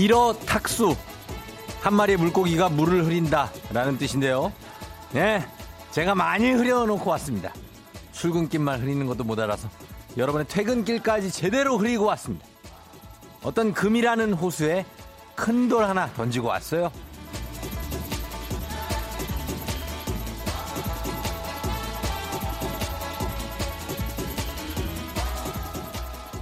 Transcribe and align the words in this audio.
일어 0.00 0.32
탁수 0.46 0.96
한 1.80 1.94
마리의 1.94 2.18
물고기가 2.18 2.68
물을 2.68 3.04
흐린다. 3.04 3.50
라는 3.72 3.96
뜻인데요. 3.98 4.52
네 5.12 5.44
제가 5.90 6.14
많이 6.14 6.50
흐려놓고 6.50 7.08
왔습니다. 7.10 7.52
출근길만 8.12 8.82
흐리는 8.82 9.06
것도 9.06 9.24
못 9.24 9.38
알아서 9.38 9.68
여러분의 10.16 10.46
퇴근길까지 10.48 11.30
제대로 11.30 11.78
흐리고 11.78 12.04
왔습니다. 12.06 12.44
어떤 13.42 13.72
금이라는 13.72 14.34
호수에 14.34 14.84
큰 15.34 15.68
돌 15.70 15.84
하나 15.84 16.06
던지고 16.12 16.48
왔어요. 16.48 16.90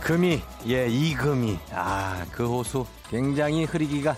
금이 0.00 0.40
예 0.66 0.88
이 0.88 1.14
금이 1.14 1.58
아 1.72 2.24
그 2.32 2.46
호수 2.48 2.86
굉장히 3.10 3.64
흐리기가 3.64 4.16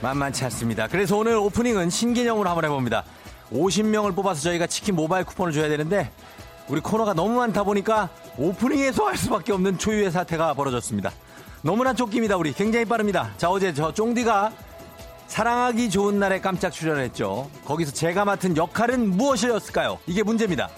만만치 0.00 0.44
않습니다. 0.44 0.88
그래서 0.88 1.16
오늘 1.16 1.36
오프닝은 1.36 1.90
신개념으로 1.90 2.48
한번 2.48 2.64
해봅니다. 2.64 3.04
50명을 3.52 4.14
뽑아서 4.14 4.40
저희가 4.42 4.66
치킨 4.66 4.94
모바일 4.96 5.24
쿠폰을 5.24 5.52
줘야 5.52 5.68
되는데 5.68 6.10
우리 6.68 6.80
코너가 6.80 7.14
너무 7.14 7.34
많다 7.36 7.64
보니까 7.64 8.08
오프닝에서 8.38 9.06
할 9.06 9.16
수밖에 9.16 9.52
없는 9.52 9.78
초유의 9.78 10.10
사태가 10.10 10.54
벌어졌습니다. 10.54 11.10
너무나 11.62 11.92
쫓깁니다 11.92 12.36
우리 12.36 12.52
굉장히 12.52 12.84
빠릅니다. 12.84 13.32
자 13.36 13.50
어제 13.50 13.74
저 13.74 13.92
쫑디가 13.92 14.52
사랑하기 15.26 15.90
좋은 15.90 16.18
날에 16.18 16.40
깜짝 16.40 16.70
출연했죠. 16.70 17.50
거기서 17.64 17.92
제가 17.92 18.24
맡은 18.24 18.56
역할은 18.56 19.10
무엇이었을까요? 19.10 19.98
이게 20.06 20.22
문제입니다. 20.22 20.68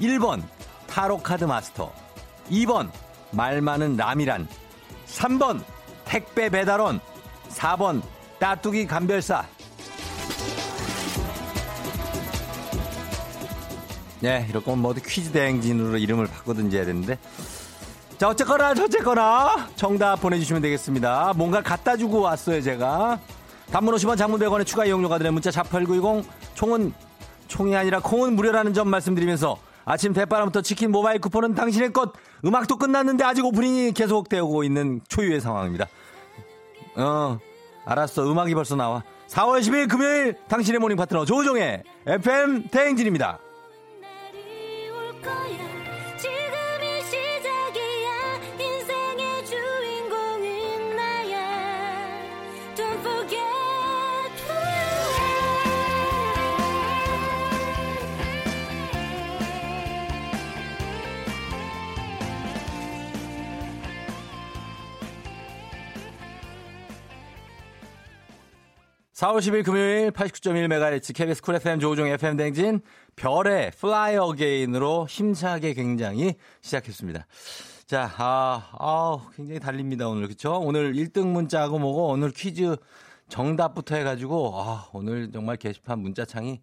1번 0.00 0.42
타로 0.88 1.18
카드 1.18 1.44
마스터 1.44 1.92
2번 2.50 2.90
말 3.32 3.60
많은 3.60 3.96
라미란 3.96 4.48
3번 5.06 5.62
택배 6.04 6.48
배달원 6.48 7.00
4번 7.50 8.02
따뚜기 8.38 8.86
감별사 8.86 9.44
네 14.20 14.46
이렇게 14.48 14.74
뭐 14.74 14.94
퀴즈 14.94 15.30
대행진으로 15.30 15.98
이름을 15.98 16.26
바꾸든지 16.26 16.76
해야 16.76 16.84
되는데 16.84 17.18
자 18.18 18.28
어쨌거나 18.28 18.70
어쨌거나 18.70 19.68
정답 19.76 20.16
보내주시면 20.16 20.62
되겠습니다 20.62 21.34
뭔가 21.36 21.60
갖다 21.62 21.96
주고 21.96 22.20
왔어요 22.20 22.62
제가 22.62 23.20
단문 23.70 23.94
50원 23.94 24.16
장문 24.16 24.40
100원의 24.40 24.64
추가 24.66 24.84
이용료가 24.84 25.18
드는 25.18 25.34
문자 25.34 25.50
샵8910 25.50 26.24
총은 26.54 26.92
총이 27.48 27.76
아니라 27.76 28.00
콩은 28.00 28.34
무료라는 28.34 28.74
점 28.74 28.88
말씀드리면서 28.88 29.58
아침 29.84 30.12
대바람부터 30.12 30.62
치킨 30.62 30.90
모바일 30.90 31.20
쿠폰은 31.20 31.54
당신의 31.54 31.92
것. 31.92 32.12
음악도 32.44 32.76
끝났는데 32.76 33.24
아직 33.24 33.44
오프닝이 33.44 33.92
계속되고 33.92 34.64
있는 34.64 35.00
초유의 35.08 35.40
상황입니다. 35.40 35.86
어, 36.96 37.38
알았어. 37.86 38.30
음악이 38.30 38.54
벌써 38.54 38.76
나와. 38.76 39.02
4월 39.28 39.60
10일 39.60 39.88
금요일 39.88 40.36
당신의 40.48 40.80
morning 40.80 40.96
파트너 40.96 41.24
조우종의 41.24 41.82
FM 42.06 42.68
대행진입니다. 42.68 43.38
(4월 69.16 69.38
10일) 69.38 69.64
금요일 69.64 70.10
(89.1MHz) 70.10 71.14
KBS 71.14 71.40
쿨 71.40 71.54
FM 71.54 71.80
조우종 71.80 72.06
FM 72.06 72.36
대행진 72.36 72.82
별의 73.16 73.70
Fly 73.70 74.16
Again으로 74.16 75.06
힘차게 75.08 75.72
굉장히 75.72 76.34
시작했습니다. 76.60 77.26
자, 77.86 78.12
아, 78.18 78.68
아, 78.78 79.18
굉장히 79.34 79.58
달립니다, 79.58 80.06
오늘. 80.06 80.28
그쵸? 80.28 80.60
오늘 80.62 80.92
1등 80.92 81.28
문자하고 81.28 81.78
뭐고, 81.78 82.08
오늘 82.08 82.30
퀴즈 82.30 82.76
정답부터 83.30 83.96
해가지고, 83.96 84.52
아, 84.54 84.90
오늘 84.92 85.32
정말 85.32 85.56
게시판 85.56 86.00
문자창이 86.00 86.60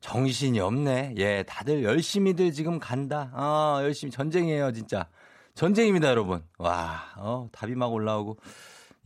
정신이 0.00 0.60
없네. 0.60 1.14
예, 1.16 1.44
다들 1.44 1.82
열심히들 1.82 2.52
지금 2.52 2.78
간다. 2.78 3.30
아, 3.32 3.78
열심히 3.80 4.10
전쟁이에요, 4.10 4.70
진짜. 4.72 5.08
전쟁입니다, 5.54 6.10
여러분. 6.10 6.44
와, 6.58 7.04
어, 7.16 7.48
답이 7.52 7.74
막 7.74 7.90
올라오고. 7.90 8.36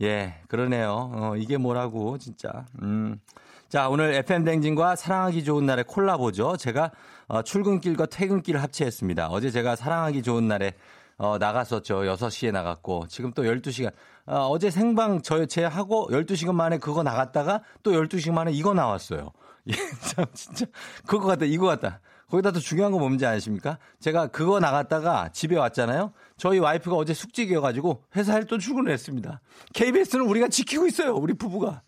예, 0.01 0.33
그러네요. 0.47 1.11
어, 1.13 1.35
이게 1.37 1.57
뭐라고, 1.57 2.17
진짜. 2.17 2.65
음. 2.81 3.19
자, 3.69 3.87
오늘 3.87 4.13
FM댕진과 4.15 4.95
사랑하기 4.95 5.43
좋은 5.43 5.65
날의 5.65 5.85
콜라보죠. 5.85 6.57
제가 6.57 6.91
어, 7.27 7.41
출근길과 7.43 8.07
퇴근길을 8.07 8.61
합체했습니다. 8.61 9.27
어제 9.29 9.51
제가 9.51 9.75
사랑하기 9.75 10.23
좋은 10.23 10.47
날에 10.47 10.73
어, 11.17 11.37
나갔었죠. 11.37 11.99
6시에 12.01 12.51
나갔고, 12.51 13.05
지금 13.07 13.31
또 13.33 13.43
12시간. 13.43 13.91
어, 14.25 14.47
어제 14.49 14.71
생방 14.71 15.21
저, 15.21 15.45
제 15.45 15.63
하고 15.63 16.07
12시간 16.09 16.55
만에 16.55 16.79
그거 16.79 17.03
나갔다가 17.03 17.61
또 17.83 17.91
12시간 17.91 18.33
만에 18.33 18.51
이거 18.51 18.73
나왔어요. 18.73 19.31
예, 19.69 19.73
참, 19.73 20.25
진짜. 20.33 20.65
그거 21.05 21.27
같다, 21.27 21.45
이거 21.45 21.67
같다. 21.67 21.99
거기다 22.31 22.51
또 22.51 22.59
중요한 22.59 22.91
거 22.91 22.97
뭔지 22.97 23.25
아십니까? 23.25 23.77
제가 23.99 24.27
그거 24.27 24.59
나갔다가 24.59 25.29
집에 25.33 25.57
왔잖아요. 25.57 26.13
저희 26.41 26.57
와이프가 26.57 26.95
어제 26.95 27.13
숙직이어가지고 27.13 28.03
회사에 28.15 28.45
또 28.45 28.57
출근을 28.57 28.91
했습니다. 28.91 29.41
KBS는 29.75 30.25
우리가 30.25 30.47
지키고 30.47 30.87
있어요. 30.87 31.13
우리 31.13 31.35
부부가. 31.35 31.83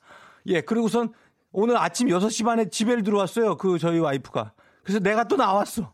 예, 0.46 0.62
그리고선 0.62 1.12
오늘 1.52 1.76
아침 1.76 2.08
6시 2.08 2.46
반에 2.46 2.70
집에 2.70 3.02
들어왔어요. 3.02 3.58
그 3.58 3.80
저희 3.80 3.98
와이프가. 3.98 4.54
그래서 4.84 5.00
내가 5.00 5.24
또 5.24 5.38
나왔어. 5.38 5.92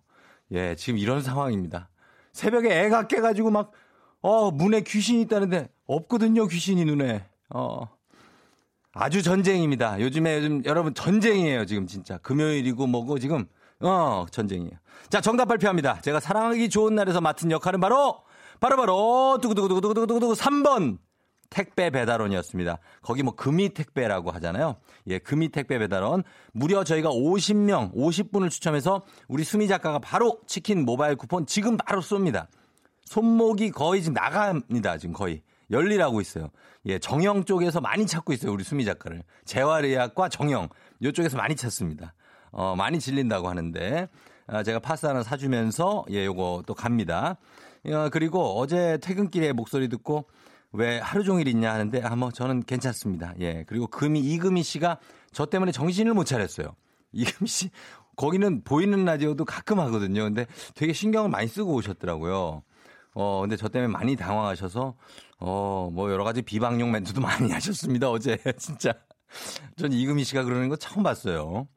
예, 0.52 0.76
지금 0.76 1.00
이런 1.00 1.22
상황입니다. 1.22 1.88
새벽에 2.34 2.82
애가 2.82 3.08
깨가지고 3.08 3.50
막, 3.50 3.72
어, 4.22 4.52
문에 4.52 4.82
귀신이 4.82 5.22
있다는데 5.22 5.70
없거든요. 5.86 6.46
귀신이 6.48 6.84
눈에. 6.84 7.26
어. 7.56 7.88
아주 8.92 9.24
전쟁입니다. 9.24 10.02
요즘에 10.02 10.36
요즘 10.36 10.66
여러분 10.66 10.94
전쟁이에요. 10.94 11.66
지금 11.66 11.88
진짜. 11.88 12.18
금요일이고 12.18 12.88
뭐고 12.88 13.20
지금 13.20 13.46
어, 13.80 14.26
전쟁이에요. 14.30 14.74
자, 15.10 15.22
정답 15.22 15.46
발표합니다. 15.46 16.02
제가 16.02 16.20
사랑하기 16.20 16.70
좋은 16.70 16.96
날에서 16.96 17.22
맡은 17.22 17.52
역할은 17.52 17.80
바로, 17.80 18.22
바로바로, 18.60 19.40
두구두구두구두구두구두구 19.42 20.34
3번. 20.34 20.98
택배 21.50 21.90
배달원이었습니다. 21.90 22.78
거기 23.02 23.24
뭐 23.24 23.36
금이 23.36 23.70
택배라고 23.70 24.30
하잖아요. 24.32 24.76
예, 25.08 25.18
금이 25.18 25.50
택배 25.50 25.80
배달원. 25.80 26.24
무려 26.54 26.84
저희가 26.84 27.10
50명, 27.10 27.94
50분을 27.96 28.52
추첨해서 28.52 29.02
우리 29.28 29.44
수미 29.44 29.68
작가가 29.68 29.98
바로 29.98 30.40
치킨 30.46 30.86
모바일 30.86 31.16
쿠폰 31.16 31.48
지금 31.48 31.76
바로 31.78 32.02
쏩니다. 32.02 32.48
손목이 33.06 33.72
거의 33.72 34.04
지금 34.04 34.14
나갑니다. 34.14 34.98
지금 34.98 35.14
거의. 35.14 35.42
열리라고 35.72 36.20
있어요. 36.22 36.50
예, 36.86 37.00
정영 37.00 37.46
쪽에서 37.46 37.82
많이 37.82 38.06
찾고 38.06 38.34
있어요. 38.34 38.52
우리 38.52 38.64
수미 38.64 38.86
작가를. 38.86 39.24
재활의학과 39.46 40.30
정영. 40.30 40.70
이쪽에서 41.00 41.38
많이 41.38 41.56
찾습니다. 41.56 42.14
어, 42.52 42.76
많이 42.76 43.00
질린다고 43.00 43.48
하는데 43.48 44.08
아, 44.48 44.64
제가 44.64 44.80
파스 44.80 45.06
하나 45.06 45.22
사주면서 45.22 46.06
예, 46.10 46.26
요거 46.26 46.64
또 46.66 46.74
갑니다. 46.74 47.38
어, 47.86 48.10
그리고 48.12 48.60
어제 48.60 48.98
퇴근길에 49.02 49.54
목소리 49.54 49.88
듣고 49.90 50.28
왜 50.72 51.00
하루 51.00 51.24
종일 51.24 51.48
있냐 51.48 51.74
하는데 51.74 52.02
아, 52.02 52.16
뭐 52.16 52.32
저는 52.32 52.64
괜찮습니다. 52.64 53.34
예. 53.40 53.64
그리고 53.68 53.88
금이 53.88 54.20
이금희 54.20 54.64
씨가 54.64 55.00
저 55.32 55.46
때문에 55.46 55.72
정신을 55.72 56.14
못 56.14 56.26
차렸어요. 56.26 56.76
이금희 57.12 57.48
씨 57.48 57.70
거기는 58.16 58.64
보이는 58.64 59.06
라디오도 59.06 59.46
가끔 59.46 59.80
하거든요. 59.80 60.24
근데 60.24 60.46
되게 60.76 60.94
신경을 60.94 61.30
많이 61.30 61.48
쓰고 61.48 61.74
오셨더라고요. 61.74 62.64
어, 63.16 63.42
근데 63.42 63.56
저 63.58 63.68
때문에 63.68 63.92
많이 63.92 64.16
당황하셔서, 64.16 64.96
어, 65.40 65.90
뭐 65.92 66.12
여러 66.12 66.24
가지 66.24 66.42
비방용 66.42 66.92
멘트도 66.92 67.22
많이 67.22 67.52
하셨습니다, 67.52 68.10
어제. 68.10 68.38
진짜. 68.60 68.94
전 69.78 69.94
이금희 69.94 70.24
씨가 70.24 70.44
그러는 70.44 70.70
거 70.70 70.76
처음 70.76 71.04
봤어요. 71.04 71.68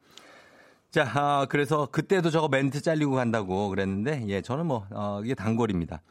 자, 0.93 1.09
아, 1.15 1.47
그래서 1.49 1.87
그때도 1.91 2.29
저거 2.29 2.47
멘트 2.47 2.79
잘리고 2.83 3.15
간다고 3.15 3.69
그랬는데, 3.69 4.25
예, 4.27 4.41
저는 4.41 4.67
뭐, 4.67 4.85
어, 4.91 5.21
이게 5.23 5.33
단골입니다. 5.33 6.03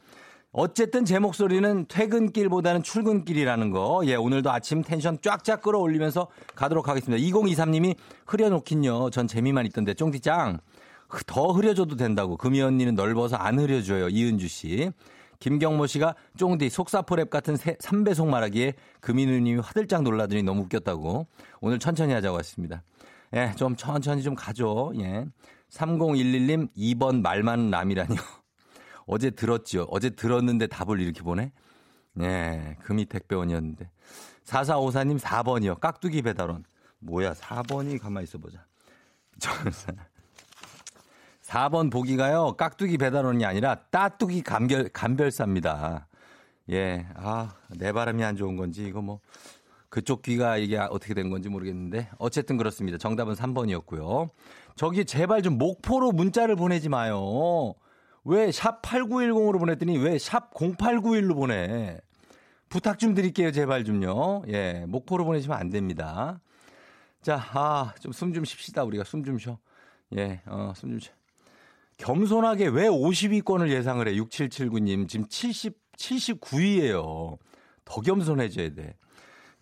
어쨌든 0.51 1.05
제 1.05 1.19
목소리는 1.19 1.85
퇴근길보다는 1.87 2.83
출근길이라는 2.83 3.71
거. 3.71 4.01
예, 4.07 4.15
오늘도 4.15 4.51
아침 4.51 4.83
텐션 4.83 5.17
쫙쫙 5.21 5.61
끌어올리면서 5.61 6.27
가도록 6.53 6.89
하겠습니다. 6.89 7.23
2023님이 7.25 7.95
흐려놓긴요. 8.27 9.09
전 9.11 9.25
재미만 9.25 9.65
있던데 9.67 9.93
쫑디짱. 9.93 10.59
더 11.27 11.51
흐려줘도 11.53 11.95
된다고. 11.95 12.35
금이 12.35 12.61
언니는 12.61 12.95
넓어서 12.95 13.37
안 13.37 13.59
흐려줘요. 13.59 14.09
이은주 14.09 14.49
씨. 14.49 14.91
김경모 15.39 15.87
씨가 15.87 16.15
쫑디 16.35 16.67
속사포랩 16.67 17.29
같은 17.29 17.55
3배속 17.55 18.27
말하기에 18.27 18.73
금이 18.99 19.27
누님이 19.27 19.61
화들짝 19.61 20.03
놀라더니 20.03 20.43
너무 20.43 20.63
웃겼다고. 20.63 21.25
오늘 21.61 21.79
천천히 21.79 22.11
하자고 22.11 22.37
했습니다. 22.37 22.83
예, 23.33 23.51
좀 23.55 23.75
천천히 23.75 24.21
좀 24.21 24.35
가죠. 24.35 24.91
예. 24.97 25.25
3011님 25.69 26.69
2번 26.75 27.21
말 27.21 27.41
많은 27.41 27.69
남이라니요. 27.71 28.19
어제 29.07 29.31
들었지요. 29.31 29.87
어제 29.89 30.11
들었는데 30.11 30.67
답을 30.67 30.99
이렇게 30.99 31.21
보내? 31.21 31.51
네, 32.13 32.77
금이 32.81 33.05
택배원이었는데. 33.05 33.89
4454님 34.45 35.19
4번이요. 35.19 35.79
깍두기 35.79 36.21
배달원. 36.21 36.63
뭐야, 36.99 37.33
4번이 37.33 37.99
가만히 37.99 38.25
있어 38.25 38.37
보자. 38.37 38.65
4번 41.41 41.91
보기가요. 41.91 42.53
깍두기 42.53 42.97
배달원이 42.97 43.45
아니라 43.45 43.75
따뚜기 43.75 44.43
감별, 44.43 44.89
감별사입니다. 44.89 46.07
예, 46.69 47.07
아, 47.15 47.55
내 47.69 47.91
바람이 47.91 48.23
안 48.23 48.35
좋은 48.35 48.55
건지 48.55 48.85
이거 48.85 49.01
뭐 49.01 49.19
그쪽 49.93 50.23
귀가 50.23 50.57
이게 50.57 50.79
어떻게 50.79 51.13
된 51.13 51.29
건지 51.29 51.49
모르겠는데 51.49 52.09
어쨌든 52.17 52.57
그렇습니다. 52.57 52.97
정답은 52.97 53.35
3번이었고요. 53.35 54.27
저기 54.75 55.05
제발 55.05 55.43
좀 55.43 55.59
목포로 55.59 56.11
문자를 56.13 56.55
보내지 56.55 56.89
마요. 56.89 57.75
왜 58.25 58.51
샵 58.51 58.81
8910으로 58.81 59.59
보냈더니 59.59 59.99
왜 59.99 60.17
샵 60.17 60.51
0891로 60.55 61.35
보내? 61.35 61.99
부탁 62.69 62.97
좀 62.97 63.13
드릴게요, 63.13 63.51
제발 63.51 63.83
좀요. 63.83 64.41
예, 64.47 64.83
목포로 64.87 65.25
보내시면 65.25 65.59
안 65.59 65.69
됩니다. 65.69 66.41
자, 67.21 67.35
아, 67.53 67.93
좀 67.99 68.11
숨좀 68.11 68.45
쉽시다. 68.45 68.83
우리가 68.85 69.03
숨 69.03 69.23
좀 69.23 69.37
쉬어. 69.37 69.59
예, 70.17 70.41
어, 70.47 70.73
숨 70.75 70.89
좀 70.89 70.97
쉬어. 71.01 71.13
겸손하게 71.97 72.69
왜 72.69 72.87
50위권을 72.87 73.69
예상을 73.69 74.07
해? 74.07 74.13
6779님. 74.15 75.07
지금 75.07 75.27
70, 75.27 75.77
79위예요. 75.97 77.37
더 77.85 78.01
겸손해져야 78.01 78.73
돼. 78.73 78.95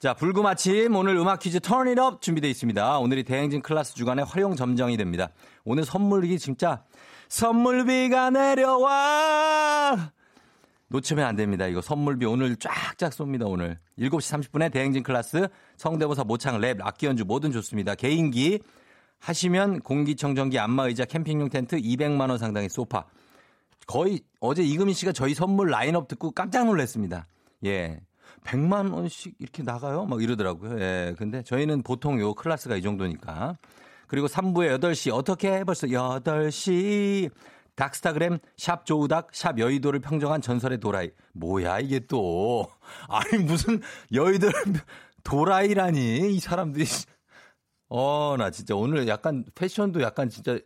자, 0.02 0.16
불금 0.16 0.48
아침 0.48 0.96
오늘 0.96 1.16
음악 1.16 1.42
퀴즈 1.42 1.60
turn 1.60 1.92
it 1.92 2.08
up 2.08 2.24
준비되어 2.24 2.50
있습니다. 2.50 2.98
오늘이 2.98 3.24
대행진 3.24 3.62
클래스 3.62 3.94
주간의 3.94 4.26
화룡점정이 4.26 4.98
됩니다. 4.98 5.30
오늘 5.64 5.86
선물이 5.86 6.40
진짜 6.40 6.84
선물비가 7.30 8.32
내려와. 8.32 10.12
놓치면 10.88 11.24
안 11.24 11.36
됩니다. 11.36 11.68
이거 11.68 11.82
선물비 11.82 12.26
오늘 12.26 12.56
쫙쫙 12.56 13.12
쏩니다, 13.12 13.48
오늘. 13.48 13.78
7시 14.00 14.50
30분에 14.50 14.72
대행진 14.72 15.04
클래스, 15.04 15.48
성대모사 15.78 16.24
모창, 16.24 16.60
랩, 16.60 16.80
악기 16.82 17.06
연주 17.06 17.24
뭐든 17.24 17.52
좋습니다. 17.52 17.94
개인기 17.94 18.60
하시면 19.20 19.82
공기청정기, 19.82 20.58
안마의자, 20.58 21.06
캠핑용 21.06 21.50
텐트 21.50 21.78
200만 21.78 22.28
원 22.28 22.40
상당의 22.40 22.70
소파. 22.70 23.06
거의 23.86 24.22
어제 24.40 24.64
이금희 24.64 24.96
씨가 24.96 25.12
저희 25.12 25.36
선물 25.36 25.70
라인업 25.70 26.08
듣고 26.08 26.32
깜짝 26.32 26.66
놀랐습니다. 26.66 27.28
예. 27.66 28.00
100만 28.44 28.94
원씩 28.94 29.36
이렇게 29.40 29.64
나가요? 29.64 30.06
막 30.06 30.22
이러더라고요. 30.22 30.80
예. 30.80 31.16
근데 31.18 31.44
저희는 31.44 31.84
보통 31.84 32.20
요 32.20 32.34
클래스가 32.34 32.76
이 32.76 32.82
정도니까. 32.82 33.58
그리고 34.08 34.28
3부에 34.28 34.78
8시 34.80 35.14
어떻게 35.14 35.64
벌써 35.64 35.88
8시 35.88 37.30
닥스타그램 37.76 38.40
샵 38.58 38.86
조우닥 38.86 39.30
샵 39.34 39.58
여의도를 39.58 40.00
평정한 40.02 40.42
전설의 40.42 40.80
도라이. 40.80 41.12
뭐야 41.34 41.80
이게 41.80 42.00
또. 42.00 42.68
아니 43.08 43.44
무슨 43.44 43.82
여의도를 44.14 44.54
도라이라니 45.24 46.36
이 46.36 46.40
사람들이. 46.40 46.86
어, 47.90 48.36
나 48.38 48.50
진짜 48.50 48.76
오늘 48.76 49.08
약간 49.08 49.46
패션도 49.56 50.02
약간 50.02 50.30
진짜 50.30 50.60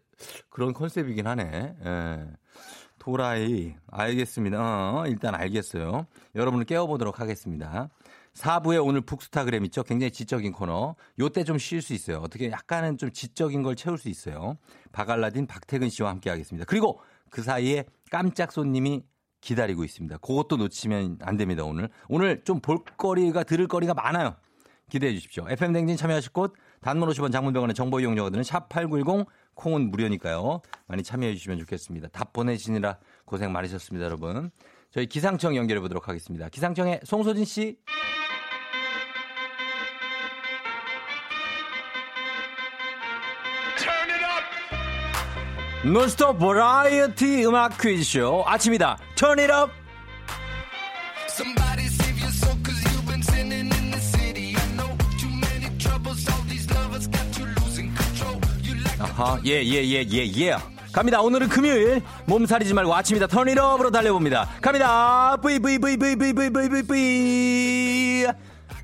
그런 0.50 0.74
컨셉이긴 0.74 1.28
하네. 1.28 1.76
예. 1.86 2.26
도라이. 3.06 3.76
알겠습니다. 3.92 4.58
어, 4.60 5.06
일단 5.06 5.36
알겠어요. 5.36 6.08
여러분을 6.34 6.66
깨워보도록 6.66 7.20
하겠습니다. 7.20 7.90
4부에 8.34 8.84
오늘 8.84 9.02
북스타그램 9.02 9.64
있죠? 9.66 9.84
굉장히 9.84 10.10
지적인 10.10 10.52
코너. 10.52 10.96
요때 11.20 11.44
좀 11.44 11.60
쉴 11.60 11.84
수 11.84 11.94
있어요. 11.94 12.18
어떻게 12.18 12.50
약간은 12.50 12.98
좀 12.98 13.12
지적인 13.12 13.62
걸 13.62 13.76
채울 13.76 14.00
수 14.00 14.10
있어요. 14.10 14.58
바갈라딘 14.92 15.46
박태근 15.46 15.90
씨와 15.90 16.10
함께 16.10 16.32
하겠습니다. 16.32 16.66
그리고 16.66 17.00
그 17.30 17.44
사이에 17.44 17.86
깜짝 18.10 18.52
손님이 18.52 19.04
기다리고 19.40 19.84
있습니다. 19.84 20.18
그것도 20.18 20.58
놓치면 20.58 21.20
안 21.22 21.38
됩니다, 21.38 21.64
오늘. 21.64 21.90
오늘 22.10 22.44
좀 22.44 22.60
볼거리가, 22.60 23.44
들을 23.44 23.68
거리가 23.68 23.94
많아요. 23.94 24.36
기대해 24.90 25.14
주십시오. 25.14 25.46
FM댕진 25.50 25.98
참여하실 25.98 26.32
곳, 26.32 26.54
단문 26.82 27.10
50원 27.10 27.32
장문병원의 27.32 27.74
정보 27.74 28.00
이용료들은 28.00 28.44
샵8910, 28.44 29.26
콩은 29.56 29.90
무료니까요. 29.90 30.62
많이 30.88 31.04
참여해 31.04 31.34
주시면 31.34 31.60
좋겠습니다. 31.60 32.10
답 32.10 32.34
보내시느라 32.34 32.98
고생 33.26 33.52
많으셨습니다, 33.52 34.06
여러분. 34.06 34.52
저희 34.92 35.08
기상청 35.08 35.56
연결해 35.56 35.82
보도록 35.82 36.08
하겠습니다. 36.08 36.50
기상청의 36.50 37.02
송소진 37.04 37.46
씨. 37.46 37.78
논스톱 45.84 46.40
버라이어티 46.40 47.46
음악 47.46 47.78
퀴즈쇼 47.78 48.44
아침이다 48.48 48.98
Turn 49.16 49.40
it 49.40 49.54
up 49.54 49.85
아하 59.26 59.40
예예예예 59.44 59.84
예, 59.84 60.06
예, 60.08 60.14
예, 60.14 60.32
예, 60.38 60.56
갑니다 60.92 61.20
오늘은 61.20 61.50
금요일 61.50 62.04
몸살이지 62.28 62.76
말고 62.76 62.94
아침이다 62.94 63.26
up으로 63.26 63.90
달려봅니다 63.90 64.48
갑니다 64.62 65.36
브이브이브이브이브이브이브이 65.42 68.28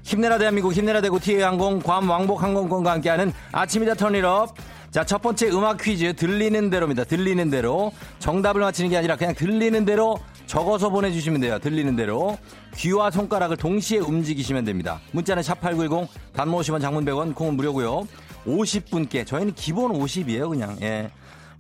힘내라 0.01 0.39
대한민국 0.39 0.73
힘내라 0.73 1.01
대구 1.01 1.19
티웨이항공 1.19 1.81
괌 1.81 2.09
왕복 2.09 2.41
항공권과 2.41 2.91
함께하는 2.91 3.31
아침이다 3.51 4.07
up 4.07 4.53
자, 4.89 5.05
첫 5.05 5.21
번째 5.21 5.51
음악 5.51 5.81
퀴즈 5.81 6.15
들리는 6.17 6.69
대로입니다. 6.69 7.05
들리는 7.05 7.49
대로. 7.49 7.93
정답을 8.19 8.59
맞히는 8.59 8.89
게 8.89 8.97
아니라 8.97 9.15
그냥 9.15 9.33
들리는 9.33 9.85
대로 9.85 10.17
적어서 10.47 10.89
보내주시면 10.89 11.39
돼요. 11.39 11.59
들리는 11.59 11.95
대로. 11.95 12.37
귀와 12.75 13.09
손가락을 13.09 13.55
동시에 13.55 13.99
움직이시면 13.99 14.65
됩니다. 14.65 14.99
문자는 15.13 15.43
샵8910, 15.43 16.09
단모 16.33 16.59
50원, 16.59 16.81
장문 16.81 17.05
100원, 17.05 17.33
콩은 17.33 17.55
무료고요. 17.55 18.05
50분께, 18.45 19.25
저희는 19.25 19.53
기본 19.55 19.93
50이에요, 19.93 20.49
그냥. 20.49 20.77
예. 20.81 21.11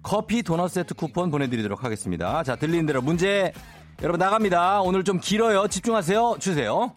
커피 0.03 0.41
도넛 0.41 0.71
세트 0.71 0.95
쿠폰 0.95 1.29
보내드리도록 1.29 1.83
하겠습니다. 1.83 2.43
자, 2.43 2.55
들리는 2.55 2.85
대로 2.85 3.01
문제 3.01 3.53
여러분 4.01 4.17
나갑니다. 4.19 4.81
오늘 4.81 5.03
좀 5.03 5.19
길어요. 5.19 5.67
집중하세요. 5.67 6.37
주세요. 6.39 6.91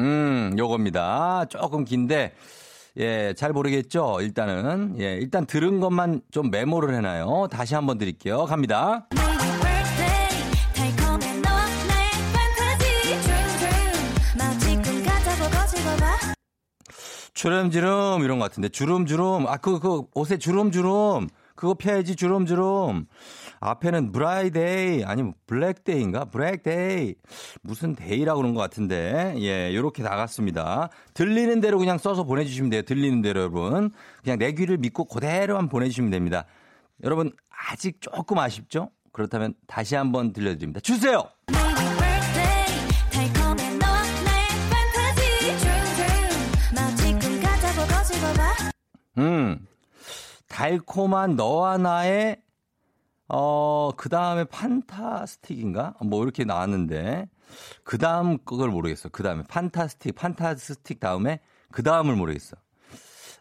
음, 0.00 0.54
요겁니다. 0.58 1.46
조금 1.46 1.84
긴데, 1.84 2.32
예, 2.98 3.34
잘 3.36 3.52
모르겠죠? 3.52 4.18
일단은. 4.20 4.96
예, 5.00 5.14
일단 5.14 5.46
들은 5.46 5.80
것만 5.80 6.22
좀 6.30 6.50
메모를 6.50 6.94
해놔요. 6.94 7.48
다시 7.50 7.74
한번 7.74 7.98
드릴게요. 7.98 8.44
갑니다. 8.44 9.08
주름주름 17.44 18.22
이런 18.22 18.38
것 18.38 18.46
같은데 18.46 18.70
주름주름 18.70 19.46
아 19.46 19.58
그그 19.58 19.80
그 19.80 20.02
옷에 20.14 20.38
주름주름 20.38 21.28
그거 21.54 21.74
펴야지 21.74 22.16
주름주름 22.16 23.04
앞에는 23.60 24.12
브라이데이 24.12 25.04
아니면 25.04 25.34
블랙데이인가? 25.46 26.24
블랙데이 26.26 27.16
무슨 27.60 27.94
데이라고 27.94 28.40
그런 28.40 28.54
것 28.54 28.62
같은데 28.62 29.34
예 29.40 29.74
요렇게 29.74 30.02
나갔습니다. 30.02 30.88
들리는 31.12 31.60
대로 31.60 31.78
그냥 31.78 31.98
써서 31.98 32.24
보내주시면 32.24 32.70
돼요. 32.70 32.80
들리는 32.80 33.20
대로 33.20 33.40
여러분 33.40 33.90
그냥 34.22 34.38
내 34.38 34.52
귀를 34.52 34.78
믿고 34.78 35.04
그대로만 35.04 35.68
보내주시면 35.68 36.10
됩니다. 36.10 36.46
여러분 37.02 37.30
아직 37.70 38.00
조금 38.00 38.38
아쉽죠? 38.38 38.88
그렇다면 39.12 39.52
다시 39.66 39.96
한번 39.96 40.32
들려드립니다. 40.32 40.80
주세요. 40.80 41.28
음, 49.18 49.66
달콤한 50.48 51.36
너와 51.36 51.78
나의 51.78 52.42
어, 53.28 53.90
그 53.96 54.08
다음에 54.08 54.44
판타스틱인가? 54.44 55.94
뭐 56.02 56.22
이렇게 56.22 56.44
나왔는데, 56.44 57.28
그 57.82 57.98
다음 57.98 58.38
그걸 58.44 58.70
모르겠어. 58.70 59.08
그 59.08 59.22
다음에 59.22 59.42
판타스틱, 59.48 60.14
판타스틱 60.14 61.00
다음에 61.00 61.40
그 61.70 61.82
다음을 61.82 62.16
모르겠어. 62.16 62.56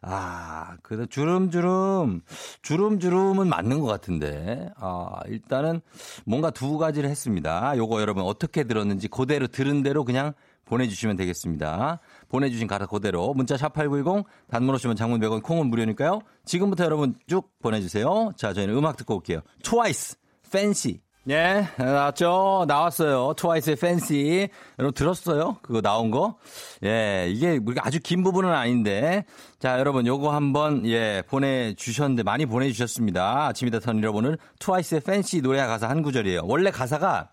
아, 0.05 0.77
그래도 0.83 1.05
주름주름, 1.05 2.21
주름주름은 2.61 3.47
맞는 3.47 3.79
것 3.79 3.87
같은데. 3.87 4.69
아, 4.75 5.21
일단은 5.27 5.81
뭔가 6.25 6.49
두 6.49 6.77
가지를 6.77 7.09
했습니다. 7.09 7.77
요거 7.77 8.01
여러분 8.01 8.23
어떻게 8.23 8.65
들었는지 8.65 9.07
그대로 9.07 9.47
들은 9.47 9.81
대로 9.81 10.03
그냥 10.03 10.33
보내주시면 10.65 11.15
되겠습니다. 11.15 11.99
보내주신 12.33 12.65
가사 12.65 12.87
그대로 12.87 13.31
문자 13.35 13.55
샵 13.55 13.73
8910 13.73 14.25
단문 14.49 14.73
오시면 14.73 14.95
장문 14.95 15.19
100원 15.19 15.43
콩은 15.43 15.67
무료니까요. 15.67 16.21
지금부터 16.45 16.83
여러분 16.83 17.13
쭉 17.27 17.51
보내주세요. 17.61 18.31
자, 18.35 18.53
저희는 18.53 18.75
음악 18.75 18.97
듣고 18.97 19.15
올게요. 19.17 19.41
트와이스, 19.61 20.17
Fancy. 20.51 20.99
예, 21.29 21.67
나왔죠? 21.77 22.65
나왔어요. 22.67 23.33
트와이스의 23.37 23.77
Fancy. 23.77 24.49
여러분 24.79 24.93
들었어요? 24.93 25.57
그거 25.61 25.79
나온 25.79 26.09
거? 26.11 26.37
예, 26.83 27.29
이게 27.29 27.59
우리가 27.63 27.83
아주 27.85 27.99
긴 28.01 28.23
부분은 28.23 28.49
아닌데. 28.51 29.25
자, 29.59 29.79
여러분 29.79 30.05
요거 30.05 30.33
한번, 30.33 30.85
예, 30.87 31.23
보내주셨는데, 31.29 32.23
많이 32.23 32.45
보내주셨습니다. 32.45 33.47
아침이다 33.47 33.79
turn 33.79 33.99
여러분을 33.99 34.37
트와이스의 34.59 35.01
Fancy 35.01 35.41
노래 35.41 35.59
가사 35.65 35.87
한 35.87 36.01
구절이에요. 36.01 36.41
원래 36.43 36.71
가사가 36.71 37.29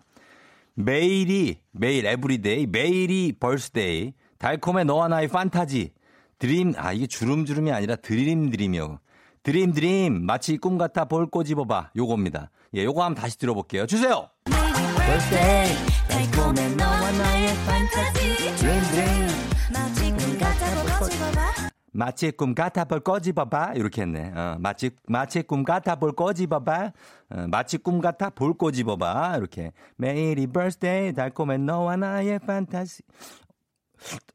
매일이, 0.75 1.57
매일, 1.71 2.05
everyday, 2.05 2.67
매일이 2.67 3.33
birthday, 3.39 4.13
달콤해 4.41 4.85
너와 4.85 5.07
나의 5.07 5.27
판타지, 5.27 5.93
dream, 6.39 6.73
아, 6.75 6.93
이게 6.93 7.05
주름주름이 7.05 7.71
아니라 7.71 7.95
dream 7.95 8.49
dream이요. 8.49 8.99
dream 9.43 9.71
dream, 9.71 10.25
마치 10.25 10.57
꿈 10.57 10.79
같아 10.79 11.05
볼 11.05 11.27
꼬집어봐. 11.27 11.91
요겁니다. 11.95 12.49
예, 12.73 12.83
요거 12.83 13.03
한번 13.03 13.21
다시 13.21 13.37
들어볼게요. 13.37 13.85
주세요! 13.85 14.29
birthday 14.45 15.75
달콤한 16.09 16.75
너와 16.77 17.11
나의 17.11 17.55
판타지 17.67 18.55
dream 18.55 18.83
dream 18.91 19.27
마치 19.71 20.11
꿈 20.11 20.37
같아 20.39 20.83
볼 20.83 21.09
꼬집어봐 21.09 21.71
마치 21.93 22.31
꿈 22.31 22.55
같아 22.55 22.85
볼 22.85 23.01
꼬집어봐. 23.01 23.73
이렇게 23.75 24.03
했네. 24.03 24.31
어, 24.33 24.55
마치, 24.59 24.91
마치 25.07 25.41
꿈 25.41 25.63
같아 25.63 25.95
볼 25.97 26.13
꼬집어봐. 26.13 26.91
어, 27.31 27.47
마치 27.49 27.77
꿈 27.77 27.99
같아 27.99 28.29
볼 28.29 28.53
꼬집어봐. 28.53 29.35
이렇게. 29.37 29.73
매일이 29.97 30.47
birthday, 30.47 31.13
달콤해 31.13 31.57
너와 31.57 31.97
나의 31.97 32.39
판타지. 32.39 33.03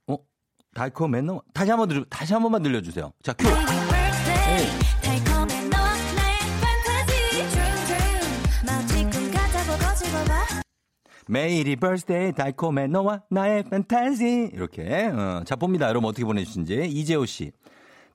어? 0.08 0.16
달콤해 0.74 1.22
너 1.22 1.42
다시 1.54 1.70
한번 1.70 1.88
들, 1.88 2.04
다시 2.08 2.32
한 2.32 2.42
번만 2.42 2.62
들려주세요. 2.62 3.12
자, 3.22 3.32
큐! 3.32 3.46
달콤한 5.02 5.46
매일이 11.28 11.76
birthday, 11.76 12.32
달콤해 12.32 12.86
너와 12.86 13.22
나의 13.30 13.64
판타지. 13.64 14.50
이렇게. 14.52 15.06
어, 15.06 15.42
자, 15.44 15.56
봅니다. 15.56 15.88
여러분 15.88 16.08
어떻게 16.08 16.24
보내주신지. 16.24 16.86
이재호 16.86 17.26
씨. 17.26 17.52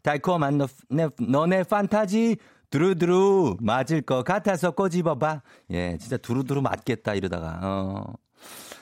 달콤한 0.02 0.58
너, 0.58 0.68
내, 0.90 1.08
너네 1.20 1.64
판타지. 1.64 2.38
두루두루 2.70 3.58
맞을 3.60 4.02
것 4.02 4.24
같아서 4.24 4.72
꼬집어봐. 4.72 5.42
예, 5.72 5.98
진짜 6.00 6.16
두루두루 6.16 6.62
맞겠다 6.62 7.14
이러다가. 7.16 7.60
어. 7.62 8.14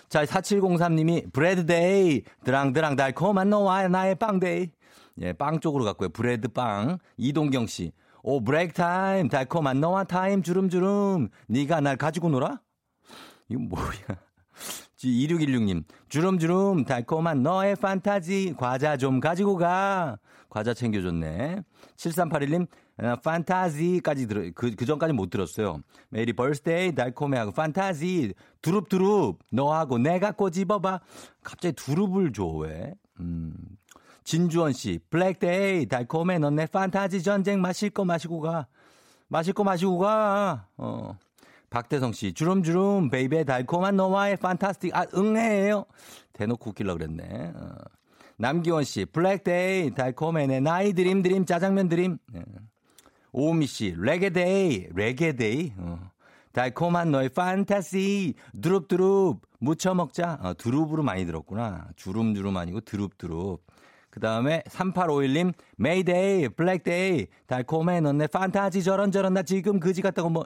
자, 0.10 0.26
4703님이 0.26 1.32
bread 1.32 1.89
day 1.89 2.24
드랑드랑 2.44 2.96
달콤한 2.96 3.50
너와 3.50 3.88
나의 3.88 4.16
빵데이. 4.16 4.72
예, 5.22 5.34
빵 5.34 5.60
쪽으로 5.60 5.84
갔고요. 5.86 6.10
bread 6.10 6.48
빵. 6.48 6.98
이동경 7.18 7.68
씨. 7.68 7.92
오, 8.24 8.44
break 8.44 8.74
time 8.74 9.30
달콤한 9.30 9.80
너와 9.80 10.06
타임 10.06 10.42
주름주름. 10.42 11.30
네가 11.48 11.82
날 11.82 11.96
가지고 11.96 12.30
놀아? 12.30 12.60
이거 13.50 13.62
뭐야. 13.62 14.20
2616님, 14.98 15.84
주름주름, 16.10 16.84
달콤한 16.84 17.42
너의 17.42 17.76
판타지, 17.78 18.56
과자 18.58 18.98
좀 18.98 19.22
가지고 19.22 19.56
가. 19.56 20.18
과자 20.50 20.74
챙겨줬네. 20.74 21.62
7381님, 21.96 22.64
어, 22.64 22.68
판타지까지 23.24 24.28
들어, 24.28 24.52
그, 24.54 24.76
그 24.76 24.86
전까지 24.86 25.14
못 25.14 25.30
들었어요. 25.30 25.82
merry 26.10 26.34
birthday, 26.34 26.96
달콤해하고, 26.96 27.52
판타지, 27.52 28.34
두릅두릅, 28.62 29.40
너하고 29.52 29.98
내가 29.98 30.32
꼬집어봐. 30.32 31.00
갑자기 31.44 31.76
두릅을 31.76 32.34
줘, 32.34 32.46
왜? 32.46 32.94
음. 33.20 33.54
진주원 34.24 34.74
씨, 34.74 35.00
블랙데이, 35.10 35.88
달콤해, 35.88 36.40
넌 36.40 36.56
내 36.56 36.66
판타지 36.66 37.24
전쟁 37.24 37.62
마실 37.62 37.90
거 37.90 38.06
마시고 38.06 38.42
가. 38.42 38.68
마실 39.28 39.54
거 39.54 39.64
마시고 39.64 39.98
가. 40.00 40.68
어. 40.78 41.18
박대성 41.70 42.14
씨, 42.14 42.34
주름주름, 42.34 43.10
baby, 43.10 43.44
달콤한 43.44 43.96
너와의 43.96 44.38
fantastic, 44.38 44.96
아, 44.96 45.06
응해요. 45.16 45.86
대놓고 46.34 46.72
웃기려고 46.72 46.98
그랬네. 47.00 47.54
어. 47.56 47.70
남기원 48.38 48.84
씨, 48.84 49.06
블랙데이, 49.06 49.94
달콤해, 49.94 50.48
내 50.48 50.60
나이 50.60 50.94
dream, 50.94 51.22
dream, 51.22 51.46
짜장면 51.46 51.90
드림. 51.90 52.18
예. 52.36 52.44
오미 53.32 53.68
씨, 53.68 53.94
레게데이, 53.98 54.90
레게데이. 54.94 55.74
어. 55.78 56.12
달콤한 56.52 57.12
너의 57.12 57.30
판타지, 57.30 58.34
두릅두릅, 58.62 59.42
무쳐 59.60 59.94
먹자. 59.94 60.40
어, 60.42 60.54
두릅으로 60.56 61.04
많이 61.04 61.26
들었구나. 61.26 61.88
주름주름 61.96 62.58
아니고 62.58 62.82
두릅두릅. 62.82 63.62
그 64.10 64.20
다음에 64.20 64.64
3851님, 64.68 65.54
메이데이, 65.78 66.50
블랙데이, 66.50 67.28
달콤해, 67.46 68.02
넌 68.02 68.18
내 68.18 68.26
판타지 68.28 68.84
저런저런, 68.84 69.34
나 69.34 69.44
지금 69.44 69.80
그지 69.80 70.02
같다고 70.02 70.30
뭐, 70.30 70.46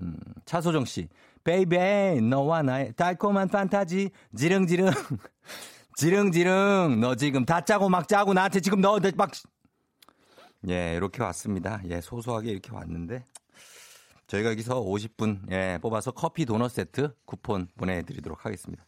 음, 0.00 0.16
차소정 0.44 0.84
씨, 0.84 1.08
baby, 1.42 2.20
너와 2.22 2.62
나의 2.62 2.92
달콤한 2.94 3.48
판타지, 3.48 4.10
지릉지릉, 4.36 4.86
지릉지릉, 5.96 7.00
너 7.00 7.16
지금 7.16 7.44
다 7.44 7.60
짜고 7.60 7.88
막 7.88 8.06
짜고 8.06 8.32
나한테 8.32 8.60
지금 8.60 8.80
너 8.80 9.00
막, 9.16 9.32
예, 10.68 10.94
이렇게 10.96 11.22
왔습니다. 11.22 11.80
예, 11.88 12.00
소소하게 12.00 12.50
이렇게 12.50 12.72
왔는데, 12.72 13.24
저희가 14.28 14.50
여기서 14.50 14.80
50분, 14.82 15.50
예, 15.50 15.78
뽑아서 15.82 16.12
커피 16.12 16.46
도넛 16.46 16.70
세트 16.70 17.14
쿠폰 17.24 17.68
보내드리도록 17.76 18.46
하겠습니다. 18.46 18.84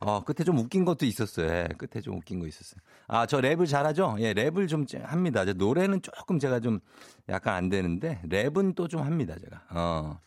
어, 0.00 0.24
끝에 0.24 0.44
좀 0.44 0.58
웃긴 0.58 0.84
것도 0.84 1.06
있었어요. 1.06 1.48
예, 1.48 1.68
끝에 1.78 2.00
좀 2.02 2.16
웃긴 2.16 2.40
거 2.40 2.46
있었어요. 2.48 2.80
아, 3.06 3.26
저 3.26 3.40
랩을 3.40 3.68
잘하죠? 3.68 4.16
예, 4.18 4.32
랩을 4.34 4.68
좀 4.68 4.84
합니다. 5.04 5.44
저 5.44 5.52
노래는 5.52 6.02
조금 6.02 6.38
제가 6.40 6.58
좀 6.60 6.80
약간 7.28 7.54
안 7.54 7.68
되는데, 7.68 8.20
랩은 8.28 8.74
또 8.74 8.88
좀 8.88 9.02
합니다, 9.02 9.36
제가. 9.38 9.62
어. 9.70 10.18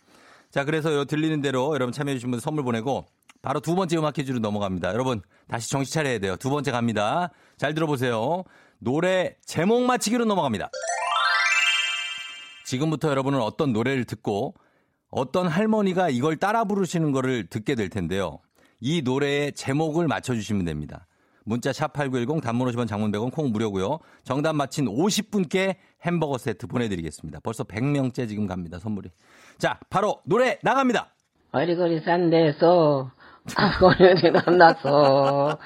자, 0.50 0.64
그래서 0.64 0.94
요 0.94 1.04
들리는 1.04 1.42
대로 1.42 1.74
여러분 1.74 1.92
참여해주신 1.92 2.32
분 2.32 2.40
선물 2.40 2.64
보내고, 2.64 3.06
바로 3.42 3.60
두 3.60 3.76
번째 3.76 3.98
음악 3.98 4.14
퀴즈로 4.14 4.40
넘어갑니다. 4.40 4.94
여러분, 4.94 5.22
다시 5.50 5.70
정신 5.70 5.94
차려야 5.94 6.20
돼요. 6.20 6.38
두 6.38 6.50
번째 6.50 6.72
갑니다. 6.72 7.30
잘 7.58 7.74
들어보세요. 7.74 8.44
노래 8.86 9.36
제목 9.44 9.84
맞히기로 9.84 10.26
넘어갑니다. 10.26 10.70
지금부터 12.66 13.10
여러분은 13.10 13.42
어떤 13.42 13.74
노래를 13.74 14.06
듣고, 14.06 14.54
어떤 15.10 15.48
할머니가 15.48 16.10
이걸 16.10 16.38
따라 16.38 16.66
부르시는 16.66 17.12
거를 17.12 17.48
듣게 17.48 17.74
될 17.74 17.90
텐데요. 17.90 18.40
이 18.80 19.02
노래의 19.02 19.54
제목을 19.54 20.08
맞춰주시면 20.08 20.66
됩니다. 20.66 21.08
문자 21.46 21.72
샵8910 21.72 22.44
단문 22.44 22.68
50원 22.72 22.88
장문 22.88 23.12
100원 23.12 23.32
콩 23.32 23.52
무료고요. 23.52 24.00
정답 24.24 24.54
맞힌 24.54 24.86
50분께 24.86 25.78
햄버거 26.04 26.38
세트 26.38 26.68
보내드리겠습니다. 26.68 27.40
벌써 27.42 27.64
100명째 27.64 28.28
지금 28.30 28.46
갑니다. 28.46 28.78
선물이. 28.78 29.10
자 29.58 29.80
바로 29.90 30.22
노래 30.26 30.60
나갑니다. 30.62 31.14
어리거리 31.52 32.02
싼 32.02 32.30
데서 32.30 33.12
아거리를 33.56 34.32
만났어 34.32 35.58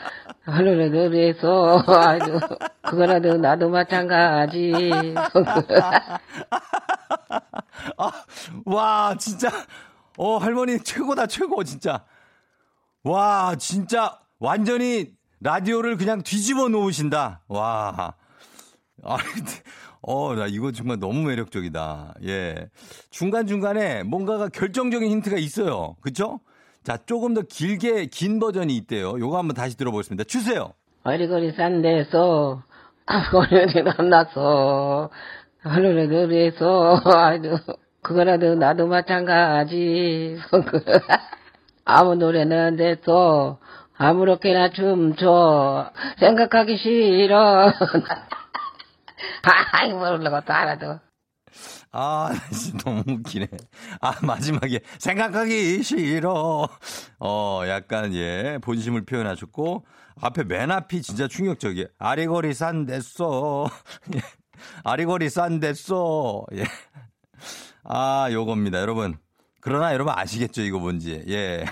하늘에서 0.43 1.83
아주 1.87 2.39
그거라도 2.81 3.37
나도 3.37 3.69
마찬가지 3.69 4.73
아, 7.97 8.11
와 8.65 9.15
진짜 9.17 9.49
어 10.17 10.37
할머니 10.37 10.79
최고다 10.79 11.27
최고 11.27 11.63
진짜. 11.63 12.03
와 13.03 13.55
진짜 13.55 14.19
완전히 14.39 15.13
라디오를 15.39 15.95
그냥 15.95 16.21
뒤집어 16.21 16.67
놓으신다. 16.67 17.43
와. 17.47 18.15
아, 19.03 19.17
어, 20.01 20.35
나 20.35 20.47
이거 20.47 20.71
정말 20.73 20.99
너무 20.99 21.25
매력적이다. 21.27 22.15
예. 22.25 22.69
중간중간에 23.09 24.03
뭔가가 24.03 24.49
결정적인 24.49 25.09
힌트가 25.09 25.37
있어요. 25.37 25.95
그쵸? 26.01 26.41
자, 26.89 26.97
조금 27.05 27.35
더 27.35 27.41
길게, 27.43 28.07
긴 28.07 28.39
버전이 28.39 28.75
있대요. 28.77 29.19
요거 29.19 29.37
한번 29.37 29.53
다시 29.53 29.77
들어보겠습니다. 29.77 30.23
주세요. 30.23 30.73
어리거리 31.03 31.51
싼 31.51 31.83
데서 31.83 32.63
아거리를 33.05 33.83
만났어. 33.83 35.11
하늘에서 35.61 36.99
아주 37.05 37.59
그거라도 38.01 38.55
나도 38.55 38.87
마찬가지. 38.87 40.39
아무 41.85 42.15
노래는 42.15 42.77
됐어. 42.77 43.59
아무렇게나 43.95 44.71
춤춰. 44.71 45.91
생각하기 46.19 46.75
싫어. 46.77 47.71
아이 49.73 49.93
모르는 49.93 50.31
것도 50.31 50.51
알아도 50.51 50.99
아, 51.91 52.31
진짜 52.51 52.77
너무 52.83 53.03
웃기네. 53.07 53.47
아, 54.01 54.13
마지막에 54.25 54.79
생각하기 54.99 55.81
싫어. 55.83 56.67
어, 57.19 57.61
약간 57.67 58.13
예, 58.13 58.59
본심을 58.61 59.05
표현하셨고 59.05 59.85
앞에 60.21 60.43
맨 60.43 60.71
앞이 60.71 61.01
진짜 61.01 61.27
충격적이에요. 61.27 61.87
아래거리 61.97 62.53
산 62.53 62.85
됐어. 62.85 63.69
예. 64.15 64.21
아리거리 64.83 65.29
싼데 65.29 65.73
쏘. 65.73 66.45
예. 66.53 66.63
아, 67.83 68.27
요겁니다. 68.31 68.79
여러분. 68.79 69.17
그러나 69.61 69.93
여러분 69.93 70.13
아시겠죠? 70.15 70.61
이거 70.61 70.79
뭔지. 70.79 71.23
예. 71.27 71.65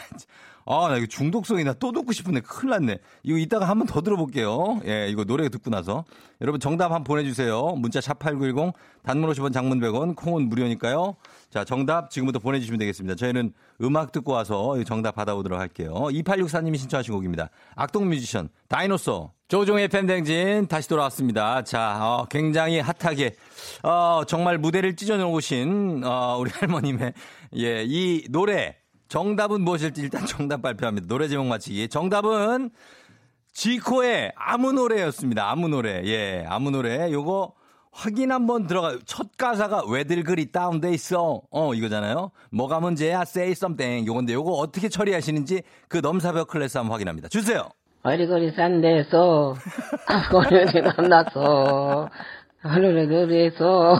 아, 0.67 0.89
나 0.89 0.97
이거 0.97 1.05
중독성이 1.07 1.63
나 1.63 1.73
또 1.79 1.91
듣고 1.91 2.11
싶은데 2.11 2.41
큰일 2.41 2.71
났네. 2.71 2.97
이거 3.23 3.37
이따가 3.37 3.67
한번 3.67 3.87
더 3.87 4.01
들어볼게요. 4.01 4.81
예, 4.85 5.07
이거 5.09 5.23
노래 5.23 5.47
듣고 5.49 5.69
나서. 5.69 6.05
여러분 6.41 6.59
정답 6.59 6.85
한번 6.85 7.03
보내주세요. 7.03 7.75
문자 7.77 7.99
샵8910 7.99 8.73
단문 9.03 9.29
50원 9.31 9.53
장문 9.53 9.79
100원 9.79 10.15
콩은 10.15 10.49
무료니까요. 10.49 11.15
자, 11.49 11.63
정답 11.63 12.09
지금부터 12.09 12.39
보내주시면 12.39 12.79
되겠습니다. 12.79 13.15
저희는 13.15 13.53
음악 13.81 14.11
듣고 14.11 14.33
와서 14.33 14.83
정답 14.83 15.15
받아보도록 15.15 15.59
할게요. 15.59 15.93
2864님이 15.93 16.77
신청하신 16.77 17.13
곡입니다. 17.13 17.49
악동 17.75 18.09
뮤지션 18.09 18.49
다이노소 18.67 19.31
조종의 19.47 19.87
팬댕진 19.87 20.67
다시 20.67 20.89
돌아왔습니다. 20.89 21.63
자, 21.63 21.97
어, 22.01 22.25
굉장히 22.29 22.79
핫하게 22.79 23.35
어, 23.83 24.23
정말 24.27 24.57
무대를 24.57 24.95
찢어놓으신 24.95 26.03
어, 26.03 26.37
우리 26.39 26.49
할머님의 26.53 27.13
예, 27.57 27.83
이 27.87 28.25
노래 28.29 28.75
정답은 29.07 29.61
무엇일지 29.61 30.01
일단 30.01 30.25
정답 30.27 30.61
발표합니다. 30.61 31.07
노래 31.07 31.27
제목 31.27 31.47
맞히기. 31.47 31.87
정답은 31.89 32.69
지코의 33.53 34.33
아무 34.35 34.71
노래였습니다. 34.71 35.49
아무 35.49 35.67
노래. 35.67 36.03
예, 36.05 36.45
아무 36.47 36.69
노래. 36.69 37.11
요거 37.11 37.53
확인 37.91 38.31
한번 38.31 38.67
들어가. 38.67 38.95
첫 39.05 39.35
가사가 39.37 39.83
왜들 39.89 40.23
그리 40.23 40.51
다운돼 40.51 40.91
있어. 40.91 41.41
어, 41.49 41.73
이거잖아요. 41.73 42.29
뭐가 42.51 42.79
문제야? 42.79 43.21
Say 43.21 43.51
something. 43.51 44.07
요건데 44.07 44.33
요거 44.33 44.51
어떻게 44.51 44.89
처리하시는지 44.89 45.63
그 45.87 45.97
넘사벽 45.97 46.49
클래스 46.49 46.77
한번 46.77 46.93
확인합니다. 46.93 47.27
주세요. 47.29 47.67
어리거리 48.03 48.51
싼 48.55 48.79
데서 48.81 49.55
거리를 50.31 50.83
만나서 50.83 52.09
하늘에 52.67 53.07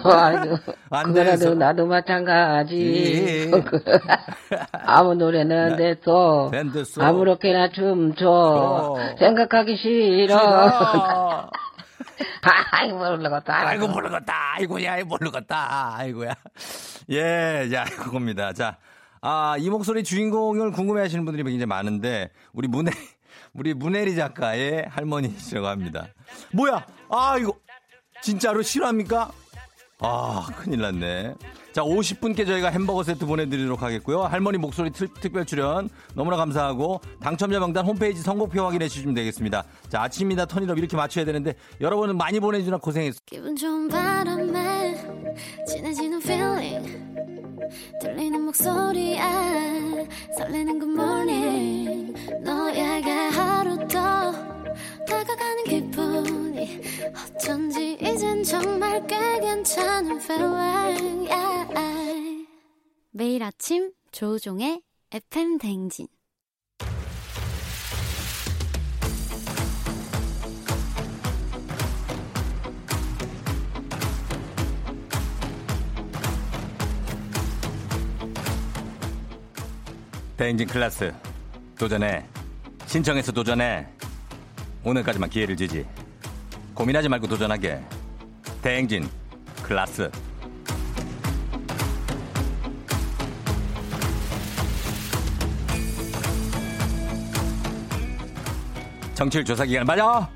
안 0.89 1.13
그거라도. 1.13 1.53
나도 1.55 1.86
마찬가지 1.88 3.50
예. 3.51 3.51
아무 4.86 5.15
노래는 5.15 5.77
됐어. 6.71 7.01
아무렇게나 7.01 7.71
춤춰 7.71 8.29
어. 8.29 8.95
생각하기 9.19 9.75
싫어 9.77 10.27
싫어. 10.38 11.50
아이 12.71 12.91
모르겠다 12.91 13.67
아이고 13.67 13.88
모르겠다. 13.88 14.33
아이고야 14.55 15.03
모르겠다. 15.05 15.95
아이고야. 15.97 16.33
예, 17.12 17.69
자 17.71 17.83
그겁니다. 17.86 18.53
자, 18.53 18.77
아 19.21 19.55
이 19.59 19.69
목소리 19.69 20.03
주인공을 20.03 20.71
궁금해 20.71 21.01
하시는 21.01 21.25
분들이 21.25 21.43
굉장히 21.43 21.65
많은데 21.65 22.29
우리 22.53 22.67
문혜 22.67 22.91
우리 23.53 23.74
문혜리 23.74 24.15
작가의 24.15 24.86
할머니시라고 24.89 25.67
합니다. 25.67 26.07
뭐야? 26.53 26.86
아 27.09 27.38
이거 27.39 27.53
진짜로 28.27 28.62
실화입니까? 28.62 29.31
아 30.00 30.48
큰일 30.57 30.81
났네. 30.81 31.34
자 31.72 31.81
50분께 31.81 32.46
저희가 32.46 32.72
햄버거 32.72 33.01
세트 33.01 33.25
보내드리도록 33.25 33.81
하겠고요. 33.81 34.24
할머니 34.24 34.57
목소리 34.57 34.89
특, 34.91 35.13
특별 35.22 35.46
출연 35.46 35.88
너무나 36.13 36.36
감사하고 36.36 37.00
당첨자 37.22 37.57
명단 37.57 37.86
홈페이지 37.86 38.22
선곡표 38.22 38.62
확인해 38.65 38.89
주시면 38.89 39.15
되겠습니다. 39.15 39.63
자 39.88 40.01
아침이다 40.01 40.46
턴이업 40.48 40.77
이렇게 40.77 40.98
맞춰야 40.98 41.24
되는데 41.24 41.53
여러분은 41.79 42.17
많이 42.17 42.41
보내주나 42.41 42.75
고생했어요. 42.79 43.22
기분 43.27 43.55
좋은 43.55 43.88
바람에 43.88 45.01
진해지는 45.65 46.22
feeling 46.22 46.98
들리는 48.01 48.41
목소리에 48.41 49.22
설레는 50.38 50.79
good 50.81 51.01
morning 51.01 52.13
너에게 52.43 53.10
하루 53.10 53.88
더 53.88 54.56
다가가는 55.07 55.63
기분이 55.63 56.81
어쩐지 57.35 57.97
이젠 58.01 58.43
정말 58.43 59.05
꽤 59.07 59.39
괜찮은 59.39 60.17
feeling 60.21 61.29
yeah. 61.29 62.47
매일 63.11 63.41
아침 63.43 63.91
조종의 64.11 64.81
FM 65.11 65.57
댕진. 65.57 66.07
대행진 80.35 80.67
클래스 80.67 81.11
도전해. 81.79 82.24
신청해서 82.85 83.31
도전해 83.31 83.87
오늘까지만 84.87 85.29
기회를 85.29 85.57
주지. 85.57 85.85
고민하지 86.73 87.09
말고 87.09 87.27
도전하게. 87.27 87.81
대행진 88.61 89.09
클래스. 89.61 90.09
정치율 99.13 99.43
조사 99.43 99.65
기간 99.65 99.85
맞아? 99.85 100.29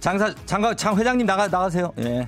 장사 0.00 0.34
장가 0.46 0.74
장 0.74 0.96
회장님 0.96 1.26
나가 1.26 1.46
나가세요. 1.46 1.92
예. 1.98 2.26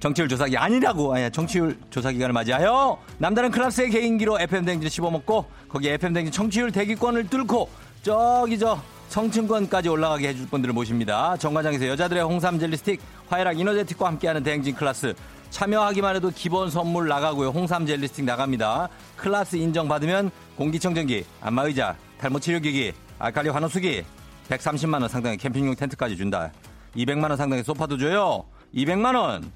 정치율 0.00 0.28
조사기 0.28 0.54
아니라고. 0.58 1.14
아니 1.14 1.30
정치율 1.30 1.78
조사 1.88 2.10
기간을 2.10 2.34
맞이하여 2.34 2.98
남다른 3.16 3.50
클래스의 3.50 3.88
개인기로 3.88 4.38
FM 4.38 4.66
댕지를 4.66 4.90
씹어먹고 4.90 5.46
거기 5.66 5.88
FM 5.88 6.12
댕지 6.12 6.30
청취율 6.30 6.72
대기권을 6.72 7.28
뚫고 7.28 7.70
저기 8.02 8.58
저 8.58 8.78
성층권까지 9.14 9.88
올라가게 9.88 10.30
해줄 10.30 10.48
분들을 10.48 10.74
모십니다. 10.74 11.36
정관장에서 11.36 11.86
여자들의 11.86 12.24
홍삼 12.24 12.58
젤리 12.58 12.76
스틱, 12.76 13.00
화애락 13.28 13.60
이너제틱과 13.60 14.08
함께하는 14.08 14.42
대행진 14.42 14.74
클래스 14.74 15.14
참여하기만 15.50 16.16
해도 16.16 16.32
기본 16.34 16.68
선물 16.68 17.06
나가고요. 17.06 17.50
홍삼 17.50 17.86
젤리 17.86 18.08
스틱 18.08 18.24
나갑니다. 18.24 18.88
클래스 19.16 19.54
인정 19.54 19.86
받으면 19.86 20.32
공기청정기, 20.56 21.24
안마의자, 21.40 21.94
탈모 22.18 22.40
치료기기, 22.40 22.92
알칼리 23.20 23.50
환원수기 23.50 24.04
130만 24.48 24.94
원 24.94 25.08
상당의 25.08 25.38
캠핑용 25.38 25.76
텐트까지 25.76 26.16
준다. 26.16 26.50
200만 26.96 27.28
원 27.28 27.36
상당의 27.36 27.62
소파도 27.62 27.96
줘요. 27.96 28.44
200만 28.74 29.14
원. 29.14 29.48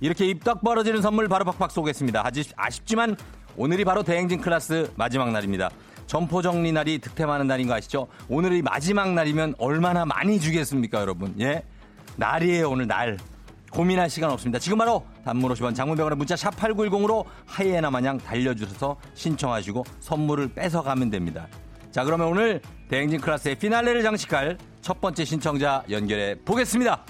이렇게 0.00 0.26
입 0.26 0.36
떡 0.36 0.62
벌어지는 0.62 1.02
선물 1.02 1.26
바로 1.26 1.44
팍팍 1.44 1.72
쏘겠습니다. 1.72 2.30
아쉽지만 2.54 3.16
오늘이 3.56 3.84
바로 3.84 4.04
대행진 4.04 4.40
클래스 4.40 4.92
마지막 4.94 5.32
날입니다. 5.32 5.70
점포 6.12 6.42
정리 6.42 6.72
날이 6.72 6.98
득템하는 6.98 7.46
날인 7.46 7.66
거 7.66 7.72
아시죠? 7.72 8.06
오늘이 8.28 8.60
마지막 8.60 9.14
날이면 9.14 9.54
얼마나 9.56 10.04
많이 10.04 10.38
주겠습니까, 10.38 11.00
여러분? 11.00 11.34
예? 11.40 11.64
날이에요, 12.16 12.68
오늘 12.68 12.86
날. 12.86 13.16
고민할 13.70 14.10
시간 14.10 14.30
없습니다. 14.30 14.58
지금 14.58 14.76
바로 14.76 15.06
단문 15.24 15.50
50원 15.54 15.74
장문병원의 15.74 16.18
문자 16.18 16.36
샵 16.36 16.54
8910으로 16.54 17.24
하이에나 17.46 17.90
마냥 17.90 18.18
달려주셔서 18.18 18.94
신청하시고 19.14 19.84
선물을 20.00 20.48
뺏어가면 20.48 21.08
됩니다. 21.08 21.46
자, 21.90 22.04
그러면 22.04 22.26
오늘 22.26 22.60
대행진 22.90 23.18
클래스의 23.18 23.54
피날레를 23.54 24.02
장식할 24.02 24.58
첫 24.82 25.00
번째 25.00 25.24
신청자 25.24 25.82
연결해 25.88 26.34
보겠습니다. 26.44 27.06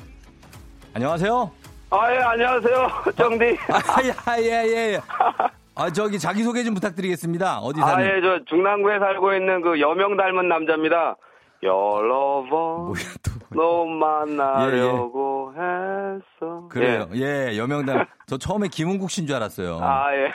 안녕하세요. 0.95 1.51
아, 1.91 2.15
예, 2.15 2.19
안녕하세요. 2.19 2.89
정디. 3.17 3.59
아, 3.69 4.39
예, 4.39 4.45
예, 4.45 4.93
예. 4.95 5.01
아, 5.75 5.91
저기 5.91 6.19
자기소개 6.19 6.65
좀 6.65 6.75
부탁드리겠습니다. 6.75 7.59
어디 7.61 7.81
아, 7.81 7.87
사는? 7.87 8.05
예, 8.05 8.21
저 8.21 8.45
중랑구에 8.47 8.99
살고 8.99 9.35
있는 9.35 9.63
그 9.63 9.81
여명 9.81 10.17
닮은 10.17 10.49
남자입니다. 10.49 11.17
여러 11.63 12.45
번 12.51 12.87
뭐야, 12.87 13.03
또. 13.23 13.31
너 13.55 13.85
만나려고 13.87 15.53
했어. 15.55 16.69
그래요. 16.69 17.07
예, 17.15 17.57
여명단. 17.57 18.07
저 18.27 18.37
처음에 18.37 18.67
김은국 18.69 19.11
씨인 19.11 19.27
줄 19.29 19.37
알았어요. 19.37 19.79
예. 19.81 19.85
아, 19.85 20.07
예. 20.15 20.33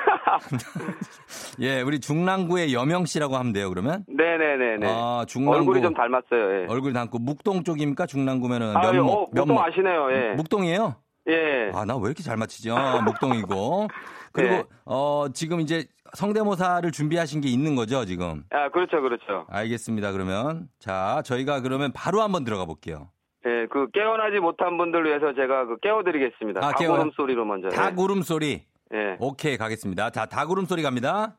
예, 1.60 1.82
우리 1.82 2.00
중랑구의 2.00 2.73
여명 2.73 3.06
씨라고 3.06 3.36
하면 3.36 3.52
돼요, 3.54 3.69
그러면? 3.69 4.06
네네네네. 4.08 4.88
아, 4.89 5.26
중랑구. 5.28 5.58
얼굴이 5.60 5.82
좀 5.82 5.93
닮았어요, 5.93 6.62
예. 6.62 6.65
얼굴 6.69 6.93
닮고 6.93 7.19
묵동 7.19 7.63
쪽입니까? 7.63 8.06
중랑구면은 8.06 8.76
아, 8.78 8.88
예, 8.88 8.91
면목. 8.93 9.13
어, 9.13 9.30
보통 9.36 9.60
아시네요, 9.62 10.08
예. 10.13 10.34
묵동이에요? 10.36 10.95
예. 11.30 11.71
아, 11.73 11.84
나 11.84 11.97
왜 11.97 12.06
이렇게 12.06 12.23
잘 12.23 12.38
맞히지? 12.38 12.71
아, 12.71 13.02
묵동이고. 13.02 13.88
그리고 14.38 14.54
네. 14.54 14.63
어, 14.86 15.26
지금 15.34 15.60
이제 15.62 15.88
성대모사를 16.13 16.89
준비하신 16.91 17.41
게 17.41 17.50
있는 17.50 17.76
거죠, 17.76 18.06
지금? 18.06 18.43
아, 18.52 18.69
그렇죠, 18.69 19.02
그렇죠. 19.02 19.45
알겠습니다, 19.50 20.12
그러면. 20.12 20.69
자, 20.80 21.21
저희가 21.26 21.62
그러면 21.62 21.91
바로 21.91 22.21
한번 22.21 22.43
들어가 22.43 22.65
볼게요. 22.65 23.10
예, 23.45 23.65
그 23.71 23.89
깨어나지 23.91 24.39
못한 24.39 24.78
분들 24.78 25.06
위해서 25.06 25.34
제가 25.34 25.65
그 25.65 25.78
깨워드리겠습니다. 25.80 26.60
아, 26.63 26.71
닭 26.71 26.78
깨워요? 26.78 27.00
울음 27.02 27.12
소리로 27.15 27.45
먼저. 27.45 27.69
닭 27.69 27.97
울음소리. 27.97 28.63
예. 28.93 28.97
예. 28.97 29.17
오케이, 29.19 29.58
가겠습니다. 29.58 30.12
자, 30.12 30.28
닭 30.28 30.52
울음소리 30.52 30.84
갑니다. 30.84 31.36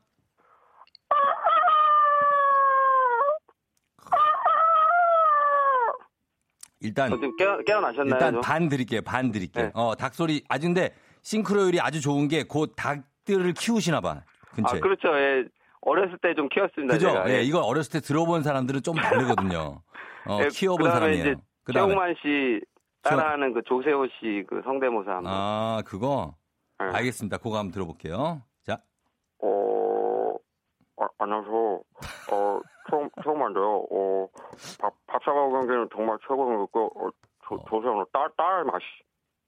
일단 6.81 7.09
저 7.09 7.15
지금 7.17 7.35
깨어, 7.35 7.57
깨어 7.65 7.81
나셨나요? 7.81 8.13
일단 8.13 8.33
좀? 8.33 8.41
반 8.41 8.69
드릴게요. 8.69 9.01
반 9.01 9.31
드릴게요. 9.31 9.65
네. 9.65 9.71
어, 9.73 9.95
닭 9.95 10.13
소리 10.13 10.43
아주 10.47 10.67
근데 10.67 10.93
싱크로율이 11.33 11.79
아주 11.79 12.01
좋은 12.01 12.27
게 12.27 12.43
곧 12.43 12.73
닭들을 12.75 13.53
키우시나 13.53 14.01
봐. 14.01 14.23
근처에. 14.55 14.79
아, 14.79 14.81
그렇죠. 14.81 15.09
예. 15.15 15.43
어렸을 15.81 16.17
때 16.21 16.33
좀 16.33 16.49
키웠습니다. 16.49 16.93
그죠? 16.95 17.09
제가. 17.11 17.29
예, 17.29 17.43
이거 17.43 17.59
어렸을 17.61 17.91
때 17.91 17.99
들어본 18.01 18.41
사람들은 18.41 18.81
좀 18.81 18.95
다르거든요. 18.95 19.81
어, 20.27 20.39
예, 20.43 20.47
키워본 20.49 20.89
사람이에요. 20.89 21.35
그다음에 21.63 21.87
최홍만 21.93 22.15
씨 22.21 22.61
따라하는 23.03 23.53
그 23.53 23.61
조세호 23.65 24.07
씨 24.07 24.43
그 24.49 24.61
성대모사 24.65 25.11
한번. 25.17 25.31
아, 25.31 25.81
그거? 25.85 26.33
네. 26.79 26.85
알겠습니다. 26.97 27.37
그거 27.37 27.57
한번 27.59 27.71
들어볼게요. 27.73 28.41
자, 28.65 28.81
어, 29.43 30.33
아, 30.99 31.07
안녕하세요. 31.19 31.81
어, 32.31 32.59
처음, 32.89 33.09
처음 33.23 33.41
한데요. 33.43 33.85
어, 33.91 34.27
밥, 34.81 34.93
밥 35.05 35.23
사과 35.23 35.47
관계는 35.49 35.89
정말 35.95 36.17
최고인 36.27 36.55
것 36.57 36.61
같고, 36.65 36.91
어, 36.95 37.09
조, 37.47 37.63
조세호는 37.69 38.05
딸, 38.11 38.29
딸 38.35 38.63
맛이. 38.65 38.83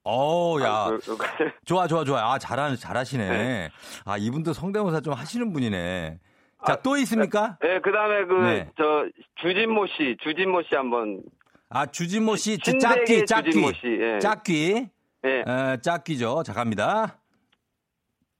어우, 0.03 0.61
야. 0.61 0.67
아, 0.71 0.89
그, 0.89 1.17
그, 1.17 1.51
좋아, 1.65 1.87
좋아, 1.87 2.03
좋아. 2.03 2.33
아, 2.33 2.39
잘하, 2.39 2.75
잘하시네. 2.75 3.29
네. 3.29 3.69
아, 4.05 4.17
이분도 4.17 4.53
성대모사 4.53 5.01
좀 5.01 5.13
하시는 5.13 5.53
분이네. 5.53 6.19
자, 6.65 6.75
또 6.83 6.97
있습니까? 6.97 7.57
네, 7.61 7.79
그 7.81 7.91
다음에 7.91 8.25
그, 8.25 8.33
네. 8.33 8.69
저, 8.77 9.05
주진모 9.41 9.87
씨, 9.87 10.17
주진모 10.23 10.63
씨 10.63 10.75
한 10.75 10.89
번. 10.89 11.21
아, 11.69 11.85
주진모 11.85 12.35
씨, 12.35 12.57
저 12.63 12.77
짝귀, 12.77 13.25
짝귀. 13.25 13.51
주진모 13.51 13.71
씨, 13.73 13.79
예. 13.99 14.19
짝귀. 14.19 14.87
예. 15.25 15.41
어, 15.49 15.77
짝귀죠. 15.81 16.43
자, 16.43 16.53
갑니다. 16.53 17.17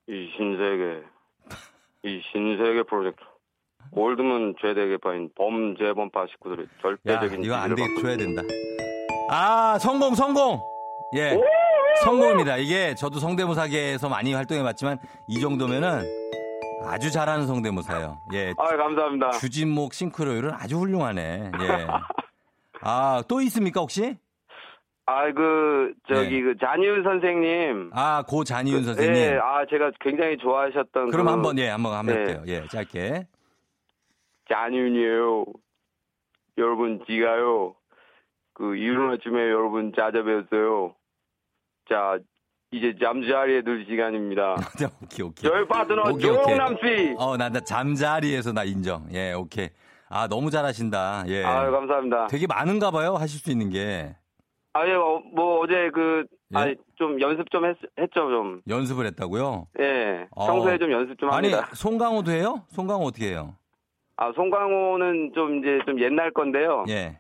이 0.07 0.29
신세계, 0.35 1.03
이 2.03 2.21
신세계 2.31 2.83
프로젝트. 2.83 3.21
올드문 3.91 4.55
죄대 4.61 4.87
개파인 4.87 5.29
범죄범파 5.35 6.25
식구들의 6.31 6.65
야, 6.65 6.69
절대적인 6.81 7.43
이거 7.43 7.55
안 7.55 7.75
받고 7.75 8.01
줘야 8.01 8.17
된다. 8.17 8.41
아, 9.29 9.77
성공, 9.79 10.15
성공! 10.15 10.59
예. 11.15 11.37
성공입니다. 12.03 12.57
이게 12.57 12.95
저도 12.95 13.19
성대모사계에서 13.19 14.09
많이 14.09 14.33
활동해봤지만 14.33 14.97
이 15.27 15.39
정도면은 15.39 16.01
아주 16.83 17.11
잘하는 17.11 17.47
성대모사예요. 17.47 18.19
예. 18.33 18.53
아, 18.57 18.75
감사합니다. 18.75 19.31
주진목 19.31 19.93
싱크로율은 19.93 20.51
아주 20.53 20.77
훌륭하네. 20.77 21.51
예. 21.61 21.87
아, 22.81 23.21
또 23.27 23.41
있습니까, 23.41 23.81
혹시? 23.81 24.17
아, 25.05 25.31
그, 25.31 25.93
저기, 26.07 26.37
네. 26.37 26.41
그, 26.41 26.57
잔이윤 26.59 27.03
선생님. 27.03 27.91
아, 27.93 28.23
고 28.23 28.43
잔이윤 28.43 28.83
선생님. 28.83 29.15
예, 29.15 29.39
아, 29.41 29.65
제가 29.69 29.91
굉장히 29.99 30.37
좋아하셨던. 30.37 31.11
그럼 31.11 31.25
그 31.25 31.31
한번, 31.31 31.59
예, 31.59 31.69
한번, 31.69 31.93
한번 31.93 32.15
네. 32.15 32.21
할게요. 32.21 32.43
예, 32.47 32.67
짧게. 32.67 33.27
잔이윤이에요. 34.49 35.45
여러분, 36.57 37.03
지가요. 37.05 37.75
그, 38.53 38.75
이른 38.75 39.11
아침에 39.11 39.39
여러분 39.49 39.91
찾아뵈었어요. 39.95 40.95
자, 41.91 42.17
이제 42.71 42.95
잠자리에 43.03 43.63
들 43.63 43.85
시간입니다. 43.85 44.55
자, 44.79 44.89
오케이, 45.03 45.25
오케이. 45.27 45.51
저희 45.51 45.67
파트너 45.67 46.03
오케이. 46.09 46.21
조용남 46.21 46.77
씨. 46.77 47.15
어, 47.17 47.35
나, 47.35 47.49
나 47.49 47.59
잠자리에서 47.59 48.53
나 48.53 48.63
인정. 48.63 49.05
예, 49.11 49.33
오케이. 49.33 49.67
아, 50.07 50.27
너무 50.29 50.49
잘하신다. 50.49 51.25
예. 51.27 51.43
아유, 51.43 51.69
감사합니다. 51.71 52.27
되게 52.27 52.47
많은가 52.47 52.91
봐요, 52.91 53.15
하실 53.15 53.41
수 53.41 53.51
있는 53.51 53.69
게. 53.69 54.15
아, 54.71 54.87
예, 54.87 54.93
어, 54.93 55.21
뭐, 55.35 55.59
어제 55.59 55.89
그, 55.93 56.23
예? 56.55 56.57
아니, 56.57 56.75
좀 56.95 57.19
연습 57.19 57.51
좀 57.51 57.65
했, 57.65 57.75
했죠, 57.99 58.29
좀. 58.29 58.61
연습을 58.69 59.05
했다고요? 59.07 59.67
예. 59.81 60.27
어. 60.31 60.47
평소에 60.47 60.77
좀 60.77 60.93
연습 60.93 61.19
좀 61.19 61.29
아니, 61.29 61.51
합니다. 61.51 61.69
송강호도 61.75 62.31
해요? 62.31 62.63
송강호 62.69 63.03
어떻게 63.03 63.31
해요? 63.31 63.55
아, 64.15 64.31
송강호는 64.33 65.33
좀 65.35 65.59
이제 65.59 65.79
좀 65.85 65.99
옛날 65.99 66.31
건데요. 66.31 66.85
예. 66.87 67.19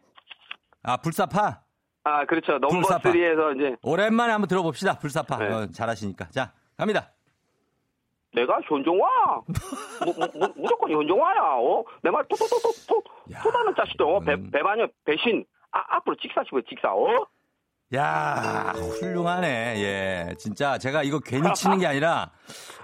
아, 0.83 0.95
불사파? 0.95 1.59
아, 2.03 2.25
그렇죠. 2.25 2.53
넘버 2.53 2.67
불사파. 2.69 3.11
3에서 3.11 3.55
이제 3.55 3.75
오랜만에 3.83 4.31
한번 4.31 4.47
들어봅시다. 4.47 4.97
불사파. 4.99 5.37
네. 5.37 5.53
어, 5.53 5.67
잘하시니까. 5.71 6.29
자, 6.29 6.51
갑니다. 6.77 7.11
내가 8.33 8.59
현종화. 8.63 9.07
무, 10.05 10.13
무, 10.17 10.27
무, 10.39 10.53
무조건 10.55 10.91
현종화야. 10.91 11.41
어? 11.59 11.83
내말 12.01 12.23
토토토토토 12.29 13.03
야. 13.33 13.41
토다는 13.41 13.75
자식들. 13.75 14.05
어? 14.05 14.19
배, 14.19 14.33
음. 14.33 14.49
배반여 14.51 14.87
배신. 15.05 15.45
아, 15.71 15.97
앞으로 15.97 16.15
직사시고 16.15 16.61
직사. 16.63 16.93
어? 16.93 17.27
야, 17.93 18.71
훌륭하네. 18.73 19.75
예. 19.77 20.35
진짜 20.37 20.77
제가 20.77 21.03
이거 21.03 21.19
괜히 21.19 21.53
치는 21.53 21.79
게 21.79 21.87
아니라 21.87 22.31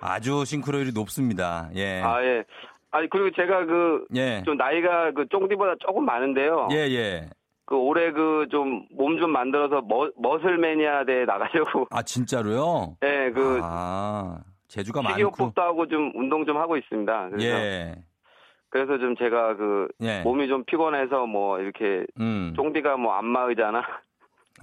아주 0.01 0.43
싱크로율이 0.43 0.91
높습니다. 0.91 1.69
예. 1.75 2.01
아, 2.01 2.21
예. 2.23 2.43
아니 2.91 3.09
그리고 3.09 3.31
제가 3.31 3.65
그좀 3.65 4.05
예. 4.15 4.43
나이가 4.57 5.11
그 5.11 5.25
쫑디보다 5.29 5.75
조금 5.79 6.05
많은데요. 6.05 6.69
예, 6.71 6.75
예. 6.89 7.29
그 7.67 7.75
올해 7.75 8.11
그 8.13 8.47
좀몸좀 8.49 9.29
만들어서 9.29 9.81
머, 9.81 10.09
머슬 10.17 10.57
매니아 10.57 11.03
대회 11.03 11.25
나가려고. 11.25 11.85
아, 11.91 12.01
진짜로요? 12.01 12.95
예, 13.03 13.29
그 13.31 13.59
아, 13.61 14.39
재주가 14.69 15.01
많고. 15.01 15.13
식이요법도 15.15 15.61
하고 15.61 15.87
좀 15.87 16.13
운동 16.15 16.45
좀 16.45 16.57
하고 16.57 16.77
있습니다. 16.77 17.29
그래서 17.29 17.45
예. 17.45 17.95
그래서 18.69 18.97
좀 18.97 19.17
제가 19.17 19.57
그 19.57 19.89
예. 20.01 20.21
몸이 20.21 20.47
좀 20.47 20.63
피곤해서 20.63 21.25
뭐 21.25 21.59
이렇게 21.59 22.05
음. 22.21 22.53
쫑디가 22.55 22.95
뭐 22.95 23.13
안마 23.13 23.43
의자나 23.43 23.83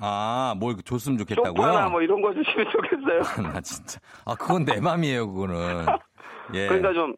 아, 0.00 0.54
뭘 0.58 0.74
줬으면 0.82 1.18
좋겠다고요? 1.18 1.54
쇼파나 1.54 1.88
뭐 1.90 2.00
이런 2.00 2.22
거 2.22 2.32
주시면 2.32 2.66
좋겠어요. 2.72 3.20
나 3.52 3.60
진짜. 3.60 4.00
아, 4.24 4.34
그건 4.34 4.64
내 4.64 4.80
맘이에요, 4.80 5.30
그거는. 5.30 5.84
예. 6.54 6.68
그러니까 6.68 6.92
좀 6.94 7.14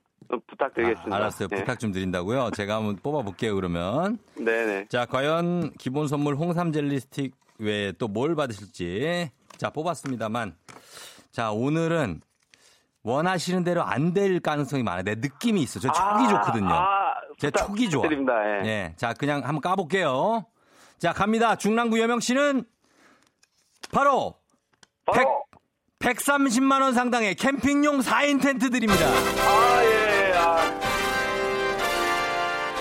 부탁드리겠습니다. 0.46 1.14
아, 1.14 1.18
알았어요. 1.18 1.48
예. 1.52 1.56
부탁 1.56 1.78
좀 1.78 1.92
드린다고요. 1.92 2.50
제가 2.56 2.76
한번 2.76 2.96
뽑아볼게요, 2.96 3.54
그러면. 3.54 4.18
네네. 4.36 4.86
자, 4.88 5.06
과연 5.06 5.72
기본 5.78 6.08
선물 6.08 6.34
홍삼 6.36 6.72
젤리 6.72 7.00
스틱 7.00 7.34
외에 7.58 7.92
또 7.92 8.08
뭘 8.08 8.34
받으실지. 8.34 9.30
자, 9.56 9.70
뽑았습니다만. 9.70 10.54
자, 11.32 11.50
오늘은 11.52 12.20
원하시는 13.02 13.62
대로 13.64 13.82
안 13.82 14.12
될 14.14 14.40
가능성이 14.40 14.82
많아요. 14.82 15.04
내 15.04 15.14
느낌이 15.14 15.62
있어. 15.62 15.78
저 15.80 15.90
촉이 15.92 16.28
좋거든요. 16.28 16.68
아, 16.74 17.14
제 17.38 17.50
촉이 17.50 17.88
좋아. 17.88 18.02
드립니다. 18.02 18.32
예. 18.44 18.66
예. 18.66 18.94
자, 18.96 19.12
그냥 19.12 19.44
한번 19.44 19.60
까볼게요. 19.60 20.44
자, 20.98 21.12
갑니다. 21.12 21.56
중랑구 21.56 22.00
여명 22.00 22.20
씨는 22.20 22.64
바로 23.92 24.34
바로 25.04 25.44
130만 26.00 26.82
원 26.82 26.92
상당의 26.94 27.36
캠핑용 27.36 28.00
4인 28.00 28.42
텐트 28.42 28.70
드립니다. 28.70 29.06
아 29.06 29.84
예. 29.84 30.05
아, 30.46 30.58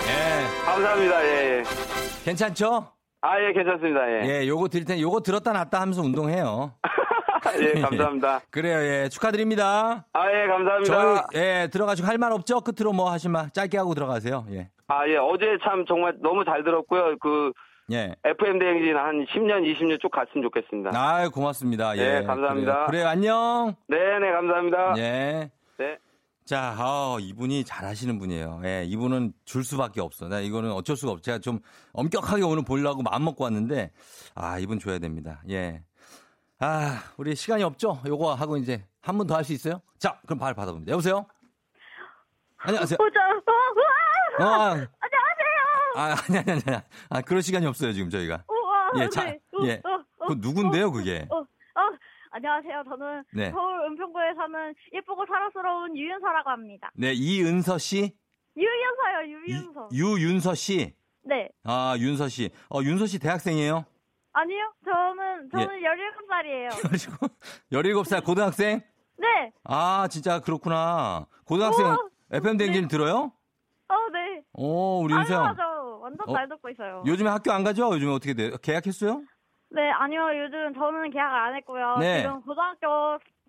예. 0.06 0.64
감사합니다. 0.64 1.24
예. 1.24 1.28
예. 1.58 1.62
괜찮죠? 2.24 2.86
아 3.22 3.40
예 3.40 3.52
괜찮습니다. 3.52 4.08
예. 4.08 4.22
예, 4.42 4.46
요거 4.46 4.68
드릴 4.68 4.84
테니 4.84 5.02
요거 5.02 5.20
들었다 5.20 5.52
놨다 5.52 5.80
하면서 5.80 6.00
운동해요. 6.02 6.74
예, 7.60 7.80
감사합니다. 7.80 8.40
그래요, 8.50 8.78
예. 8.78 9.08
축하드립니다. 9.08 10.04
아 10.12 10.30
예 10.32 10.46
감사합니다. 10.46 10.84
저희, 11.32 11.40
예, 11.42 11.68
들어가시고 11.72 12.06
할 12.06 12.18
말 12.18 12.30
없죠? 12.32 12.60
끝으로 12.60 12.92
뭐말 12.92 13.18
짧게 13.52 13.76
하고 13.78 13.94
들어가세요. 13.94 14.46
예. 14.52 14.68
아 14.88 15.06
예 15.08 15.16
어제 15.16 15.58
참 15.64 15.84
정말 15.86 16.14
너무 16.22 16.44
잘 16.44 16.62
들었고요. 16.62 17.16
그 17.20 17.52
예. 17.92 18.14
FM 18.24 18.58
대행진 18.60 18.96
한 18.96 19.24
10년 19.26 19.62
20년 19.64 20.00
쭉 20.00 20.08
갔으면 20.10 20.42
좋겠습니다. 20.44 20.90
아유, 20.94 21.30
고맙습니다. 21.30 21.96
예. 21.96 22.20
네, 22.20 22.24
감사합니다. 22.26 22.72
그래요, 22.72 22.86
그래요, 22.86 23.08
안녕. 23.08 23.74
네 23.88 23.96
네 24.20 24.30
감사합니다. 24.32 24.94
예. 24.98 25.50
네. 26.46 26.54
자, 26.54 26.76
아, 26.78 27.16
이분이 27.20 27.64
잘하시는 27.64 28.18
분이에요. 28.20 28.60
예, 28.64 28.84
이분은 28.84 29.32
줄 29.44 29.64
수밖에 29.64 30.00
없어. 30.00 30.28
나 30.28 30.38
이거는 30.40 30.70
어쩔 30.72 30.96
수가 30.96 31.12
없어. 31.12 31.22
제가 31.22 31.38
좀 31.40 31.58
엄격하게 31.92 32.44
오늘 32.44 32.62
보려고 32.62 33.02
마음 33.02 33.24
먹고 33.24 33.42
왔는데, 33.44 33.90
아, 34.34 34.58
이분 34.60 34.78
줘야 34.78 34.98
됩니다. 35.00 35.42
예. 35.50 35.82
아, 36.60 37.02
우리 37.16 37.34
시간이 37.34 37.64
없죠? 37.64 38.00
요거 38.06 38.34
하고 38.34 38.56
이제 38.56 38.86
한분더할 39.02 39.44
수 39.44 39.52
있어요? 39.52 39.82
자, 39.98 40.20
그럼 40.24 40.38
바로 40.38 40.54
받아봅니다. 40.54 40.92
여보세요? 40.92 41.26
안녕하세요. 42.58 42.96
어! 44.38 44.44
어, 44.44 44.46
아, 44.46 44.70
안녕하세요. 44.70 44.96
아, 45.96 46.16
아니, 46.28 46.38
아니, 46.38 46.50
아니. 46.52 46.82
아, 47.10 47.20
그럴 47.22 47.42
시간이 47.42 47.66
없어요, 47.66 47.92
지금 47.92 48.08
저희가. 48.08 48.44
우와. 48.48 49.04
예, 49.04 49.08
자, 49.08 49.24
네. 49.24 49.40
어, 49.52 49.64
예. 49.64 49.82
어, 49.84 50.04
어, 50.20 50.26
그 50.28 50.36
누군데요, 50.38 50.92
그게? 50.92 51.26
어, 51.28 51.38
어, 51.38 51.46
안녕하세요. 52.40 52.82
저는 52.86 53.24
네. 53.32 53.50
서울 53.50 53.86
은평구에 53.86 54.34
사는 54.36 54.74
예쁘고 54.92 55.24
사랑스러운 55.26 55.96
유윤서라고 55.96 56.50
합니다. 56.50 56.90
네, 56.94 57.12
이은서 57.14 57.78
씨? 57.78 58.12
유윤서요, 58.58 59.22
이- 59.26 59.32
유윤서. 59.52 59.88
유 59.94 60.20
윤서 60.20 60.54
씨? 60.54 60.92
네. 61.24 61.48
아, 61.64 61.94
윤서 61.98 62.28
씨. 62.28 62.50
어, 62.68 62.80
윤서 62.82 63.06
씨 63.06 63.18
대학생이에요? 63.18 63.86
아니요. 64.34 64.70
저는 64.84 65.48
예. 65.54 65.64
저는 65.64 65.80
17살이에요. 65.80 66.76
그래가지고, 66.82 67.26
17살 67.72 68.22
고등학생? 68.22 68.82
네. 69.16 69.50
아, 69.64 70.06
진짜 70.10 70.40
그렇구나. 70.40 71.26
고등학생 71.46 71.86
우와, 71.86 71.96
FM 72.32 72.58
댕진 72.58 72.88
들어요? 72.88 73.32
어, 73.88 73.94
네. 74.12 74.42
오, 74.52 75.00
우리 75.02 75.14
윤서. 75.14 75.40
완전 76.02 76.28
어? 76.28 76.32
잘 76.34 76.46
듣고 76.50 76.68
있어요. 76.68 77.02
요즘에 77.06 77.30
학교 77.30 77.50
안 77.50 77.64
가죠? 77.64 77.88
요즘에 77.94 78.12
어떻게 78.12 78.34
돼요? 78.34 78.56
계약했어요? 78.62 79.22
네, 79.70 79.90
아니요. 79.90 80.28
요즘 80.38 80.74
저는 80.74 81.10
계약을 81.10 81.36
안 81.38 81.54
했고요. 81.56 81.96
네. 81.98 82.22
지금 82.22 82.40
고등학교 82.42 82.86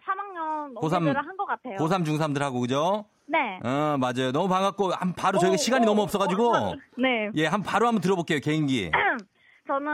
3학년 0.05 0.73
고3 0.75 0.91
넘기들을 0.91 1.17
한 1.27 1.37
것 1.37 1.45
같아요. 1.45 1.75
고3, 1.77 2.05
중3들하고, 2.05 2.61
그죠? 2.61 3.05
네. 3.27 3.59
어, 3.63 3.97
맞아요. 3.99 4.31
너무 4.31 4.47
반갑고, 4.47 4.91
한 4.93 5.13
바로 5.13 5.37
저희가 5.37 5.53
오, 5.53 5.57
시간이 5.57 5.83
오, 5.85 5.89
너무 5.89 6.01
없어 6.01 6.17
가지고, 6.17 6.75
네. 6.97 7.29
예, 7.35 7.45
한 7.45 7.61
바로 7.61 7.87
한번 7.87 8.01
들어볼게요, 8.01 8.39
개인기. 8.39 8.89
저는 9.67 9.87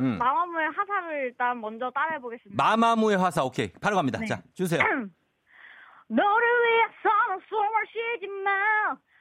음. 0.00 0.18
마마무의 0.18 0.66
하사를 0.70 1.24
일단 1.26 1.60
먼저 1.60 1.88
따라해 1.94 2.20
보겠습니다. 2.20 2.62
마마무의 2.62 3.16
화사, 3.16 3.44
오케이. 3.44 3.72
바로 3.80 3.94
갑니다. 3.96 4.18
네. 4.18 4.26
자, 4.26 4.42
주세요. 4.54 4.80
너를 6.08 6.48
위해서는 6.64 7.40
숨을 7.48 7.86
쉬지 7.86 8.26
마. 8.42 8.50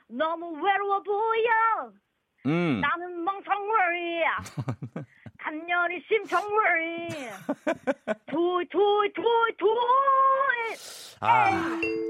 너무 0.07 0.51
외로워 0.65 0.99
보여. 1.03 1.91
음. 2.47 2.81
나는 2.81 3.23
멍청이야. 3.23 4.37
한년이 5.41 6.03
심정물이 6.07 7.29
도이 8.29 8.65
아, 11.21 11.49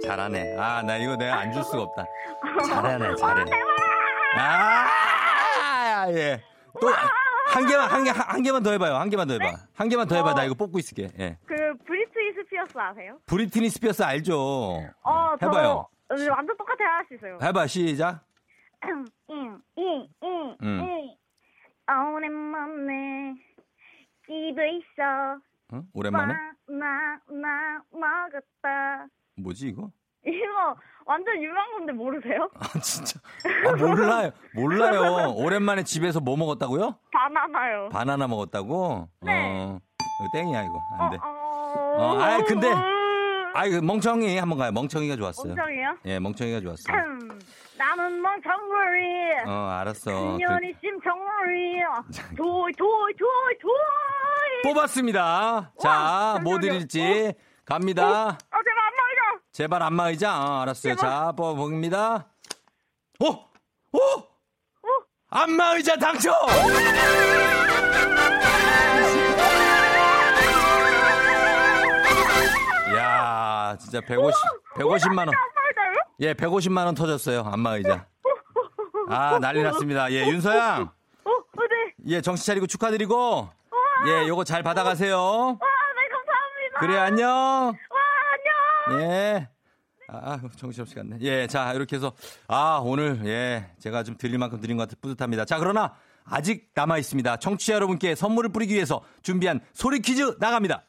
잘하네. 0.03 0.55
아, 0.57 0.81
나 0.83 0.97
이거 0.97 1.15
내가 1.15 1.39
안 1.39 1.51
줄 1.51 1.63
수가 1.63 1.81
없다. 1.83 2.05
잘하네, 2.67 3.15
잘해. 3.15 3.43
아, 4.37 6.05
예. 6.11 6.43
또, 6.79 6.87
한 6.89 7.65
개만, 7.67 7.89
한 7.89 8.03
개, 8.03 8.09
한 8.11 8.43
개만 8.43 8.61
더 8.63 8.71
해봐요. 8.71 8.95
한 8.95 9.09
개만 9.09 9.27
더 9.27 9.33
해봐. 9.33 9.51
한 9.73 9.89
개만 9.89 10.07
더 10.07 10.15
해봐. 10.15 10.33
나 10.35 10.43
이거 10.43 10.53
뽑고 10.53 10.77
있을게. 10.79 11.09
예. 11.19 11.37
그 11.45 11.55
브리트니 11.85 12.33
스피어스 12.43 12.77
아세요? 12.77 13.17
브리트니 13.25 13.69
스피어스 13.69 14.03
알죠? 14.03 14.37
어, 15.03 15.35
저 15.39 15.47
해봐요. 15.47 15.67
어, 15.69 15.87
완전 16.31 16.55
똑같아 16.57 16.83
할 16.97 17.05
수 17.07 17.15
있어요. 17.15 17.37
해봐, 17.41 17.65
시작. 17.67 18.21
응, 18.85 19.05
응, 19.31 19.61
응, 20.23 20.55
음. 20.61 21.15
응. 21.89 22.13
오랜만에 22.13 23.35
집에 24.25 24.71
있어. 24.77 25.39
어? 25.73 25.81
오랜만에? 25.93 26.33
나, 26.67 27.19
나, 27.27 27.81
먹었다. 27.91 29.07
뭐지, 29.37 29.69
이거? 29.69 29.89
이거 30.25 30.75
완전 31.05 31.41
유명한 31.41 31.71
건데 31.71 31.93
모르세요? 31.93 32.49
아, 32.55 32.79
진짜. 32.79 33.19
아, 33.67 33.75
몰라요. 33.75 34.31
몰라요. 34.53 35.33
오랜만에 35.35 35.83
집에서 35.83 36.19
뭐 36.19 36.35
먹었다고요? 36.37 36.95
바나나요. 37.11 37.89
바나나 37.89 38.27
먹었다고? 38.27 39.07
네. 39.21 39.65
어, 39.71 39.79
땡이야, 40.33 40.63
이거. 40.63 40.81
안 40.99 41.09
돼. 41.11 41.17
어, 41.23 41.95
어, 41.97 42.19
아이, 42.19 42.43
근데- 42.43 42.67
아이, 43.59 43.69
그 43.71 43.75
멍청이 43.81 44.37
한번 44.37 44.57
가요. 44.57 44.71
멍청이가 44.71 45.17
좋았어요. 45.17 45.53
멍청이요? 45.53 45.97
예, 46.05 46.17
멍청이가 46.17 46.61
좋았어요. 46.61 46.95
음, 46.95 47.39
나는 47.77 48.21
멍청물이. 48.21 49.03
어, 49.47 49.51
알았어. 49.81 50.11
한년이 50.11 50.73
심청물이. 50.79 51.81
도이, 52.37 52.71
도이, 52.77 53.13
도이, 53.17 53.57
도이. 53.61 54.61
뽑았습니다. 54.73 55.73
자, 55.77 55.89
와, 55.89 56.39
뭐. 56.41 56.57
드릴지 56.57 57.33
갑니다. 57.65 58.05
아, 58.05 58.37
제발 58.63 58.79
안 58.79 58.95
말자. 58.95 59.41
제발 59.51 59.83
안마 59.83 60.07
의자. 60.09 60.39
어, 60.39 60.61
알았어요. 60.61 60.95
자, 60.95 61.33
뽑아봅니다. 61.35 62.27
오! 63.19 63.27
오! 63.27 63.49
안마 65.31 65.75
의자 65.75 65.97
당첨! 65.97 66.33
야, 73.69 73.77
진짜 73.77 74.01
150, 74.01 74.33
150만 74.75 75.19
원. 75.19 75.29
안 75.29 75.33
말자요? 75.33 75.93
예, 76.21 76.33
150만 76.33 76.85
원 76.85 76.95
터졌어요. 76.95 77.41
안마의자. 77.41 78.07
아, 79.09 79.37
난리 79.39 79.61
났습니다. 79.61 80.11
예, 80.11 80.27
윤서양. 80.27 80.81
어, 81.23 81.29
어, 81.31 81.33
네. 81.69 81.93
예, 82.07 82.21
정신 82.21 82.45
차리고 82.45 82.65
축하드리고. 82.67 83.49
예, 84.07 84.27
요거 84.27 84.43
잘 84.43 84.63
받아가세요. 84.63 85.17
와, 85.19 85.53
네, 85.53 86.07
감사합니다. 86.09 86.79
그래, 86.79 86.97
안녕. 86.97 87.29
와, 87.29 88.93
안녕. 88.95 89.01
예. 89.01 89.49
아, 90.07 90.39
정신없이 90.57 90.95
갔네. 90.95 91.17
예, 91.21 91.45
자, 91.47 91.73
이렇게 91.73 91.95
해서, 91.95 92.13
아, 92.47 92.79
오늘, 92.83 93.21
예, 93.25 93.69
제가 93.79 94.03
좀 94.03 94.17
드릴 94.17 94.39
만큼 94.39 94.59
드린 94.59 94.77
것 94.77 94.87
같아 94.87 94.97
뿌듯합니다. 95.01 95.45
자, 95.45 95.59
그러나, 95.59 95.93
아직 96.25 96.69
남아 96.73 96.97
있습니다. 96.97 97.37
청취자 97.37 97.73
여러분께 97.73 98.15
선물을 98.15 98.51
뿌리기 98.51 98.73
위해서 98.73 99.01
준비한 99.21 99.59
소리 99.73 99.99
퀴즈 99.99 100.35
나갑니다. 100.39 100.83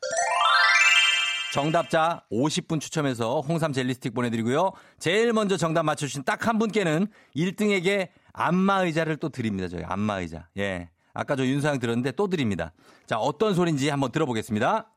정답자 1.52 2.24
50분 2.30 2.80
추첨해서 2.80 3.40
홍삼 3.40 3.72
젤리 3.72 3.94
스틱 3.94 4.14
보내드리고요. 4.14 4.72
제일 4.98 5.32
먼저 5.32 5.56
정답 5.56 5.82
맞춰주신 5.84 6.22
딱 6.24 6.46
한 6.46 6.58
분께는 6.58 7.06
1등에게 7.36 8.08
안마의자를 8.32 9.16
또 9.18 9.28
드립니다. 9.28 9.68
저희 9.68 9.82
안마의자. 9.84 10.48
예. 10.58 10.88
아까 11.12 11.36
저 11.36 11.44
윤상 11.44 11.80
들었는데 11.80 12.12
또 12.12 12.28
드립니다. 12.28 12.72
자, 13.06 13.18
어떤 13.18 13.54
소리인지 13.54 13.88
한번 13.90 14.10
들어보겠습니다. 14.12 14.88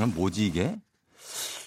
음, 0.00 0.12
뭐지 0.14 0.46
이게? 0.46 0.76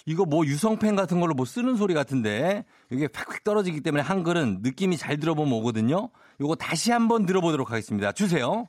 이거 0.09 0.25
뭐 0.25 0.43
유성펜 0.43 0.95
같은 0.95 1.19
걸로 1.19 1.35
뭐 1.35 1.45
쓰는 1.45 1.75
소리 1.75 1.93
같은데 1.93 2.65
이게 2.89 3.07
팍팍 3.07 3.43
떨어지기 3.43 3.81
때문에 3.81 4.01
한글은 4.01 4.61
느낌이 4.63 4.97
잘 4.97 5.19
들어보면 5.19 5.53
오거든요. 5.59 6.09
요거 6.41 6.55
다시 6.55 6.91
한번 6.91 7.27
들어보도록 7.27 7.69
하겠습니다. 7.69 8.11
주세요. 8.11 8.67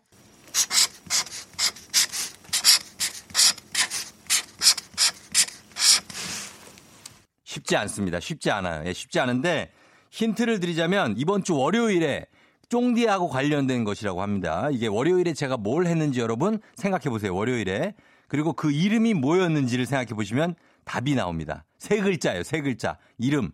쉽지 7.44 7.74
않습니다. 7.74 8.20
쉽지 8.20 8.50
않아요. 8.50 8.86
예, 8.86 8.92
쉽지 8.92 9.18
않은데 9.18 9.72
힌트를 10.10 10.60
드리자면 10.60 11.14
이번 11.16 11.42
주 11.42 11.56
월요일에 11.56 12.26
쫑디하고 12.68 13.30
관련된 13.30 13.84
것이라고 13.84 14.20
합니다. 14.20 14.68
이게 14.70 14.88
월요일에 14.88 15.32
제가 15.32 15.56
뭘 15.56 15.86
했는지 15.86 16.20
여러분 16.20 16.60
생각해 16.74 17.04
보세요. 17.04 17.34
월요일에. 17.34 17.94
그리고 18.28 18.52
그 18.52 18.70
이름이 18.70 19.14
뭐였는지를 19.14 19.86
생각해 19.86 20.10
보시면 20.10 20.54
답이 20.90 21.14
나옵니다. 21.14 21.64
세 21.78 22.00
글자예요. 22.00 22.42
세 22.42 22.60
글자. 22.60 22.98
이름. 23.16 23.52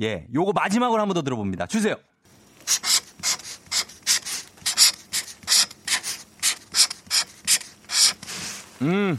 예. 0.00 0.28
요거 0.32 0.52
마지막으로 0.52 1.00
한 1.02 1.08
번 1.08 1.14
더 1.14 1.22
들어봅니다. 1.22 1.66
주세요. 1.66 1.96
음. 8.82 9.18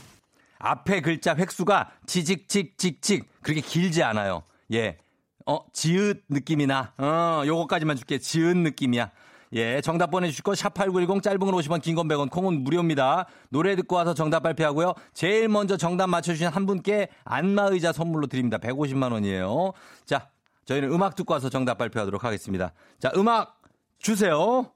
앞에 0.59 1.01
글자 1.01 1.35
획수가 1.35 1.91
치직칙칙칙 2.05 3.29
그렇게 3.41 3.61
길지 3.61 4.03
않아요. 4.03 4.43
예. 4.73 4.97
어, 5.45 5.59
지읒 5.73 6.23
느낌이 6.29 6.67
나. 6.67 6.93
어, 6.97 7.43
요거까지만 7.45 7.95
줄게. 7.97 8.19
지읒 8.19 8.57
느낌이야. 8.57 9.11
예, 9.53 9.81
정답 9.81 10.11
보내주실 10.11 10.43
거, 10.43 10.51
샵8910, 10.51 11.23
짧은 11.23 11.39
건 11.39 11.51
50원, 11.55 11.81
긴 11.81 11.95
건 11.95 12.07
100원, 12.07 12.29
콩은 12.29 12.63
무료입니다. 12.63 13.25
노래 13.49 13.75
듣고 13.75 13.95
와서 13.95 14.13
정답 14.13 14.41
발표하고요. 14.41 14.93
제일 15.13 15.47
먼저 15.49 15.75
정답 15.75 16.07
맞춰주신 16.07 16.47
한 16.47 16.65
분께 16.67 17.09
안마의자 17.23 17.91
선물로 17.91 18.27
드립니다. 18.27 18.57
150만 18.59 19.11
원이에요. 19.11 19.71
자, 20.05 20.29
저희는 20.65 20.91
음악 20.91 21.15
듣고 21.15 21.33
와서 21.33 21.49
정답 21.49 21.79
발표하도록 21.79 22.23
하겠습니다. 22.23 22.73
자, 22.99 23.11
음악 23.15 23.59
주세요. 23.97 24.71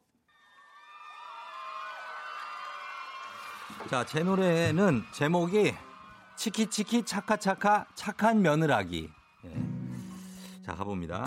자, 3.90 4.04
제 4.06 4.24
노래는 4.24 5.04
제목이 5.14 5.76
치키치키 6.36 7.04
차카차카 7.06 7.86
착한 7.94 8.42
며느라기. 8.42 9.08
예. 9.46 9.54
자, 10.66 10.74
가봅니다. 10.74 11.26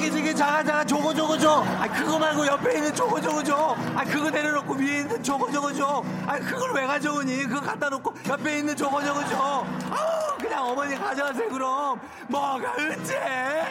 치키치키 0.00 0.34
자가 0.34 0.64
자가 0.64 0.84
저거 0.84 1.12
저거 1.12 1.36
저. 1.36 1.62
아 1.62 1.86
그거 1.86 2.18
말고 2.18 2.46
옆에 2.46 2.76
있는 2.76 2.94
저거 2.94 3.20
저거 3.20 3.42
저. 3.42 3.76
아 3.94 4.02
그거 4.04 4.30
내려놓고 4.30 4.74
위에 4.74 5.00
있는 5.00 5.22
저거 5.22 5.50
저거 5.52 5.72
저. 5.74 6.02
아 6.26 6.38
그걸 6.38 6.72
왜 6.72 6.86
가져오니? 6.86 7.44
그거 7.44 7.60
갖다 7.60 7.90
놓고 7.90 8.14
옆에 8.28 8.58
있는 8.58 8.74
저거 8.74 9.02
저거 9.04 9.22
저. 9.26 9.66
아우 9.90 10.38
그냥 10.38 10.66
어머니 10.66 10.96
가져가세요 10.96 11.48
그럼. 11.50 12.00
뭐가 12.28 12.72
어째? 12.72 13.68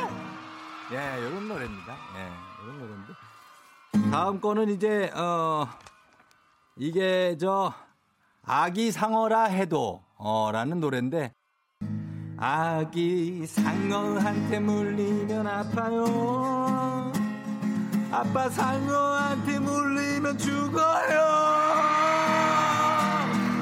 예, 0.92 1.18
이런 1.20 1.48
노래입니다. 1.48 1.98
예, 2.16 2.30
이런 2.64 2.80
노래인데. 2.80 4.12
다음 4.12 4.40
거는 4.40 4.70
이제 4.70 5.12
어 5.16 5.68
이게 6.76 7.38
저 7.40 7.74
아기 8.46 8.92
상어라 8.92 9.46
해도 9.46 10.04
어라는 10.18 10.80
노래인데 10.80 11.34
아기 12.42 13.46
상어한테 13.46 14.60
물리면 14.60 15.46
아파요. 15.46 17.12
아빠 18.12 18.50
상어한테 18.50 19.60
물리면 19.60 20.38
죽어요. 20.38 21.20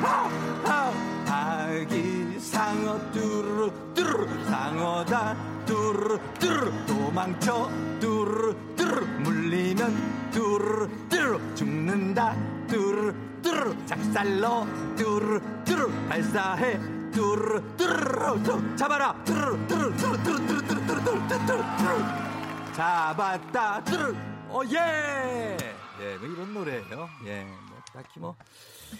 아, 0.03 0.29
아, 0.65 0.93
아기 1.27 2.39
상어 2.39 2.99
뚜르르 3.13 3.71
뚜르르 3.95 4.45
상어다 4.45 5.35
뚜르르 5.65 6.19
뚜르르 6.37 6.85
도망쳐 6.85 7.71
뚜르르 7.99 8.55
뚜르르 8.75 9.05
물리면 9.21 10.29
뚜르르 10.29 10.87
뚜르르 11.09 11.55
죽는다 11.55 12.35
뚜르르 12.67 13.15
뚜르르 13.41 13.85
작살로 13.87 14.67
뚜르르 14.95 15.41
뚜르르 15.65 16.07
발사해 16.07 16.96
뚜르르 17.17 17.75
뚜르르 17.77 18.43
뚜 18.43 18.75
잡아라 18.75 19.11
뚜르르 19.23 19.65
뚜르르 19.65 19.97
뚜르르 19.97 20.23
뚜르르 20.23 20.67
뚜르르 20.67 20.85
뚜르르 20.85 21.27
뚜르르 21.27 21.77
뚜르르 21.77 22.73
잡았다 22.73 23.83
뚜르르 23.83 24.15
오예. 24.51 25.57
예, 25.99 26.17
뭐 26.17 26.27
이런 26.27 26.53
노래예요. 26.53 27.09
예, 27.25 27.43
뭐 27.43 27.81
딱히 27.91 28.19
뭐 28.19 28.35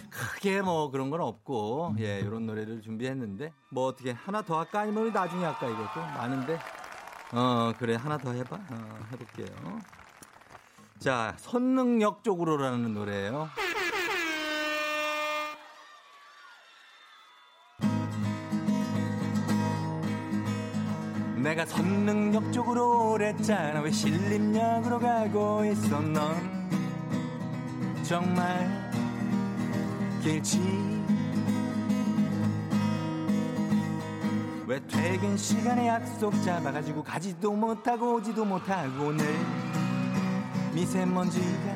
크게 0.10 0.64
뭐 0.64 0.90
그런 0.90 1.12
건 1.12 1.22
없고 1.22 1.96
예, 2.00 2.20
이런 2.22 2.48
노래를 2.48 2.82
준비했는데 2.82 3.54
뭐 3.70 3.86
어떻게 3.86 4.14
하나 4.14 4.42
더 4.42 4.58
할까? 4.58 4.80
아니면 4.80 5.14
나중에 5.14 5.46
할까? 5.46 5.68
이것도 5.68 6.00
많은데. 6.00 6.60
어 7.34 7.72
그래 7.78 7.96
하나 7.96 8.18
더 8.18 8.32
해봐. 8.32 8.56
어, 8.56 9.00
해볼게요. 9.12 9.80
자 10.98 11.36
선능력 11.38 12.24
쪽으로라는 12.24 12.96
노래예요. 12.96 13.48
내가 21.58 21.66
선릉역 21.66 22.54
쪽으로 22.54 23.14
오랬잖아. 23.14 23.82
왜 23.82 23.92
신림역으로 23.92 25.00
가고 25.00 25.66
있어 25.66 26.00
넌? 26.02 26.70
정말 28.04 28.92
길지? 30.22 30.62
왜 34.68 34.80
퇴근 34.88 35.36
시간에 35.36 35.88
약속 35.88 36.32
잡아가지고 36.44 37.04
가지도 37.04 37.52
못하고 37.54 38.18
오지도 38.18 38.46
못하고 38.46 39.06
오늘 39.06 39.26
미세먼지가 40.76 41.76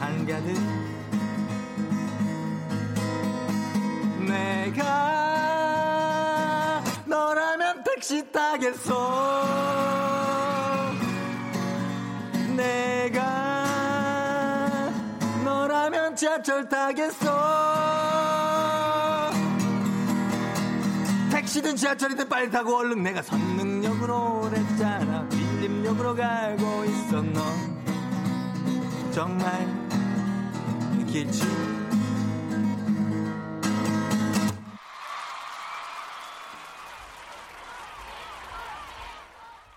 한가득? 0.00 0.56
내가 4.26 5.25
택시 7.96 8.30
타겠어. 8.30 8.92
내가 12.54 13.72
너라면 15.42 16.14
지하철 16.14 16.68
타겠어. 16.68 17.32
택시든 21.30 21.76
지하철이든 21.76 22.28
빨리 22.28 22.50
타고 22.50 22.76
얼른 22.76 23.02
내가 23.02 23.22
선릉역으로 23.22 24.42
오랬잖아. 24.42 25.22
밀림역으로 25.30 26.16
가고 26.16 26.84
있어. 26.84 27.22
너 27.22 27.40
정말 29.10 29.66
길지 31.06 31.75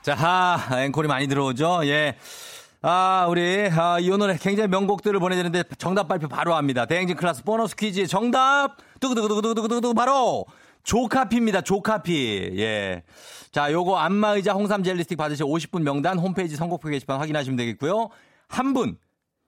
자, 0.02 0.16
하, 0.16 0.84
앵콜이 0.84 1.08
많이 1.08 1.28
들어오죠? 1.28 1.82
예. 1.84 2.16
아, 2.82 3.28
우리, 3.30 3.70
아, 3.70 4.00
이 4.00 4.10
노래 4.10 4.38
굉장히 4.38 4.70
명곡들을 4.70 5.20
보내드리는데 5.20 5.64
정답 5.78 6.08
발표 6.08 6.30
바로 6.30 6.56
합니다. 6.56 6.86
대행진 6.86 7.18
클래스 7.18 7.44
보너스 7.44 7.76
퀴즈의 7.76 8.08
정답! 8.08 8.78
두구두구두구두구두구 9.02 9.94
바로! 9.94 10.46
조카피입니다. 10.84 11.62
조카피. 11.62 12.54
예. 12.58 13.04
자, 13.52 13.72
요거 13.72 13.98
안마의자 13.98 14.54
홍삼 14.54 14.84
젤리스틱 14.84 15.18
받으실 15.18 15.46
50분 15.46 15.82
명단 15.82 16.18
홈페이지 16.18 16.56
선곡표 16.56 16.90
게시판 16.90 17.20
확인하시면 17.20 17.58
되겠고요. 17.58 18.10
한 18.48 18.74
분, 18.74 18.98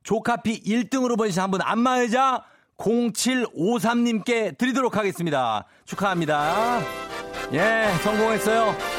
조카피 0.04 0.64
1등으로 0.64 1.18
보내신 1.18 1.42
한 1.42 1.52
분, 1.52 1.62
안마의자 1.62 2.44
0753님께 2.78 4.58
드리도록 4.58 4.98
하겠습니다. 4.98 5.66
축하합니다. 5.86 6.82
예, 7.54 7.94
성공했어요. 8.04 8.91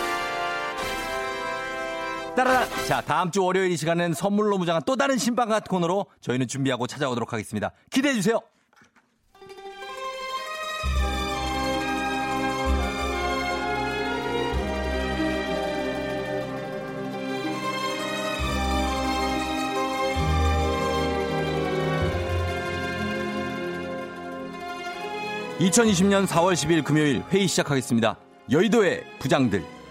따라라. 2.34 2.66
자, 2.86 3.00
다음 3.02 3.30
주 3.30 3.44
월요일 3.44 3.70
이 3.70 3.76
시간은 3.76 4.14
선물로 4.14 4.58
무장한 4.58 4.82
또 4.86 4.96
다른 4.96 5.18
신방갓 5.18 5.68
코너로 5.68 6.06
저희는 6.20 6.48
준비하고 6.48 6.86
찾아오도록 6.86 7.32
하겠습니다. 7.32 7.72
기대해 7.90 8.14
주세요. 8.14 8.40
(2020년 25.60 26.26
4월 26.26 26.54
10일) 26.54 26.82
금요일 26.82 27.22
회의 27.30 27.46
시작하겠습니다 27.46 28.16
여의도의 28.50 29.04
부장들 29.20 29.81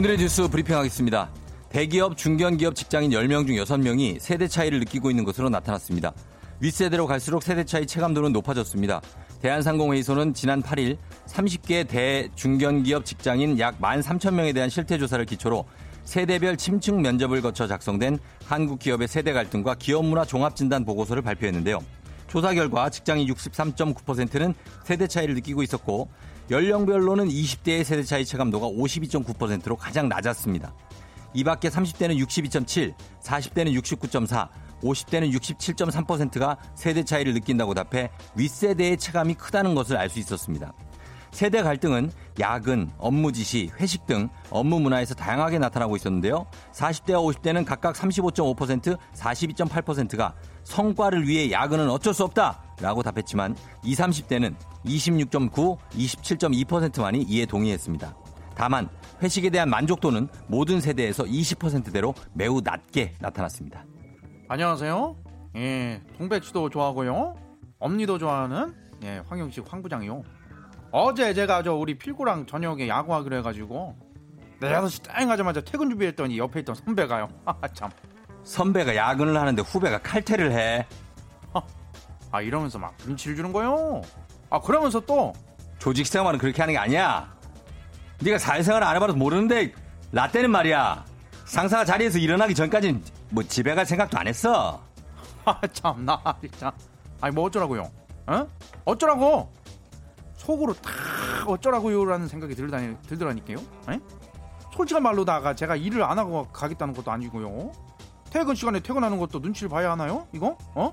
오늘의 0.00 0.16
뉴스 0.16 0.48
브리핑하겠습니다. 0.48 1.30
대기업, 1.68 2.16
중견기업 2.16 2.74
직장인 2.74 3.10
10명 3.10 3.46
중 3.46 3.56
6명이 3.56 4.18
세대 4.18 4.48
차이를 4.48 4.78
느끼고 4.78 5.10
있는 5.10 5.24
것으로 5.24 5.50
나타났습니다. 5.50 6.14
윗세대로 6.58 7.06
갈수록 7.06 7.42
세대 7.42 7.64
차이 7.64 7.86
체감도는 7.86 8.32
높아졌습니다. 8.32 9.02
대한상공회의소는 9.42 10.32
지난 10.32 10.62
8일 10.62 10.96
30개 11.26 11.86
대 11.86 12.30
중견기업 12.34 13.04
직장인 13.04 13.58
약 13.58 13.78
13,000명에 13.78 14.54
대한 14.54 14.70
실태조사를 14.70 15.22
기초로 15.26 15.66
세대별 16.04 16.56
침층 16.56 17.02
면접을 17.02 17.42
거쳐 17.42 17.66
작성된 17.66 18.18
한국 18.46 18.78
기업의 18.78 19.06
세대 19.06 19.34
갈등과 19.34 19.74
기업 19.74 20.06
문화 20.06 20.24
종합 20.24 20.56
진단 20.56 20.86
보고서를 20.86 21.20
발표했는데요. 21.20 21.78
조사 22.26 22.54
결과 22.54 22.88
직장인 22.88 23.26
63.9%는 23.26 24.54
세대 24.82 25.06
차이를 25.06 25.34
느끼고 25.34 25.62
있었고 25.62 26.08
연령별로는 26.50 27.28
20대의 27.28 27.84
세대 27.84 28.02
차이 28.02 28.24
체감도가 28.24 28.66
52.9%로 28.66 29.76
가장 29.76 30.08
낮았습니다. 30.08 30.74
이 31.32 31.44
밖에 31.44 31.68
30대는 31.68 32.18
62.7, 32.26 32.94
40대는 33.22 33.80
69.4, 33.80 34.48
50대는 34.82 35.32
67.3%가 35.32 36.56
세대 36.74 37.04
차이를 37.04 37.34
느낀다고 37.34 37.74
답해 37.74 38.10
윗세대의 38.34 38.98
체감이 38.98 39.34
크다는 39.34 39.76
것을 39.76 39.96
알 39.96 40.08
수 40.10 40.18
있었습니다. 40.18 40.72
세대 41.30 41.62
갈등은 41.62 42.10
야근, 42.40 42.90
업무 42.98 43.30
지시, 43.30 43.70
회식 43.78 44.06
등 44.06 44.28
업무 44.50 44.80
문화에서 44.80 45.14
다양하게 45.14 45.60
나타나고 45.60 45.94
있었는데요. 45.94 46.46
40대와 46.72 47.32
50대는 47.32 47.64
각각 47.64 47.94
35.5%, 47.94 48.98
42.8%가 49.14 50.34
성과를 50.70 51.26
위해 51.26 51.50
야근은 51.50 51.90
어쩔 51.90 52.14
수 52.14 52.22
없다! 52.24 52.62
라고 52.80 53.02
답했지만 53.02 53.56
20, 53.82 54.04
30대는 54.04 54.54
26.9, 54.84 55.76
27.2%만이 55.90 57.22
이에 57.22 57.44
동의했습니다. 57.44 58.16
다만 58.54 58.88
회식에 59.20 59.50
대한 59.50 59.68
만족도는 59.68 60.28
모든 60.46 60.80
세대에서 60.80 61.24
20%대로 61.24 62.14
매우 62.32 62.60
낮게 62.62 63.14
나타났습니다. 63.18 63.84
안녕하세요. 64.48 65.16
예, 65.56 66.00
동백씨도 66.16 66.70
좋아하고요. 66.70 67.34
엄니도 67.80 68.18
좋아하는 68.18 68.72
예, 69.02 69.22
황영식 69.28 69.64
황 69.70 69.82
부장이요. 69.82 70.22
어제 70.92 71.34
제가 71.34 71.62
저 71.64 71.74
우리 71.74 71.98
필구랑 71.98 72.46
저녁에 72.46 72.86
야구하기로 72.88 73.36
해가지고 73.38 73.96
네 74.60 74.72
6시 74.72 75.02
땡 75.16 75.30
하자마자 75.30 75.60
퇴근 75.62 75.90
준비했더니 75.90 76.38
옆에 76.38 76.60
있던 76.60 76.76
선배가요. 76.76 77.28
아 77.44 77.68
참. 77.74 77.90
선배가 78.50 78.96
야근을 78.96 79.36
하는데 79.36 79.62
후배가 79.62 79.98
칼퇴를 79.98 80.52
해. 80.52 80.86
아 82.32 82.40
이러면서 82.40 82.78
막 82.78 82.94
눈치를 83.04 83.36
주는 83.36 83.52
거요. 83.52 84.02
아 84.50 84.60
그러면서 84.60 85.00
또 85.00 85.32
조직 85.78 86.06
생활은 86.06 86.38
그렇게 86.38 86.60
하는 86.60 86.74
게 86.74 86.78
아니야. 86.78 87.32
네가 88.20 88.38
사회생활 88.38 88.82
안 88.82 88.96
해봐도 88.96 89.14
모르는데 89.14 89.72
라떼는 90.12 90.50
말이야. 90.50 91.04
상사가 91.44 91.84
자리에서 91.84 92.18
일어나기 92.18 92.54
전까지는 92.54 93.02
뭐 93.30 93.42
집에 93.44 93.74
갈 93.74 93.86
생각도 93.86 94.18
안 94.18 94.26
했어. 94.26 94.82
아, 95.44 95.60
참, 95.72 96.04
나, 96.04 96.20
진짜. 96.40 96.72
아니, 97.20 97.34
뭐 97.34 97.44
어쩌라고요? 97.44 97.90
어? 98.26 98.46
어쩌라고? 98.84 99.50
속으로 100.36 100.74
다 100.74 100.90
어쩌라고요라는 101.46 102.28
생각이 102.28 102.54
들다니, 102.54 102.96
들더라니까요. 103.08 103.56
에? 103.90 103.98
솔직한 104.72 105.02
말로다가 105.02 105.54
제가 105.54 105.76
일을 105.76 106.02
안 106.04 106.18
하고 106.18 106.46
가겠다는 106.52 106.94
것도 106.94 107.10
아니고요. 107.10 107.72
퇴근 108.30 108.54
시간에 108.54 108.80
퇴근하는 108.80 109.18
것도 109.18 109.40
눈치를 109.40 109.68
봐야 109.68 109.90
하나요? 109.92 110.26
이거? 110.32 110.56
어? 110.74 110.92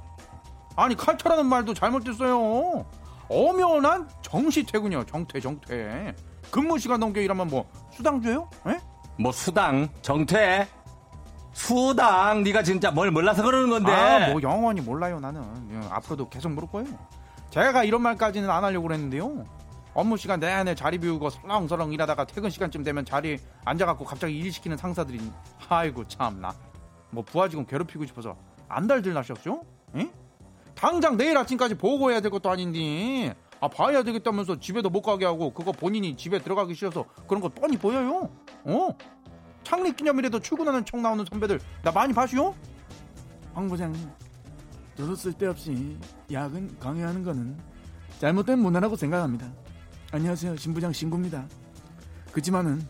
아니, 0.76 0.96
칼퇴라는 0.96 1.46
말도 1.46 1.74
잘못됐어요. 1.74 2.86
엄연한 3.30 4.10
정시 4.22 4.64
퇴근이요. 4.66 5.06
정퇴, 5.06 5.40
정퇴. 5.40 6.16
근무 6.52 6.80
시간 6.80 7.00
넘게 7.00 7.24
일하면 7.24 7.48
뭐, 7.48 7.70
수당 7.92 8.22
줘요? 8.22 8.50
에? 8.68 8.80
뭐 9.20 9.32
수당, 9.32 9.90
정퇴, 10.02 10.68
수당. 11.52 12.44
네가 12.44 12.64
진짜 12.64 12.92
뭘 12.92 13.12
몰라서 13.12 13.44
그러는 13.44 13.70
건데. 13.70 13.92
아, 13.92 14.30
뭐 14.32 14.42
영원히 14.42 14.82
몰라요 14.82 15.20
나는. 15.20 15.42
예, 15.72 15.88
앞으로도 15.90 16.30
계속 16.30 16.52
모를 16.52 16.70
거예요. 16.70 16.88
제가 17.50 17.84
이런 17.84 18.02
말까지는 18.02 18.50
안 18.50 18.64
하려고 18.64 18.88
그랬는데요. 18.88 19.46
업무 19.94 20.16
시간 20.18 20.40
내내 20.40 20.76
자리 20.76 21.00
비우고 21.00 21.32
설렁설렁 21.32 21.92
일하다가 21.94 22.26
퇴근 22.26 22.52
시간쯤 22.52 22.84
되면 22.84 23.04
자리에 23.04 23.40
앉아갖고 23.66 24.06
갑자기 24.06 24.38
일 24.38 24.52
시키는 24.52 24.78
상사들이 24.78 25.20
아이고 25.68 26.08
참나. 26.08 26.54
뭐 27.10 27.24
부하 27.24 27.50
직원 27.50 27.66
괴롭히고 27.66 28.06
싶어서 28.06 28.38
안달들 28.68 29.14
나셨죠? 29.14 29.64
예? 29.96 30.12
당장 30.76 31.18
내일 31.18 31.38
아침까지 31.38 31.76
보고해야 31.76 32.22
될 32.22 32.30
것도 32.32 32.50
아닌데 32.50 33.36
아 33.60 33.68
봐야 33.68 34.04
되겠다면서 34.04 34.60
집에도 34.60 34.90
못 34.90 35.02
가게 35.02 35.26
하고 35.26 35.52
그거 35.52 35.72
본인이 35.72 36.16
집에 36.16 36.40
들어가기 36.40 36.76
싫어서 36.76 37.06
그런 37.28 37.42
거 37.42 37.50
뻔히 37.50 37.78
보여요. 37.78 38.30
어? 38.64 38.90
창립기념일에도 39.64 40.40
출근하는 40.40 40.86
척 40.86 41.00
나오는 41.00 41.26
선배들 41.26 41.60
나 41.84 41.92
많이 41.92 42.14
봐시오? 42.14 42.54
황 43.54 43.68
부장님 43.68 44.08
저도 44.96 45.16
쓸데없이 45.16 45.98
야근 46.32 46.78
강요하는 46.80 47.24
거는 47.24 47.58
잘못된 48.20 48.60
문화라고 48.60 48.96
생각합니다 48.96 49.52
안녕하세요 50.14 50.56
신부장 50.56 50.94
신구입니다 50.94 51.46
그지만은 52.32 52.82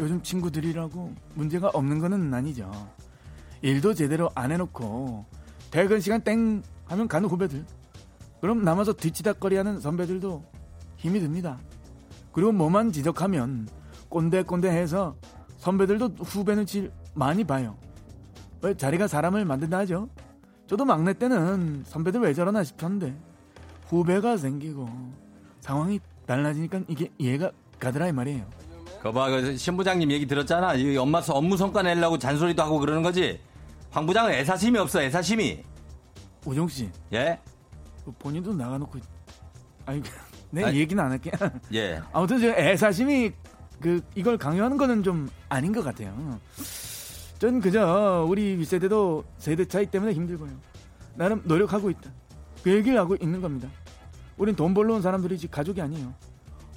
요즘 0.00 0.22
친구들이라고 0.22 1.14
문제가 1.34 1.68
없는 1.68 1.98
거는 2.00 2.34
아니죠. 2.34 2.70
일도 3.62 3.94
제대로 3.94 4.30
안 4.34 4.52
해놓고 4.52 5.24
퇴근 5.70 6.00
시간 6.00 6.20
땡 6.20 6.62
하면 6.86 7.08
가는 7.08 7.28
후배들. 7.28 7.64
그럼 8.40 8.62
남아서 8.62 8.92
뒤치다거리하는 8.92 9.80
선배들도 9.80 10.44
힘이 10.96 11.20
듭니다. 11.20 11.58
그리고 12.32 12.52
뭐만 12.52 12.92
지적하면 12.92 13.68
꼰대꼰대 14.08 14.68
해서 14.68 15.16
선배들도 15.58 16.16
후배 16.22 16.54
눈치 16.54 16.90
많이 17.14 17.44
봐요. 17.44 17.76
왜 18.62 18.74
자리가 18.74 19.08
사람을 19.08 19.44
만든다 19.44 19.78
하죠? 19.78 20.08
저도 20.66 20.84
막내 20.84 21.12
때는 21.12 21.82
선배들 21.86 22.20
왜 22.20 22.34
저러나 22.34 22.62
싶었는데 22.62 23.16
후배가 23.86 24.36
생기고 24.36 24.88
상황이 25.60 26.00
달라지니까 26.26 26.82
이게 26.88 27.10
이해가 27.18 27.52
가더라 27.78 28.08
이 28.08 28.12
말이에요. 28.12 28.46
거봐, 29.06 29.30
그 29.30 29.56
신부장님 29.56 30.10
얘기 30.10 30.26
들었잖아. 30.26 30.74
이 30.74 30.96
엄마 30.96 31.20
서- 31.20 31.34
업무 31.34 31.56
성과 31.56 31.82
내려고 31.82 32.18
잔소리도 32.18 32.60
하고 32.62 32.78
그러는 32.80 33.02
거지. 33.02 33.38
황 33.90 34.04
부장은 34.04 34.32
애사심이 34.32 34.76
없어, 34.78 35.00
애사심이. 35.00 35.62
오정 36.44 36.66
씨, 36.68 36.90
예? 37.12 37.38
그 38.04 38.12
본인도 38.18 38.54
나가놓고 38.54 38.98
아니 39.86 40.02
내 40.50 40.64
아니. 40.64 40.78
얘기는 40.80 41.02
안 41.02 41.10
할게. 41.12 41.30
예. 41.72 42.00
아무튼 42.12 42.40
저 42.40 42.48
애사심이 42.48 43.32
그 43.80 44.00
이걸 44.14 44.36
강요하는 44.38 44.76
거는 44.76 45.02
좀 45.02 45.28
아닌 45.48 45.72
것 45.72 45.84
같아요. 45.84 46.38
전 47.38 47.60
그저 47.60 48.24
우리 48.28 48.56
윗세대도 48.58 49.24
세대 49.38 49.64
차이 49.66 49.86
때문에 49.86 50.12
힘들고요. 50.14 50.50
나름 51.14 51.42
노력하고 51.44 51.90
있다. 51.90 52.10
그 52.62 52.72
얘기를 52.74 52.98
하고 52.98 53.16
있는 53.20 53.40
겁니다. 53.40 53.68
우린 54.36 54.54
돈 54.56 54.74
벌러 54.74 54.94
온 54.94 55.02
사람들이지 55.02 55.48
가족이 55.48 55.80
아니에요. 55.80 56.12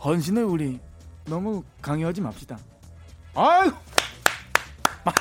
헌신을 0.03 0.43
우리 0.43 0.79
너무 1.29 1.63
강요하지 1.81 2.21
맙시다. 2.21 2.57
아유 3.35 3.71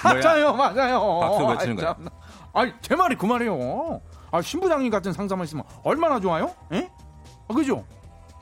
맞아요, 0.02 0.52
맞아요. 0.54 1.20
박수 1.20 1.46
왜 1.46 1.58
치는 1.58 1.78
아이, 1.78 1.94
거야? 1.94 1.96
아니 2.52 2.72
제 2.80 2.96
말이 2.96 3.14
그 3.16 3.26
말이에요. 3.26 4.00
아 4.30 4.42
신부장님 4.42 4.90
같은 4.90 5.12
상사만 5.12 5.44
있으면 5.44 5.64
얼마나 5.82 6.18
좋아요? 6.20 6.50
예? 6.72 6.90
아, 7.48 7.54
그죠? 7.54 7.84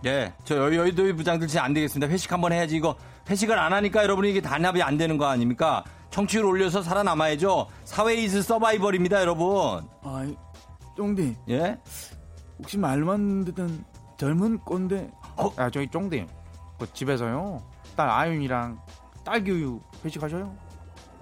예. 0.05 0.33
저 0.45 0.57
여- 0.57 0.75
여의도 0.75 1.15
부장들 1.17 1.47
진짜 1.49 1.65
안 1.65 1.73
되겠습니다. 1.75 2.11
회식 2.13 2.33
한번 2.33 2.53
해야지 2.53 2.77
이거. 2.77 2.97
회식을 3.29 3.59
안 3.59 3.73
하니까 3.73 4.03
여러분이 4.03 4.31
이게 4.31 4.41
단합이 4.41 4.83
안 4.83 4.97
되는 4.97 5.19
거 5.19 5.27
아닙니까? 5.27 5.85
청취율 6.11 6.45
올려서 6.45 6.83
살아남아야죠. 6.83 7.67
사회 7.85 8.15
이즈 8.15 8.43
서바이벌입니다, 8.43 9.21
여러분. 9.21 9.87
아이 10.05 10.37
쫑디 10.97 11.37
예? 11.51 11.79
혹시 12.59 12.79
말만 12.79 13.45
듣던 13.47 13.85
젊은 14.17 14.59
꼰대 14.61 15.11
어? 15.37 15.51
야 15.59 15.69
저기 15.71 15.87
쫑디 15.89 16.27
그 16.79 16.93
집에서요. 16.93 17.63
딸 17.97 18.09
아윤이랑 18.11 18.79
딸 19.25 19.43
교육 19.45 19.83
회식하셔요. 20.05 20.55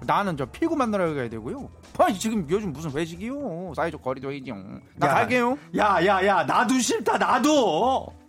나는 0.01 0.35
저 0.35 0.45
피구 0.45 0.75
만나러 0.75 1.13
가야 1.13 1.29
되고요. 1.29 1.69
아 1.97 2.11
지금 2.11 2.45
요즘 2.49 2.73
무슨 2.73 2.91
회식이요? 2.91 3.73
사회적 3.75 4.01
거리도 4.01 4.31
해야죠 4.31 4.53
나 4.95 5.07
야. 5.07 5.13
갈게요. 5.13 5.57
야, 5.77 6.05
야, 6.05 6.25
야, 6.25 6.43
나도 6.43 6.77
싫다, 6.77 7.17
나도! 7.17 8.24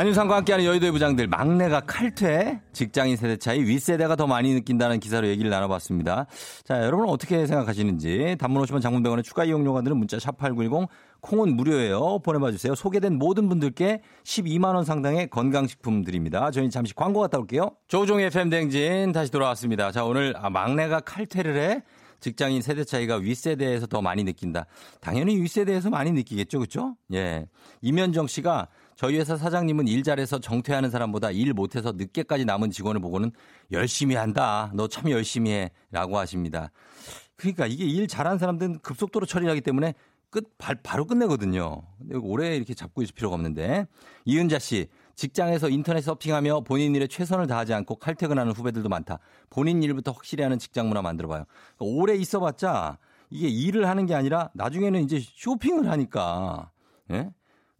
한윤상과 0.00 0.34
함께하는 0.34 0.64
여의도의 0.64 0.92
부장들 0.92 1.26
막내가 1.26 1.80
칼퇴 1.80 2.62
직장인 2.72 3.16
세대 3.16 3.36
차이 3.36 3.60
윗세대가 3.60 4.16
더 4.16 4.26
많이 4.26 4.54
느낀다는 4.54 4.98
기사로 4.98 5.28
얘기를 5.28 5.50
나눠봤습니다. 5.50 6.24
자 6.64 6.82
여러분은 6.82 7.12
어떻게 7.12 7.46
생각하시는지 7.46 8.36
단문 8.38 8.62
50원 8.62 8.80
장문병원의 8.80 9.22
추가 9.22 9.44
이용료가 9.44 9.82
드는 9.82 9.98
문자 9.98 10.16
샵8910 10.16 10.88
콩은 11.20 11.54
무료예요. 11.54 12.20
보내봐 12.20 12.50
주세요. 12.50 12.74
소개된 12.74 13.18
모든 13.18 13.50
분들께 13.50 14.00
12만 14.24 14.74
원 14.74 14.86
상당의 14.86 15.28
건강식품 15.28 16.02
드립니다. 16.02 16.50
저희는 16.50 16.70
잠시 16.70 16.94
광고 16.94 17.20
갔다 17.20 17.38
올게요. 17.38 17.72
조종의 17.88 18.28
FM 18.28 18.48
댕진 18.48 19.12
다시 19.12 19.30
돌아왔습니다. 19.30 19.92
자 19.92 20.06
오늘 20.06 20.32
아, 20.38 20.48
막내가 20.48 21.00
칼퇴를 21.00 21.58
해 21.58 21.82
직장인 22.20 22.62
세대 22.62 22.84
차이가 22.84 23.16
윗세대에서 23.16 23.86
더 23.86 24.00
많이 24.00 24.24
느낀다. 24.24 24.66
당연히 25.00 25.36
윗세대에서 25.40 25.90
많이 25.90 26.12
느끼겠죠. 26.12 26.58
그렇죠? 26.58 26.96
예. 27.12 27.46
이면정 27.82 28.26
씨가 28.28 28.68
저희 29.00 29.16
회사 29.16 29.34
사장님은 29.34 29.88
일 29.88 30.02
잘해서 30.02 30.40
정퇴하는 30.40 30.90
사람보다 30.90 31.30
일 31.30 31.54
못해서 31.54 31.90
늦게까지 31.92 32.44
남은 32.44 32.70
직원을 32.70 33.00
보고는 33.00 33.32
열심히 33.72 34.14
한다. 34.14 34.70
너 34.74 34.88
참 34.88 35.10
열심히 35.10 35.52
해. 35.52 35.70
라고 35.90 36.18
하십니다. 36.18 36.70
그러니까 37.36 37.66
이게 37.66 37.86
일 37.86 38.06
잘하는 38.06 38.36
사람들은 38.36 38.80
급속도로 38.80 39.24
처리하기 39.24 39.62
때문에 39.62 39.94
끝, 40.28 40.52
바, 40.58 40.74
바로 40.82 41.06
끝내거든요. 41.06 41.80
오래 42.20 42.54
이렇게 42.54 42.74
잡고 42.74 43.00
있을 43.00 43.14
필요가 43.14 43.36
없는데. 43.36 43.86
이은자 44.26 44.58
씨, 44.58 44.88
직장에서 45.14 45.70
인터넷 45.70 46.02
서핑하며 46.02 46.60
본인 46.64 46.94
일에 46.94 47.06
최선을 47.06 47.46
다하지 47.46 47.72
않고 47.72 47.96
칼퇴근하는 47.96 48.52
후배들도 48.52 48.90
많다. 48.90 49.18
본인 49.48 49.82
일부터 49.82 50.10
확실히 50.12 50.42
하는 50.42 50.58
직장 50.58 50.88
문화 50.88 51.00
만들어봐요. 51.00 51.46
오래 51.78 52.16
있어봤자 52.16 52.98
이게 53.30 53.48
일을 53.48 53.88
하는 53.88 54.04
게 54.04 54.14
아니라 54.14 54.50
나중에는 54.52 55.02
이제 55.02 55.22
쇼핑을 55.22 55.90
하니까. 55.90 56.70
예? 57.12 57.30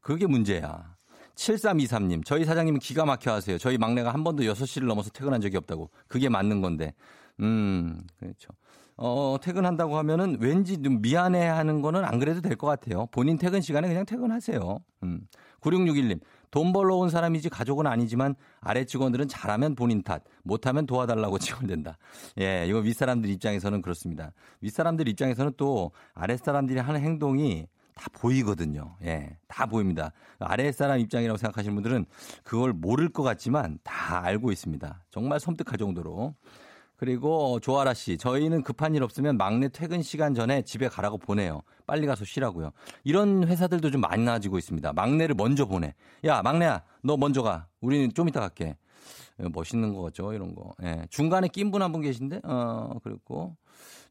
그게 0.00 0.26
문제야. 0.26 0.98
7323님, 1.40 2.24
저희 2.24 2.44
사장님은 2.44 2.80
기가 2.80 3.06
막혀 3.06 3.32
하세요. 3.32 3.56
저희 3.56 3.78
막내가 3.78 4.12
한 4.12 4.22
번도 4.24 4.42
6시를 4.42 4.84
넘어서 4.86 5.08
퇴근한 5.10 5.40
적이 5.40 5.56
없다고. 5.56 5.88
그게 6.06 6.28
맞는 6.28 6.60
건데. 6.60 6.92
음, 7.40 8.02
그렇죠. 8.18 8.50
어, 8.96 9.38
퇴근한다고 9.40 9.96
하면은 9.96 10.36
왠지 10.40 10.82
좀 10.82 11.00
미안해 11.00 11.46
하는 11.46 11.80
거는 11.80 12.04
안 12.04 12.18
그래도 12.18 12.42
될 12.42 12.56
것 12.56 12.66
같아요. 12.66 13.06
본인 13.06 13.38
퇴근 13.38 13.62
시간에 13.62 13.88
그냥 13.88 14.04
퇴근하세요. 14.04 14.78
음. 15.04 15.20
9661님, 15.62 16.20
돈 16.50 16.74
벌러 16.74 16.96
온 16.96 17.08
사람이지 17.08 17.48
가족은 17.48 17.86
아니지만 17.86 18.34
아래 18.60 18.84
직원들은 18.84 19.28
잘하면 19.28 19.74
본인 19.74 20.02
탓, 20.02 20.22
못하면 20.42 20.84
도와달라고 20.84 21.38
지원된다. 21.72 21.96
예, 22.38 22.66
이거 22.68 22.80
윗사람들 22.80 23.30
입장에서는 23.30 23.80
그렇습니다. 23.80 24.32
윗사람들 24.60 25.08
입장에서는 25.08 25.52
또 25.56 25.92
아랫사람들이 26.12 26.80
하는 26.80 27.00
행동이 27.00 27.66
다 28.00 28.08
보이거든요. 28.14 28.96
예, 29.04 29.36
다 29.46 29.66
보입니다. 29.66 30.12
아랫사람 30.38 31.00
입장이라고 31.00 31.36
생각하시는 31.36 31.74
분들은 31.74 32.06
그걸 32.42 32.72
모를 32.72 33.10
것 33.10 33.22
같지만 33.22 33.78
다 33.84 34.24
알고 34.24 34.52
있습니다. 34.52 35.04
정말 35.10 35.38
섬뜩할 35.38 35.76
정도로. 35.76 36.34
그리고 36.96 37.60
조아라 37.60 37.92
씨, 37.92 38.16
저희는 38.16 38.62
급한 38.62 38.94
일 38.94 39.02
없으면 39.02 39.36
막내 39.36 39.68
퇴근 39.68 40.02
시간 40.02 40.34
전에 40.34 40.62
집에 40.62 40.88
가라고 40.88 41.18
보내요. 41.18 41.60
빨리 41.86 42.06
가서 42.06 42.24
쉬라고요. 42.24 42.70
이런 43.04 43.46
회사들도 43.46 43.90
좀 43.90 44.00
많아지고 44.00 44.56
있습니다. 44.56 44.94
막내를 44.94 45.34
먼저 45.34 45.66
보내. 45.66 45.94
야, 46.24 46.40
막내야, 46.40 46.82
너 47.02 47.18
먼저 47.18 47.42
가. 47.42 47.66
우리는 47.82 48.10
좀 48.14 48.30
이따 48.30 48.40
갈게. 48.40 48.76
예, 49.42 49.48
멋있는 49.48 49.94
거죠, 49.94 50.32
이런 50.32 50.54
거. 50.54 50.72
예. 50.82 51.06
중간에 51.10 51.48
낀 51.48 51.70
분 51.70 51.82
한분 51.82 52.00
계신데, 52.00 52.40
어, 52.44 52.98
그랬고. 53.02 53.56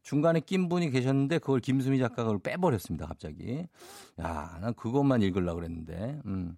중간에 0.02 0.40
낀 0.40 0.68
분이 0.68 0.90
계셨는데, 0.90 1.38
그걸 1.38 1.60
김수미 1.60 1.98
작가가 1.98 2.24
그걸 2.24 2.38
빼버렸습니다, 2.40 3.06
갑자기. 3.06 3.66
야, 4.20 4.58
난 4.60 4.74
그것만 4.74 5.22
읽으려고 5.22 5.56
그랬는데, 5.56 6.20
음. 6.26 6.56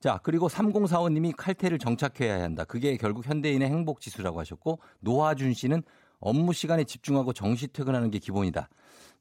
자, 0.00 0.18
그리고 0.22 0.48
3045님이 0.48 1.32
칼퇴를 1.36 1.78
정착해야 1.78 2.42
한다. 2.42 2.64
그게 2.64 2.96
결국 2.96 3.26
현대인의 3.26 3.68
행복 3.68 4.00
지수라고 4.00 4.40
하셨고, 4.40 4.80
노하준 5.00 5.54
씨는 5.54 5.82
업무 6.18 6.52
시간에 6.52 6.84
집중하고 6.84 7.32
정시 7.32 7.68
퇴근하는 7.68 8.10
게 8.10 8.18
기본이다. 8.18 8.68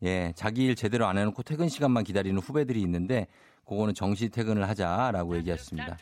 예, 0.03 0.33
자기 0.35 0.65
일 0.65 0.75
제대로 0.75 1.05
안 1.05 1.17
해놓고 1.17 1.43
퇴근 1.43 1.69
시간만 1.69 2.03
기다리는 2.03 2.39
후배들이 2.39 2.81
있는데, 2.81 3.27
그거는 3.65 3.93
정시 3.93 4.29
퇴근을 4.29 4.67
하자라고 4.67 5.37
얘기하셨습니다. 5.37 5.97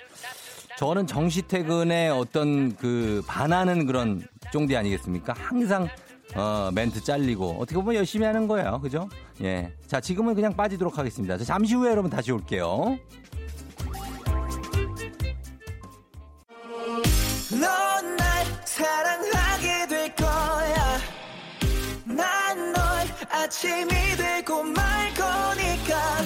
저는 0.78 1.08
정시 1.08 1.42
퇴근에 1.42 2.08
어떤 2.08 2.74
그 2.78 3.22
반하는 3.28 3.86
그런 3.86 4.26
쫑디 4.54 4.78
아니겠습니까? 4.78 5.34
항상 5.34 5.90
어, 6.36 6.70
멘트 6.74 7.04
잘리고 7.04 7.58
어떻게 7.60 7.76
보면 7.76 7.96
열심히 7.96 8.26
하는 8.26 8.48
거예요. 8.48 8.80
그죠? 8.82 9.10
예. 9.42 9.74
자, 9.88 10.00
지금은 10.00 10.36
그냥 10.36 10.56
빠지도록 10.56 10.98
하겠습니다. 10.98 11.38
자, 11.38 11.44
잠시 11.44 11.76
후에 11.76 11.92
여러분 11.92 12.10
다시 12.10 12.32
올게요. 12.32 12.98
넌날 17.52 18.46
사랑하게 18.66 19.88
될 19.88 20.16
거야. 20.16 21.00
난널 22.06 23.08
아침이 23.30 23.90
되고 24.16 24.64
말 24.64 25.12
거니까. 25.16 26.22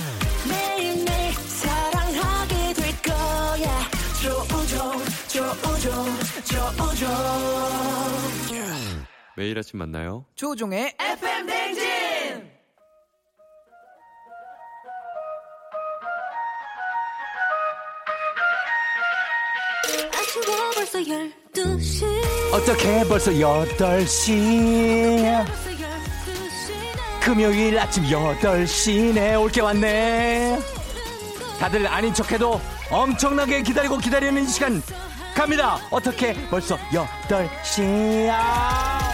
매일매일 0.50 1.34
사랑하게 1.34 2.74
될 2.74 3.02
거야. 3.02 3.90
조우종, 4.22 5.02
조우종, 5.30 6.06
조우종. 6.44 7.08
매일 9.36 9.58
아침 9.58 9.80
만나요. 9.80 10.26
조종의 10.36 10.96
FM 11.00 11.48
댕진! 11.48 11.84
아쉬워 20.14 20.46
벌써 20.76 21.00
12시 21.00 22.06
어떻게 22.54 23.04
벌써 23.08 23.32
8시 23.32 25.46
벌써 25.48 25.72
12시네 25.72 27.22
금요일 27.22 27.80
아침 27.80 28.04
8시네 28.04 29.42
올게 29.42 29.62
왔네 29.62 30.60
다들 31.60 31.88
아닌 31.88 32.14
척해도 32.14 32.62
엄청나게 32.92 33.64
기다리고 33.64 33.98
기다리는 33.98 34.44
이 34.44 34.48
시간 34.48 34.84
갑니다. 35.34 35.80
어떻게 35.90 36.34
벌써 36.50 36.78
8시야. 36.92 39.13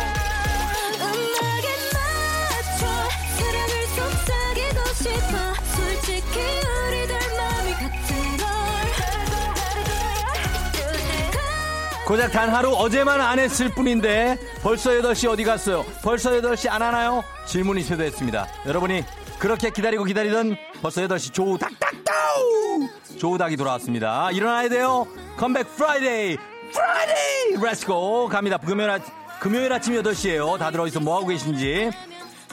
고작 12.10 12.32
단 12.32 12.50
하루 12.50 12.72
어제만 12.72 13.22
안 13.22 13.38
했을 13.38 13.70
뿐인데 13.70 14.36
벌써 14.64 14.90
8시 14.90 15.30
어디 15.30 15.44
갔어요? 15.44 15.86
벌써 16.02 16.32
8시 16.32 16.68
안 16.68 16.82
하나요? 16.82 17.24
질문이 17.46 17.84
쇄도했습니다. 17.84 18.48
여러분이 18.66 19.04
그렇게 19.38 19.70
기다리고 19.70 20.06
기다리던 20.06 20.58
벌써 20.82 21.02
8시 21.02 21.32
조우닥닥다우 21.34 22.90
조우닥이 23.20 23.58
돌아왔습니다. 23.58 24.32
일어나야 24.32 24.70
돼요. 24.70 25.06
컴백 25.38 25.76
Friday 25.76 26.38
Friday 26.74 27.64
let's 27.64 28.09
go 28.09 28.28
갑니다. 28.30 28.58
금요일, 28.58 28.90
아, 28.90 29.00
금요일 29.40 29.72
아침 29.72 29.94
8시에요. 30.02 30.58
다들 30.58 30.82
어디서 30.82 31.02
뭐하고 31.02 31.28
계신지 31.28 31.92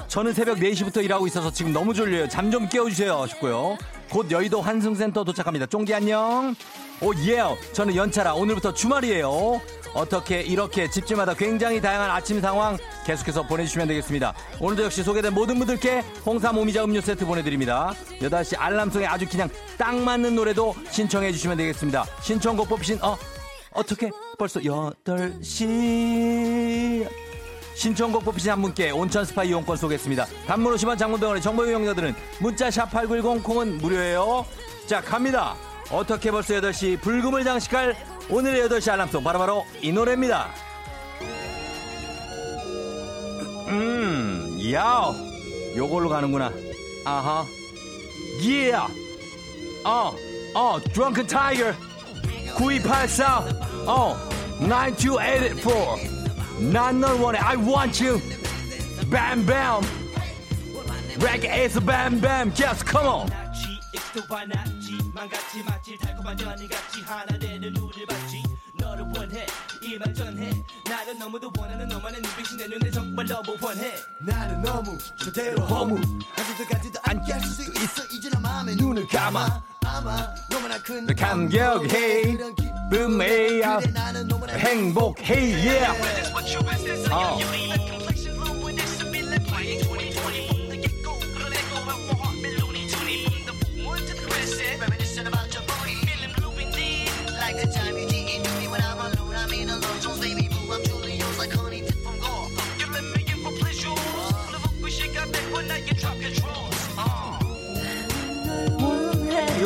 저는 0.06 0.34
새벽 0.34 0.58
4시부터 0.58 1.02
일하고 1.02 1.26
있어서 1.28 1.50
지금 1.50 1.72
너무 1.72 1.94
졸려요. 1.94 2.28
잠 2.28 2.50
좀 2.50 2.68
깨워주세요. 2.68 3.26
싶고요. 3.28 3.78
곧 4.10 4.30
여의도 4.30 4.60
환승센터 4.60 5.24
도착합니다. 5.24 5.64
쫑디 5.64 5.94
안녕. 5.94 6.54
Oh, 7.02 7.12
yeah. 7.14 7.42
저는 7.72 7.94
연차라 7.94 8.34
오늘부터 8.34 8.72
주말이에요. 8.72 9.60
어떻게 9.92 10.40
이렇게 10.40 10.88
집집마다 10.90 11.34
굉장히 11.34 11.80
다양한 11.80 12.10
아침 12.10 12.40
상황 12.40 12.78
계속해서 13.04 13.42
보내주시면 13.42 13.88
되겠습니다. 13.88 14.34
오늘도 14.60 14.84
역시 14.84 15.02
소개된 15.02 15.34
모든 15.34 15.58
분들께 15.58 16.02
홍삼 16.24 16.56
오미자 16.58 16.84
음료 16.84 17.00
세트 17.00 17.26
보내드립니다. 17.26 17.92
8시 18.20 18.56
알람송에 18.58 19.06
아주 19.06 19.26
그냥 19.28 19.48
딱 19.78 19.94
맞는 19.94 20.34
노래도 20.34 20.74
신청해 20.90 21.32
주시면 21.32 21.56
되겠습니다. 21.58 22.04
신청곡 22.22 22.68
뽑히신, 22.68 22.98
어, 23.02 23.16
어떻게 23.72 24.10
벌써 24.38 24.60
8시. 24.60 25.46
신청곡 27.74 28.24
뽑히신 28.24 28.50
한 28.50 28.62
분께 28.62 28.90
온천 28.90 29.24
스파 29.26 29.44
이용권 29.44 29.76
쏘겠습니다. 29.76 30.26
단문 30.46 30.74
50원 30.74 30.96
장문병원의 30.98 31.42
정보 31.42 31.66
이용자들은 31.66 32.14
문자 32.40 32.70
샵 32.70 32.90
8910 32.90 33.42
콩은 33.44 33.78
무료예요. 33.78 34.46
자 34.86 35.02
갑니다. 35.02 35.54
어떻게 35.90 36.30
벌써 36.30 36.54
8시 36.54 37.00
불금을 37.00 37.44
장식할 37.44 37.96
오늘의 38.28 38.68
8시 38.68 38.92
알람송 38.92 39.22
바로바로 39.22 39.64
이 39.80 39.92
노래입니다. 39.92 40.50
음, 43.68 44.58
야 44.72 45.14
요걸로 45.76 46.08
가는구나. 46.08 46.52
아하. 47.04 47.46
예. 48.42 48.72
어, 49.84 50.12
어, 50.54 50.80
Drunken 50.92 51.26
Tiger. 51.26 51.74
9284. 52.56 53.44
어, 53.86 54.16
9284. 54.58 56.16
난널 56.58 57.20
원해 57.20 57.38
I 57.38 57.56
want 57.56 58.02
you 58.02 58.18
Bam 59.10 59.44
bam 59.44 59.82
Reggae 61.18 61.68
Just 62.54 62.86
come 62.86 63.06
on 63.06 63.28
나는 74.20 74.62
너무 74.62 74.98
저대로 75.16 75.64
허무. 75.64 75.96
아직도 76.38 76.66
가지도 76.70 77.00
않게 77.02 77.40
수 77.40 77.62
있어. 77.62 78.04
이제 78.12 78.28
내 78.28 78.38
맘에 78.38 78.74
눈을 78.74 79.06
감아. 79.08 79.64
아마 79.86 80.34
너무나 80.50 80.76
큰 80.82 81.06
감격해 81.06 82.36
붐해야 82.90 83.80
나는 83.94 84.28
너무나 84.28 84.52
행복해. 84.54 85.34
Yeah 85.34 86.26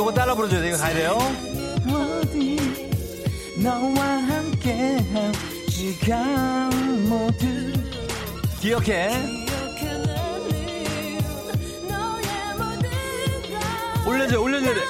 요거 0.01 0.15
따라 0.15 0.35
불러줘야 0.35 0.63
돼 0.63 0.69
이거 0.69 0.79
가야 0.79 0.95
돼요. 0.95 1.19
어디 1.93 2.57
너와 3.63 4.01
함께 4.01 4.97
한 5.13 5.31
시간 5.69 6.71
모두 7.07 7.47
기억해. 8.63 9.11
올려줘 14.07 14.41
올려줘야 14.41 14.75
돼. 14.75 14.81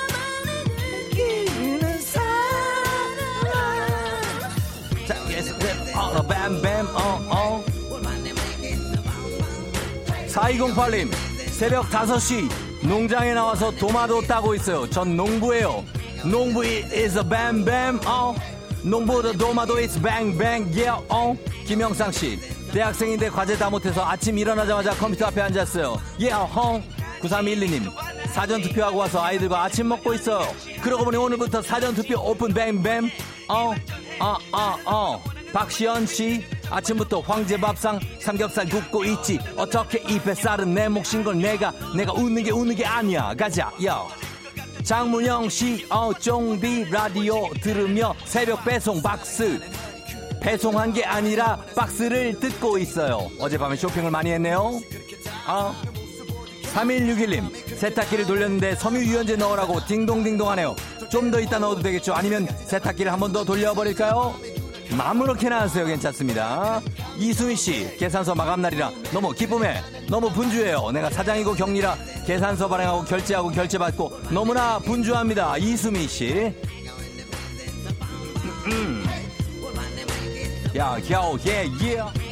자, 5.09 5.25
계속 5.27 5.59
어, 5.97 6.23
뱀 6.23 6.63
뱀 6.63 6.87
어, 6.95 7.21
어. 7.31 7.65
4208님 10.29 11.13
새벽 11.51 11.91
5시 11.91 12.70
농장에 12.83 13.35
나와서 13.35 13.71
도마도 13.73 14.23
따고 14.23 14.55
있어요. 14.55 14.89
전 14.89 15.17
농부예요. 15.17 15.85
농부 16.25 16.65
is 16.65 17.19
a 17.19 17.25
bam 17.29 17.65
bam 17.65 18.01
어? 18.07 18.35
농부도 18.83 19.33
도마도 19.33 19.79
is 19.79 20.01
bang 20.01 20.37
bang 20.39 20.65
yeah 20.79 21.03
어? 21.09 21.35
김영상 21.67 22.11
씨 22.13 22.39
대학생인데 22.73 23.31
과제 23.31 23.57
다 23.57 23.69
못해서 23.71 24.05
아침 24.05 24.39
일어나자마자 24.39 24.93
컴퓨터 24.93 25.27
앞에 25.27 25.41
앉았어요. 25.43 25.99
Yeah 26.19 26.35
어? 26.55 26.83
9312님 27.23 27.91
사전 28.33 28.63
투표하고 28.63 28.99
와서 28.99 29.23
아이들과 29.23 29.65
아침 29.65 29.89
먹고 29.89 30.15
있어요. 30.15 30.47
그러고 30.83 31.05
보니 31.05 31.17
오늘부터 31.17 31.63
사전 31.63 31.95
투표 31.95 32.19
오픈 32.21 32.53
뱀뱀 32.55 33.11
어 33.49 33.75
어 34.21 34.37
어 34.53 34.77
어? 34.87 35.23
박시연 35.53 36.07
씨 36.07 36.45
아침부터 36.71 37.21
황제밥상 37.21 37.99
삼겹살 38.21 38.69
굽고 38.69 39.05
있지. 39.05 39.39
어떻게 39.57 39.99
이 40.09 40.19
뱃살은 40.21 40.73
내 40.75 40.89
몫인 40.89 41.25
걸 41.25 41.39
내가 41.39 41.73
내가 41.97 42.13
웃는 42.13 42.43
게 42.45 42.51
웃는 42.51 42.75
게 42.77 42.85
아니야. 42.85 43.35
가자 43.37 43.71
야 43.85 44.05
장문영 44.85 45.49
씨 45.49 45.85
어 45.91 46.13
쫑디 46.15 46.87
라디오 46.91 47.49
들으며 47.61 48.15
새벽 48.25 48.65
배송 48.65 49.03
박스. 49.03 49.61
배송한 50.41 50.95
게 50.95 51.05
아니라 51.05 51.59
박스를 51.77 52.39
뜯고 52.41 52.79
있어요. 52.79 53.31
어젯밤에 53.39 53.77
쇼핑을 53.77 54.11
많이 54.11 54.31
했네요. 54.31 54.81
어 55.47 55.75
3161님 56.73 57.77
세탁기를 57.77 58.27
돌렸는데 58.27 58.77
섬유 58.77 59.01
유연제 59.01 59.37
넣으라고 59.37 59.85
딩동딩동 59.87 60.49
하네요. 60.51 60.75
좀 61.11 61.31
더 61.33 61.41
이따 61.41 61.59
넣어도 61.59 61.83
되겠죠? 61.83 62.15
아니면 62.15 62.47
세탁기를 62.67 63.13
한 63.13 63.19
번 63.19 63.33
더 63.33 63.45
돌려버릴까요 63.45 64.33
아무렇게나 64.99 65.63
하세요. 65.63 65.85
괜찮습니다. 65.87 66.81
이수미씨 67.19 67.97
계산서 67.99 68.35
마감날이라 68.35 68.91
너무 69.13 69.33
기쁨해 69.33 69.81
너무 70.09 70.31
분주해요. 70.31 70.91
내가 70.93 71.11
사장이고 71.11 71.55
경리라 71.55 71.97
계산서 72.27 72.69
발행하고 72.69 73.05
결제하고 73.05 73.51
결제받고 73.51 74.21
너무나 74.31 74.79
분주합니다. 74.79 75.59
이수미씨. 75.59 76.53
음. 78.67 79.05
야, 80.77 80.97
야, 81.11 81.23
예, 81.47 81.69
예. 81.83 82.30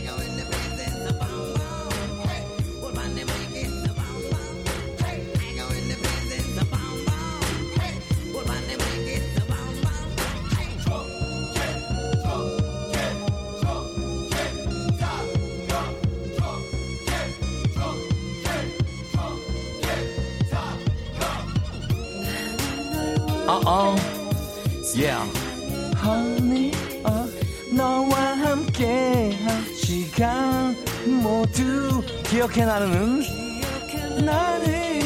어, 23.48 23.60
어, 23.64 23.96
yeah. 24.94 25.24
Honey, 25.96 26.70
어, 27.02 27.26
너와 27.72 28.14
함께한 28.36 29.64
시간 29.74 30.76
모두 31.06 32.02
기억해 32.24 32.66
나는 32.66 33.22
나는 34.22 35.00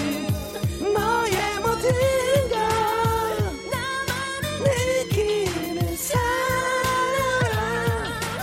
너의 0.93 1.61
모든 1.61 1.91
걸 2.51 2.59
느끼는 4.65 5.97
사람. 5.97 6.21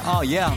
어, 0.05 0.23
yeah. 0.23 0.49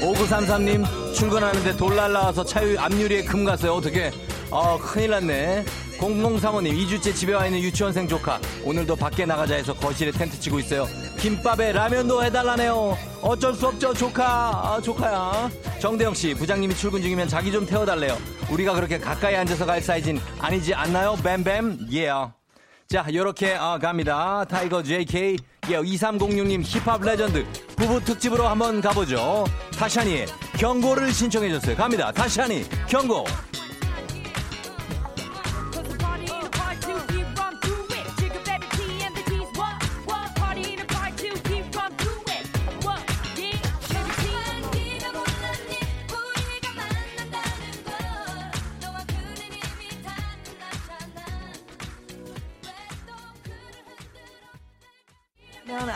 5933님 0.00 1.14
출근하는데 1.14 1.76
돌 1.76 1.94
날라와서 1.94 2.44
차유 2.44 2.76
앞유리에 2.80 3.22
금 3.22 3.44
갔어요. 3.44 3.74
어떻게 3.74 4.10
어 4.50 4.78
큰일 4.78 5.10
났네 5.10 5.64
0035님 5.98 6.72
2주째 6.86 7.14
집에 7.14 7.32
와 7.34 7.46
있는 7.46 7.60
유치원생 7.60 8.06
조카. 8.06 8.40
오늘도 8.64 8.96
밖에 8.96 9.26
나가자 9.26 9.54
해서 9.56 9.74
거실에 9.74 10.10
텐트 10.12 10.38
치고 10.38 10.60
있어요. 10.60 10.86
김밥에 11.18 11.72
라면도 11.72 12.24
해달라네요. 12.24 12.96
어쩔 13.20 13.54
수 13.54 13.66
없죠 13.66 13.92
조카. 13.92 14.24
아, 14.24 14.80
조카야. 14.80 15.50
정대영씨 15.80 16.34
부장님이 16.34 16.74
출근 16.76 17.02
중이면 17.02 17.28
자기 17.28 17.50
좀 17.50 17.66
태워달래요. 17.66 18.16
우리가 18.50 18.74
그렇게 18.74 18.98
가까이 18.98 19.34
앉아서 19.36 19.66
갈 19.66 19.82
사이즈는 19.82 20.20
아니지 20.38 20.72
않나요? 20.74 21.16
뱀뱀? 21.22 21.78
예. 21.92 22.08
yeah. 22.08 22.32
자 22.88 23.04
요렇게 23.12 23.54
아, 23.58 23.78
갑니다. 23.78 24.44
타이거 24.48 24.82
JK 24.82 25.36
예, 25.70 25.76
2306님 25.76 26.62
힙합 26.64 27.02
레전드. 27.02 27.44
부부 27.76 28.02
특집으로 28.04 28.46
한번 28.48 28.80
가보죠. 28.80 29.44
타샤니의 29.76 30.26
경고를 30.56 31.12
신청해줬어요. 31.12 31.76
갑니다. 31.76 32.10
타샤니 32.12 32.64
경고 32.88 33.24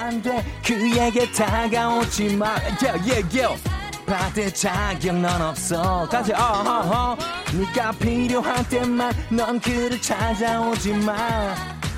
안돼. 0.02 0.44
그에게 0.64 1.30
다가오지 1.30 2.36
마. 2.36 2.56
Yeah, 2.82 2.98
yeah, 3.08 3.38
yeah. 3.38 3.62
받을 4.06 4.52
자격 4.52 5.16
넌 5.16 5.40
없어. 5.40 6.06
가자 6.10 6.34
어허허 6.36 7.16
네가 7.54 7.92
필요할 7.92 8.68
때만 8.68 9.12
넌 9.30 9.60
그를 9.60 10.00
찾아오지 10.00 10.94
마. 10.94 11.54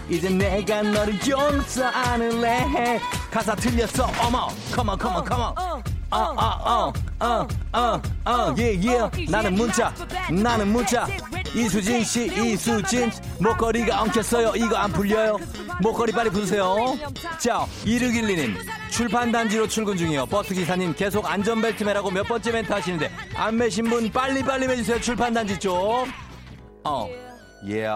이제 0.08 0.28
내가 0.28 0.82
너를 0.82 1.18
용서 1.26 1.86
안을래. 1.86 3.00
가사 3.30 3.54
틀렸어. 3.54 4.10
어머 4.20 4.48
컴온 4.74 4.98
컴온 4.98 5.24
컴온 5.24 5.93
어어어어어어 7.18 8.00
예예. 8.56 9.10
나는 9.28 9.54
문자 9.54 9.92
나는 10.30 10.68
문자. 10.72 11.06
이수진 11.54 12.04
씨 12.04 12.26
이수진. 12.26 13.10
목걸이가 13.40 14.02
엉켰어요. 14.02 14.52
이거 14.56 14.76
안 14.76 14.92
풀려요. 14.92 15.38
목걸이 15.82 16.12
빨리 16.12 16.30
풀으세요. 16.30 16.96
자. 17.38 17.66
2612님. 17.84 18.56
출판 18.90 19.32
단지로 19.32 19.66
출근 19.66 19.96
중이요. 19.96 20.26
버스 20.26 20.54
기사님 20.54 20.94
계속 20.94 21.28
안전벨트 21.28 21.82
매라고 21.82 22.10
몇 22.12 22.22
번째 22.28 22.52
멘트 22.52 22.72
하시는데 22.72 23.10
안 23.34 23.56
매신 23.56 23.84
분 23.90 24.10
빨리 24.10 24.42
빨리 24.44 24.68
매주세요. 24.68 25.00
출판 25.00 25.34
단지 25.34 25.58
쪽어 25.58 26.06
예. 27.68 27.88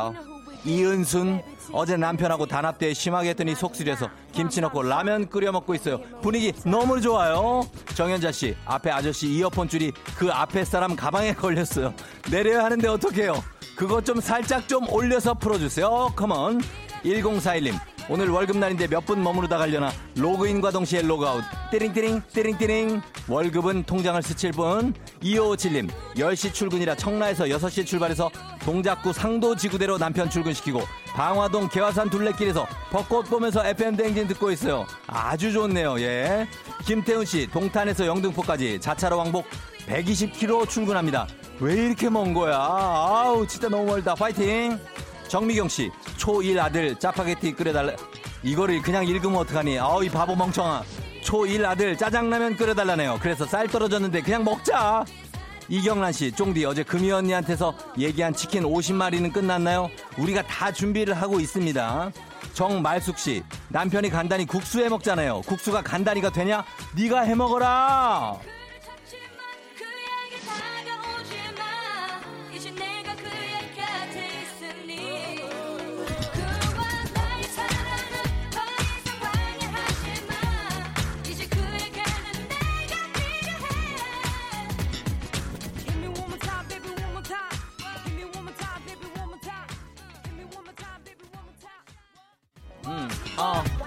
이은순 0.65 1.41
어제 1.73 1.97
남편하고 1.97 2.47
단합대회 2.47 2.95
심하게 2.95 3.29
했더니 3.31 3.55
속쓰려서 3.55 4.09
김치 4.39 4.61
넣고 4.61 4.85
라면 4.85 5.29
끓여 5.29 5.51
먹고 5.51 5.75
있어요. 5.75 6.01
분위기 6.23 6.53
너무 6.65 7.01
좋아요. 7.01 7.69
정현자 7.97 8.31
씨 8.31 8.55
앞에 8.67 8.89
아저씨 8.89 9.27
이어폰 9.27 9.69
줄이 9.69 9.91
그 10.17 10.31
앞에 10.31 10.65
사람 10.65 10.95
가방에 10.95 11.35
걸렸어요. 11.35 11.93
내려야 12.31 12.63
하는데 12.63 12.87
어떡해요? 12.87 13.43
그것 13.75 14.05
좀 14.05 14.21
살짝 14.21 14.69
좀 14.69 14.89
올려서 14.89 15.35
풀어주세요. 15.35 16.13
Come 16.15 16.45
on 16.45 16.61
1041님 17.05 17.98
오늘 18.11 18.31
월급날인데 18.31 18.87
몇 18.89 19.05
분 19.09 19.23
머무르다 19.23 19.57
가려나? 19.59 19.91
로그인과 20.17 20.71
동시에 20.71 21.03
로그아웃. 21.03 21.45
띠링띠링 21.71 22.23
띠링띠링. 22.33 23.03
월급은 23.29 23.85
통장을 23.85 24.23
스칠 24.23 24.51
뿐. 24.53 24.95
2557님 25.23 25.89
10시 26.17 26.53
출근이라 26.55 26.95
청라에서 26.97 27.45
6시에 27.45 27.85
출발해서 27.87 28.31
동작구 28.61 29.13
상도지구대로 29.13 29.99
남편 29.99 30.29
출근시키고 30.31 30.81
방화동 31.15 31.69
개화산 31.69 32.09
둘레길에서 32.11 32.67
벚꽃 32.91 33.29
보면서 33.31 33.65
FM 33.67 33.97
댕진 33.97 34.29
듣고 34.29 34.51
있어요. 34.53 34.87
아주 35.07 35.53
좋네요 35.53 36.01
예. 36.01 36.47
김태훈씨 36.85 37.49
동탄에서 37.51 38.07
영등포까지 38.07 38.81
자차로 38.81 39.17
왕복 39.19 39.45
120km 39.87 40.69
출근합니다. 40.69 41.27
왜 41.61 41.75
이렇게 41.75 42.09
먼 42.11 42.33
거야? 42.35 42.57
아우 42.57 43.47
진짜 43.47 43.69
너무 43.69 43.85
멀다. 43.87 44.15
파이팅 44.15 44.79
정미경 45.29 45.69
씨, 45.69 45.91
초1 46.17 46.59
아들 46.59 46.97
짜파게티 46.97 47.53
끓여달라. 47.53 47.93
이거를 48.43 48.81
그냥 48.83 49.07
읽으면 49.07 49.39
어떡하니? 49.41 49.79
아우, 49.79 50.03
이 50.03 50.09
바보 50.09 50.35
멍청아. 50.35 50.83
초1 51.23 51.65
아들 51.65 51.97
짜장라면 51.97 52.57
끓여달라네요. 52.57 53.19
그래서 53.21 53.47
쌀 53.47 53.69
떨어졌는데 53.69 54.23
그냥 54.23 54.43
먹자. 54.45 55.05
이경란 55.69 56.13
씨, 56.13 56.33
쫑디 56.33 56.65
어제 56.65 56.83
금이 56.83 57.13
언니한테서 57.13 57.75
얘기한 57.99 58.33
치킨 58.33 58.63
50마리는 58.63 59.31
끝났나요? 59.33 59.91
우리가 60.17 60.43
다 60.47 60.73
준비를 60.73 61.13
하고 61.13 61.41
있습니다. 61.41 62.11
정말숙 62.55 63.19
씨, 63.19 63.43
남편이 63.69 64.09
간단히 64.09 64.47
국수 64.47 64.81
해 64.81 64.89
먹잖아요. 64.89 65.43
국수가 65.43 65.83
간단히가 65.83 66.31
되냐? 66.31 66.65
네가 66.97 67.21
해 67.21 67.35
먹어라. 67.35 68.39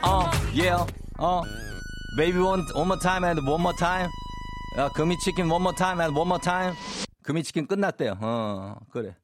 어, 0.03 0.09
어, 0.09 0.31
yeah, 0.53 0.85
어. 1.19 1.43
Baby 2.17 2.39
one, 2.39 2.63
one 2.73 2.85
more 2.85 2.99
time 2.99 3.23
and 3.23 3.41
one 3.47 3.61
more 3.61 3.77
time. 3.77 4.09
야, 4.77 4.89
금이치킨 4.89 5.45
one 5.45 5.61
more 5.61 5.75
time 5.75 6.01
and 6.01 6.17
one 6.17 6.27
more 6.27 6.41
time. 6.41 6.75
금이치킨 7.23 7.67
끝났대요. 7.67 8.17
어, 8.19 8.77
그래. 8.89 9.15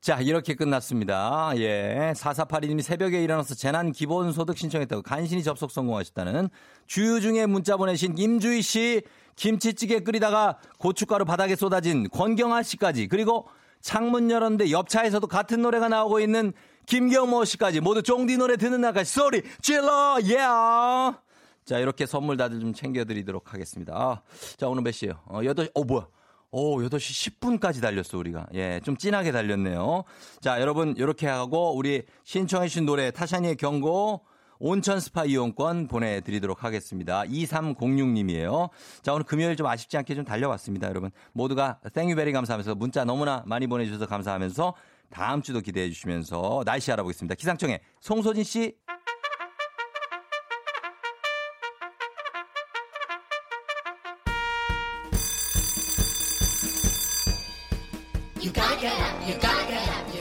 자, 0.00 0.20
이렇게 0.20 0.54
끝났습니다. 0.54 1.52
예. 1.56 2.12
4482님이 2.16 2.82
새벽에 2.82 3.22
일어나서 3.22 3.54
재난 3.54 3.92
기본소득 3.92 4.58
신청했다고 4.58 5.02
간신히 5.02 5.42
접속 5.42 5.70
성공하셨다는 5.70 6.50
주유 6.86 7.20
중에 7.20 7.46
문자 7.46 7.76
보내신 7.76 8.16
임주희 8.16 8.62
씨, 8.62 9.02
김치찌개 9.36 10.00
끓이다가 10.00 10.58
고춧가루 10.78 11.24
바닥에 11.24 11.56
쏟아진 11.56 12.08
권경아 12.10 12.62
씨까지, 12.62 13.08
그리고 13.08 13.48
창문 13.80 14.30
열었는데 14.30 14.70
옆 14.70 14.88
차에서도 14.90 15.26
같은 15.26 15.62
노래가 15.62 15.88
나오고 15.88 16.20
있는 16.20 16.52
김경모 16.86 17.44
씨까지 17.44 17.80
모두 17.80 18.02
쫑디 18.02 18.36
노래 18.36 18.56
듣는 18.56 18.80
날까지 18.80 19.10
소리 19.10 19.42
질러, 19.60 20.18
예! 20.24 20.36
Yeah. 20.36 21.18
자, 21.64 21.78
이렇게 21.78 22.06
선물 22.06 22.36
다들 22.36 22.58
좀 22.58 22.72
챙겨드리도록 22.72 23.54
하겠습니다. 23.54 23.94
아, 23.94 24.22
자, 24.56 24.68
오늘 24.68 24.82
몇 24.82 24.90
시에요? 24.90 25.14
어, 25.26 25.40
8시, 25.40 25.70
어, 25.74 25.84
뭐야? 25.84 26.08
오, 26.50 26.80
8시 26.80 27.38
10분까지 27.38 27.80
달렸어, 27.80 28.18
우리가. 28.18 28.46
예, 28.54 28.80
좀 28.82 28.96
진하게 28.96 29.30
달렸네요. 29.30 30.02
자, 30.40 30.60
여러분, 30.60 30.96
이렇게 30.96 31.28
하고, 31.28 31.76
우리 31.76 32.02
신청해주신 32.24 32.86
노래, 32.86 33.12
타샤니의 33.12 33.54
경고, 33.54 34.24
온천 34.58 35.00
스파 35.00 35.24
이용권 35.24 35.88
보내드리도록 35.88 36.64
하겠습니다. 36.64 37.22
2306님이에요. 37.22 38.68
자, 39.00 39.14
오늘 39.14 39.24
금요일 39.24 39.56
좀 39.56 39.66
아쉽지 39.66 39.96
않게 39.96 40.14
좀 40.14 40.24
달려왔습니다, 40.24 40.88
여러분. 40.88 41.10
모두가 41.32 41.78
thank 41.94 42.10
you 42.10 42.19
very 42.19 42.32
감사하면서 42.32 42.74
문자 42.74 43.04
너무나 43.04 43.42
많이 43.46 43.66
보내주셔서 43.66 44.06
감사하면서 44.06 44.74
다음 45.10 45.42
주도 45.42 45.60
기대해 45.60 45.88
주시면서 45.88 46.62
날씨 46.64 46.90
알아보겠습니다. 46.92 47.34
기상청에 47.34 47.80
송소진 48.00 48.44
씨. 48.44 48.74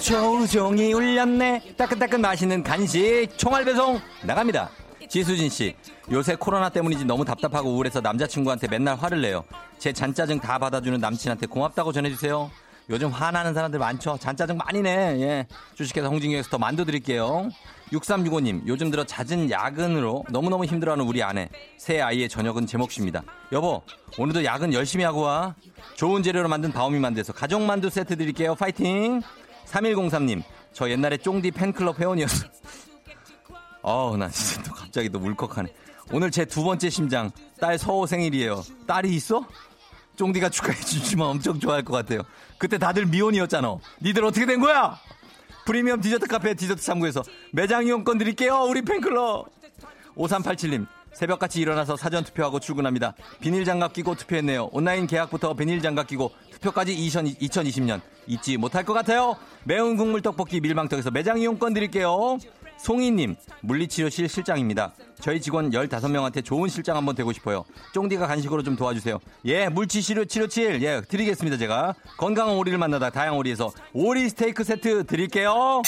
조종이 0.02 0.94
울렸네. 0.94 1.76
따끈따끈 1.78 2.22
맛있는 2.22 2.64
간식 2.64 3.28
총알 3.38 3.64
배송 3.64 4.00
나갑니다. 4.24 4.72
지수진 5.08 5.50
씨, 5.50 5.76
요새 6.12 6.36
코로나 6.36 6.70
때문인지 6.70 7.06
너무 7.06 7.26
답답하고 7.26 7.70
우울해서 7.72 8.02
남자친구한테 8.02 8.68
맨날 8.68 8.96
화를 8.96 9.22
내요. 9.22 9.44
제 9.78 9.94
잔짜증 9.94 10.40
다 10.40 10.58
받아주는 10.58 11.00
남친한테 11.00 11.48
고맙다고 11.48 11.92
전해주세요. 11.92 12.50
요즘 12.90 13.10
화나는 13.10 13.54
사람들 13.54 13.78
많죠. 13.80 14.18
잔짜증 14.20 14.58
많이 14.58 14.82
내. 14.82 14.90
예. 15.22 15.48
주식회사 15.76 16.08
홍진경에서 16.08 16.50
더 16.50 16.58
만두 16.58 16.86
드릴게요. 16.86 17.50
6365님, 17.92 18.68
요즘 18.68 18.90
들어 18.92 19.04
잦은 19.04 19.50
야근으로 19.50 20.24
너무너무 20.30 20.66
힘들어하는 20.66 21.06
우리 21.06 21.22
아내. 21.24 21.50
새 21.78 22.02
아이의 22.02 22.30
저녁은 22.30 22.66
제 22.68 22.78
몫입니다. 22.78 23.24
여보, 23.52 23.82
오늘도 24.18 24.44
야근 24.44 24.74
열심히 24.74 25.04
하고 25.06 25.22
와. 25.22 25.56
좋은 25.96 26.22
재료로 26.24 26.48
만든 26.50 26.72
바오미 26.72 27.00
만두에서 27.00 27.34
가족 27.34 27.62
만두 27.64 27.90
세트 27.90 28.16
드릴게요. 28.18 28.56
파이팅! 28.56 29.22
3103님, 29.66 30.44
저 30.74 30.90
옛날에 30.90 31.18
쫑디 31.18 31.52
팬클럽 31.52 32.00
회원이었어. 32.00 32.48
어우, 33.82 34.18
나 34.18 34.30
진짜 34.30 34.64
또 34.64 34.74
갑자기 34.74 35.10
또 35.10 35.20
울컥하네. 35.20 35.70
오늘 36.12 36.32
제 36.32 36.44
두 36.46 36.64
번째 36.64 36.90
심장, 36.90 37.30
딸 37.60 37.78
서호 37.78 38.06
생일이에요. 38.08 38.64
딸이 38.88 39.14
있어? 39.16 39.46
쫑디가 40.20 40.50
축하해 40.50 40.78
주시면 40.82 41.26
엄청 41.26 41.58
좋아할 41.58 41.84
것 41.84 41.94
같아요. 41.94 42.24
그때 42.58 42.78
다들 42.78 43.06
미혼이었잖아. 43.06 43.78
니들 44.02 44.26
어떻게 44.26 44.46
된 44.46 44.60
거야? 44.60 45.00
프리미엄 45.66 46.02
디저트 46.02 46.28
카페 46.28 46.54
디저트 46.56 46.82
창구에서 46.82 47.24
매장 47.54 47.86
이용권 47.86 48.18
드릴게요. 48.18 48.66
우리 48.70 48.82
팬클럽. 48.82 49.48
5387님. 50.18 50.88
새벽같이 51.14 51.62
일어나서 51.62 51.96
사전 51.96 52.24
투표하고 52.26 52.60
출근합니다. 52.60 53.14
비닐 53.40 53.64
장갑 53.64 53.94
끼고 53.94 54.16
투표했네요. 54.16 54.70
온라인 54.74 55.08
계약부터 55.08 55.54
비닐 55.54 55.82
장갑 55.82 56.08
끼고 56.08 56.32
투표까지 56.52 56.96
2020년 56.96 58.02
잊지 58.28 58.58
못할 58.58 58.84
것 58.84 58.94
같아요. 58.94 59.38
매운 59.64 59.96
국물 59.96 60.22
떡볶이 60.22 60.60
밀방떡에서 60.60 61.12
매장 61.12 61.40
이용권 61.40 61.74
드릴게요. 61.74 62.38
송이님, 62.80 63.36
물리치료실 63.62 64.30
실장입니다. 64.30 64.94
저희 65.20 65.42
직원 65.42 65.70
15명한테 65.70 66.44
좋은 66.44 66.70
실장 66.70 66.96
한번 66.96 67.14
되고 67.14 67.32
싶어요. 67.34 67.66
쫑디가 67.94 68.26
간식으로 68.26 68.64
좀 68.64 68.78
도와주세요. 68.78 69.20
예, 69.46 69.68
물치치료 69.68 70.26
치료칠, 70.26 70.82
예, 70.82 71.02
드리겠습니다, 71.02 71.58
제가. 71.58 71.94
건강한 72.18 72.56
오리를 72.56 72.78
만나다 72.78 73.10
다양 73.10 73.38
오리에서 73.38 73.72
오리 73.94 74.30
스테이크 74.30 74.64
세트 74.64 75.06
드릴게요. 75.06 75.82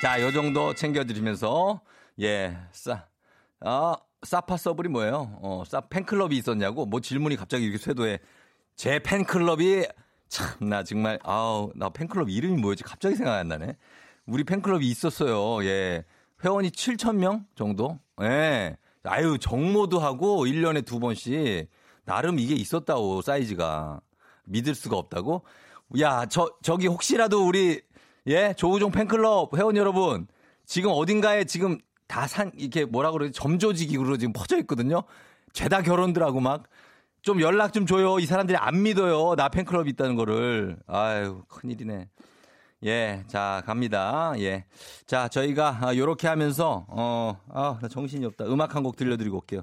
자, 0.00 0.22
요 0.22 0.30
정도 0.30 0.74
챙겨드리면서, 0.74 1.80
예, 2.20 2.56
싸, 2.70 3.06
아, 3.60 3.96
사파 4.22 4.56
서블이 4.56 4.88
뭐예요? 4.88 5.38
어, 5.42 5.64
싸 5.66 5.80
팬클럽이 5.80 6.36
있었냐고? 6.36 6.86
뭐 6.86 7.00
질문이 7.00 7.36
갑자기 7.36 7.64
이렇게 7.64 7.78
쇄도해. 7.78 8.20
제 8.76 9.00
팬클럽이, 9.00 9.86
참, 10.28 10.68
나 10.68 10.84
정말, 10.84 11.18
아우, 11.24 11.72
나 11.74 11.88
팬클럽 11.88 12.30
이름이 12.30 12.60
뭐였지? 12.60 12.84
갑자기 12.84 13.16
생각이 13.16 13.36
안 13.36 13.48
나네. 13.48 13.76
우리 14.26 14.44
팬클럽이 14.44 14.86
있었어요. 14.86 15.64
예. 15.64 16.04
회원이 16.44 16.70
7,000명 16.70 17.44
정도? 17.54 17.98
예. 18.22 18.76
아유, 19.04 19.38
정모도 19.38 20.00
하고 20.00 20.46
1년에 20.46 20.84
두 20.84 20.98
번씩. 20.98 21.68
나름 22.04 22.38
이게 22.38 22.54
있었다고, 22.54 23.22
사이즈가. 23.22 24.00
믿을 24.44 24.74
수가 24.74 24.96
없다고? 24.96 25.42
야, 26.00 26.26
저, 26.26 26.50
저기 26.62 26.88
혹시라도 26.88 27.46
우리, 27.46 27.80
예, 28.26 28.54
조우종 28.56 28.90
팬클럽 28.90 29.56
회원 29.56 29.76
여러분, 29.76 30.26
지금 30.64 30.90
어딘가에 30.92 31.44
지금 31.44 31.78
다 32.08 32.26
산, 32.26 32.50
이렇게 32.56 32.84
뭐라 32.84 33.12
그러지, 33.12 33.32
점조직으로 33.32 34.16
지금 34.16 34.32
퍼져 34.32 34.58
있거든요? 34.58 35.02
죄다 35.52 35.82
결혼들하고 35.82 36.40
막, 36.40 36.64
좀 37.22 37.40
연락 37.40 37.72
좀 37.72 37.86
줘요. 37.86 38.18
이 38.20 38.26
사람들이 38.26 38.56
안 38.56 38.82
믿어요. 38.82 39.34
나 39.36 39.48
팬클럽 39.48 39.88
있다는 39.88 40.14
거를. 40.14 40.76
아유, 40.86 41.42
큰일이네. 41.48 42.08
예, 42.86 43.24
자, 43.26 43.62
갑니다. 43.66 44.32
예. 44.38 44.64
자, 45.06 45.26
저희가, 45.28 45.78
아, 45.82 45.96
요렇게 45.96 46.28
하면서, 46.28 46.86
어, 46.88 47.36
아, 47.50 47.78
나 47.80 47.88
정신이 47.88 48.24
없다. 48.26 48.44
음악 48.46 48.74
한 48.76 48.82
곡 48.84 48.96
들려드리고 48.96 49.38
올게요. 49.38 49.62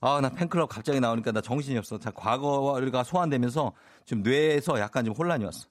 아, 0.00 0.20
나 0.20 0.28
팬클럽 0.28 0.68
갑자기 0.68 1.00
나오니까 1.00 1.32
나 1.32 1.40
정신이 1.40 1.78
없어. 1.78 1.98
자, 1.98 2.10
과거가 2.10 3.04
소환되면서 3.04 3.72
좀 4.04 4.22
뇌에서 4.22 4.78
약간 4.80 5.04
좀 5.04 5.14
혼란이 5.14 5.44
왔어. 5.44 5.66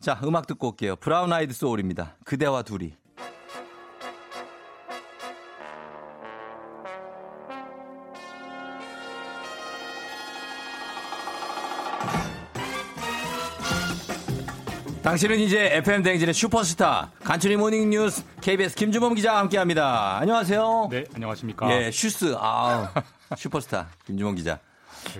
자, 0.00 0.18
음악 0.24 0.46
듣고 0.46 0.68
올게요. 0.70 0.96
브라운 0.96 1.30
아이드 1.32 1.52
소울입니다. 1.52 2.16
그대와 2.24 2.62
둘이. 2.62 2.94
당신은 15.10 15.40
이제 15.40 15.70
FM 15.78 16.04
대행진의 16.04 16.32
슈퍼스타 16.32 17.10
간추린 17.24 17.56
morning 17.56 17.90
뉴스 17.90 18.22
KBS 18.42 18.76
김주범 18.76 19.14
기자와 19.14 19.40
함께합니다. 19.40 20.18
안녕하세요. 20.18 20.86
네, 20.88 21.04
안녕하십니까. 21.12 21.68
예, 21.72 21.90
슈스 21.90 22.36
아 22.38 22.92
슈퍼스타 23.36 23.88
김주범 24.06 24.36
기자. 24.36 24.60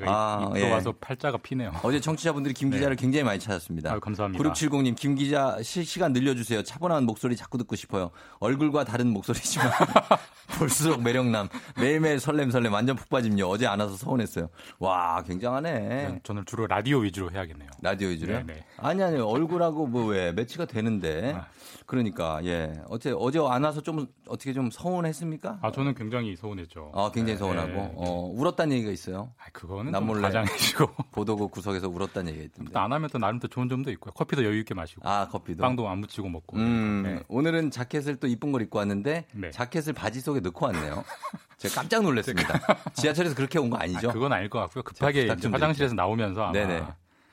아, 0.07 0.51
예. 0.57 0.61
들어와서 0.61 0.93
팔자가 1.01 1.39
피네요. 1.39 1.72
어제 1.83 2.01
청취자분들이 2.01 2.55
김 2.55 2.70
기자를 2.70 2.97
네. 2.97 3.01
굉장히 3.01 3.24
많이 3.24 3.39
찾았습니다. 3.39 3.93
아유, 3.93 4.01
감사합니다. 4.01 4.43
9670님, 4.43 4.97
김 4.97 5.14
기자 5.14 5.61
시, 5.62 5.85
시간 5.85 6.12
늘려주세요. 6.12 6.62
차분한 6.62 7.05
목소리 7.05 7.37
자꾸 7.37 7.59
듣고 7.59 7.76
싶어요. 7.76 8.11
얼굴과 8.39 8.85
다른 8.85 9.09
목소리지만 9.09 9.70
볼수록 10.59 11.03
매력남. 11.03 11.49
매일매일 11.78 12.20
설렘설렘 12.20 12.72
완전 12.72 12.97
푹 12.97 13.09
빠짐요. 13.09 13.47
어제 13.47 13.66
안 13.66 13.81
와서 13.81 13.97
서운했어요. 13.97 14.49
와, 14.78 15.22
굉장하네. 15.22 15.72
네, 15.81 16.20
저는 16.22 16.45
주로 16.47 16.66
라디오 16.66 16.99
위주로 16.99 17.31
해야겠네요. 17.31 17.70
라디오 17.83 18.09
위주로요? 18.09 18.39
네, 18.41 18.55
네. 18.55 18.64
아니, 18.76 19.03
아니, 19.03 19.18
얼굴하고 19.18 19.87
뭐 19.87 20.07
왜, 20.07 20.33
매치가 20.33 20.64
되는데. 20.64 21.35
아. 21.37 21.47
그러니까, 21.87 22.41
예. 22.45 22.72
어제, 22.89 23.12
어제 23.16 23.41
안 23.41 23.64
와서 23.64 23.81
좀, 23.81 24.07
어떻게 24.28 24.53
좀 24.53 24.70
서운했습니까? 24.70 25.59
아, 25.62 25.72
저는 25.72 25.95
굉장히 25.95 26.37
서운했죠. 26.37 26.91
어, 26.93 27.11
굉장히 27.11 27.35
네, 27.35 27.39
서운하고. 27.39 27.68
네, 27.68 27.74
네. 27.74 27.93
어, 27.97 28.31
울었다는 28.35 28.76
얘기가 28.76 28.93
있어요. 28.93 29.33
아, 29.39 29.45
그거 29.53 29.70
는남좀 29.77 30.07
몰래. 30.07 30.23
가장이시고. 30.23 30.87
보도국 31.12 31.51
구석에서 31.51 31.89
울었다는 31.89 32.33
얘기가 32.33 32.45
있던데. 32.47 32.79
안 32.79 32.93
하면 32.93 33.09
또 33.11 33.18
나름 33.18 33.39
또 33.39 33.49
좋은 33.49 33.68
점도 33.68 33.91
있고요. 33.93 34.12
커피도 34.12 34.45
여유 34.45 34.59
있게 34.61 34.75
마시고. 34.75 35.09
아, 35.09 35.29
커피도. 35.29 35.62
빵도 35.62 35.89
안 35.89 35.99
묻히고 35.99 36.29
먹고. 36.29 36.57
음, 36.57 37.03
네. 37.05 37.23
오늘은 37.29 37.71
자켓을 37.71 38.16
또 38.16 38.27
이쁜 38.27 38.53
걸 38.53 38.62
입고 38.62 38.79
왔는데 38.79 39.27
네. 39.33 39.51
자켓을 39.51 39.93
바지 39.93 40.21
속에 40.21 40.41
넣고 40.41 40.66
왔네요. 40.66 41.05
제가 41.59 41.75
깜짝 41.75 42.03
놀랐습니다. 42.03 42.59
지하철에서 42.95 43.35
그렇게 43.35 43.59
온 43.59 43.71
거 43.71 43.77
아니죠? 43.77 44.11
아, 44.11 44.12
그건 44.12 44.33
아닐 44.33 44.49
것 44.49 44.59
같고요. 44.61 44.83
급하게 44.83 45.29
화장실에서 45.29 45.95
나오면서 45.95 46.43
아마 46.43 46.53
네네. 46.53 46.85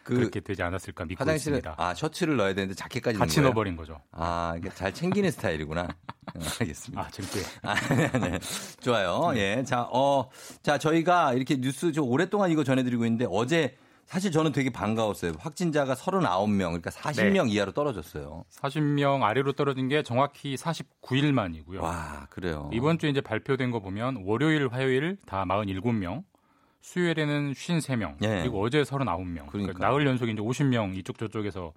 그 0.08 0.16
그렇게 0.16 0.40
되지 0.40 0.64
않았을까 0.64 1.04
믿고 1.04 1.22
화장실에 1.22 1.58
있습니다. 1.58 1.76
아 1.78 1.94
셔츠를 1.94 2.38
넣어야 2.38 2.54
되는데 2.54 2.74
자켓까지 2.74 3.20
같이? 3.20 3.42
넣어버린 3.42 3.76
거죠. 3.76 4.00
아, 4.12 4.56
이게 4.58 4.70
잘 4.70 4.94
챙기는 4.94 5.30
스타일이구나. 5.32 5.82
어, 5.82 6.40
알겠습니다. 6.62 7.02
아, 7.02 7.10
재밌게. 7.10 7.40
아, 7.64 7.76
네, 7.94 8.12
네. 8.30 8.40
좋아요. 8.80 9.34
예. 9.36 9.64
자, 9.66 9.82
어, 9.92 10.30
자, 10.64 10.78
저희가 10.78 11.34
이렇게 11.34 11.58
뉴스 11.58 11.92
좀 11.92 12.08
오랫동안 12.08 12.52
이거 12.52 12.64
전해드리고 12.64 13.04
있는데 13.06 13.28
어제 13.30 13.76
사실 14.06 14.32
저는 14.32 14.54
되게 14.54 14.70
반가웠어요. 14.70 15.34
확진자가 15.40 15.94
39명, 15.94 16.58
그러니까 16.68 16.90
40명 16.92 17.50
이하로 17.52 17.74
떨어졌어요. 17.74 18.46
40명 18.62 19.24
아래로 19.24 19.52
떨어진 19.52 19.90
게 19.90 20.04
정확히 20.04 20.56
49일 20.56 21.34
만이고요. 21.34 21.82
와, 21.82 22.28
그래요. 22.30 22.70
이번 22.72 22.98
주에 23.00 23.10
이제 23.10 23.20
발표된 23.20 23.72
거 23.72 23.82
보면 23.82 24.24
월요일, 24.26 24.70
화요일 24.70 25.18
다 25.26 25.44
47명, 25.46 26.24
수요일에는 26.82 27.54
53명, 27.54 28.24
예. 28.24 28.42
그리고 28.42 28.62
어제 28.62 28.82
39명. 28.84 29.48
그러니까. 29.48 29.52
그러니까 29.52 29.80
나흘 29.80 30.06
연속 30.06 30.30
이제 30.30 30.42
50명 30.42 30.96
이쪽 30.98 31.18
저쪽에서 31.18 31.74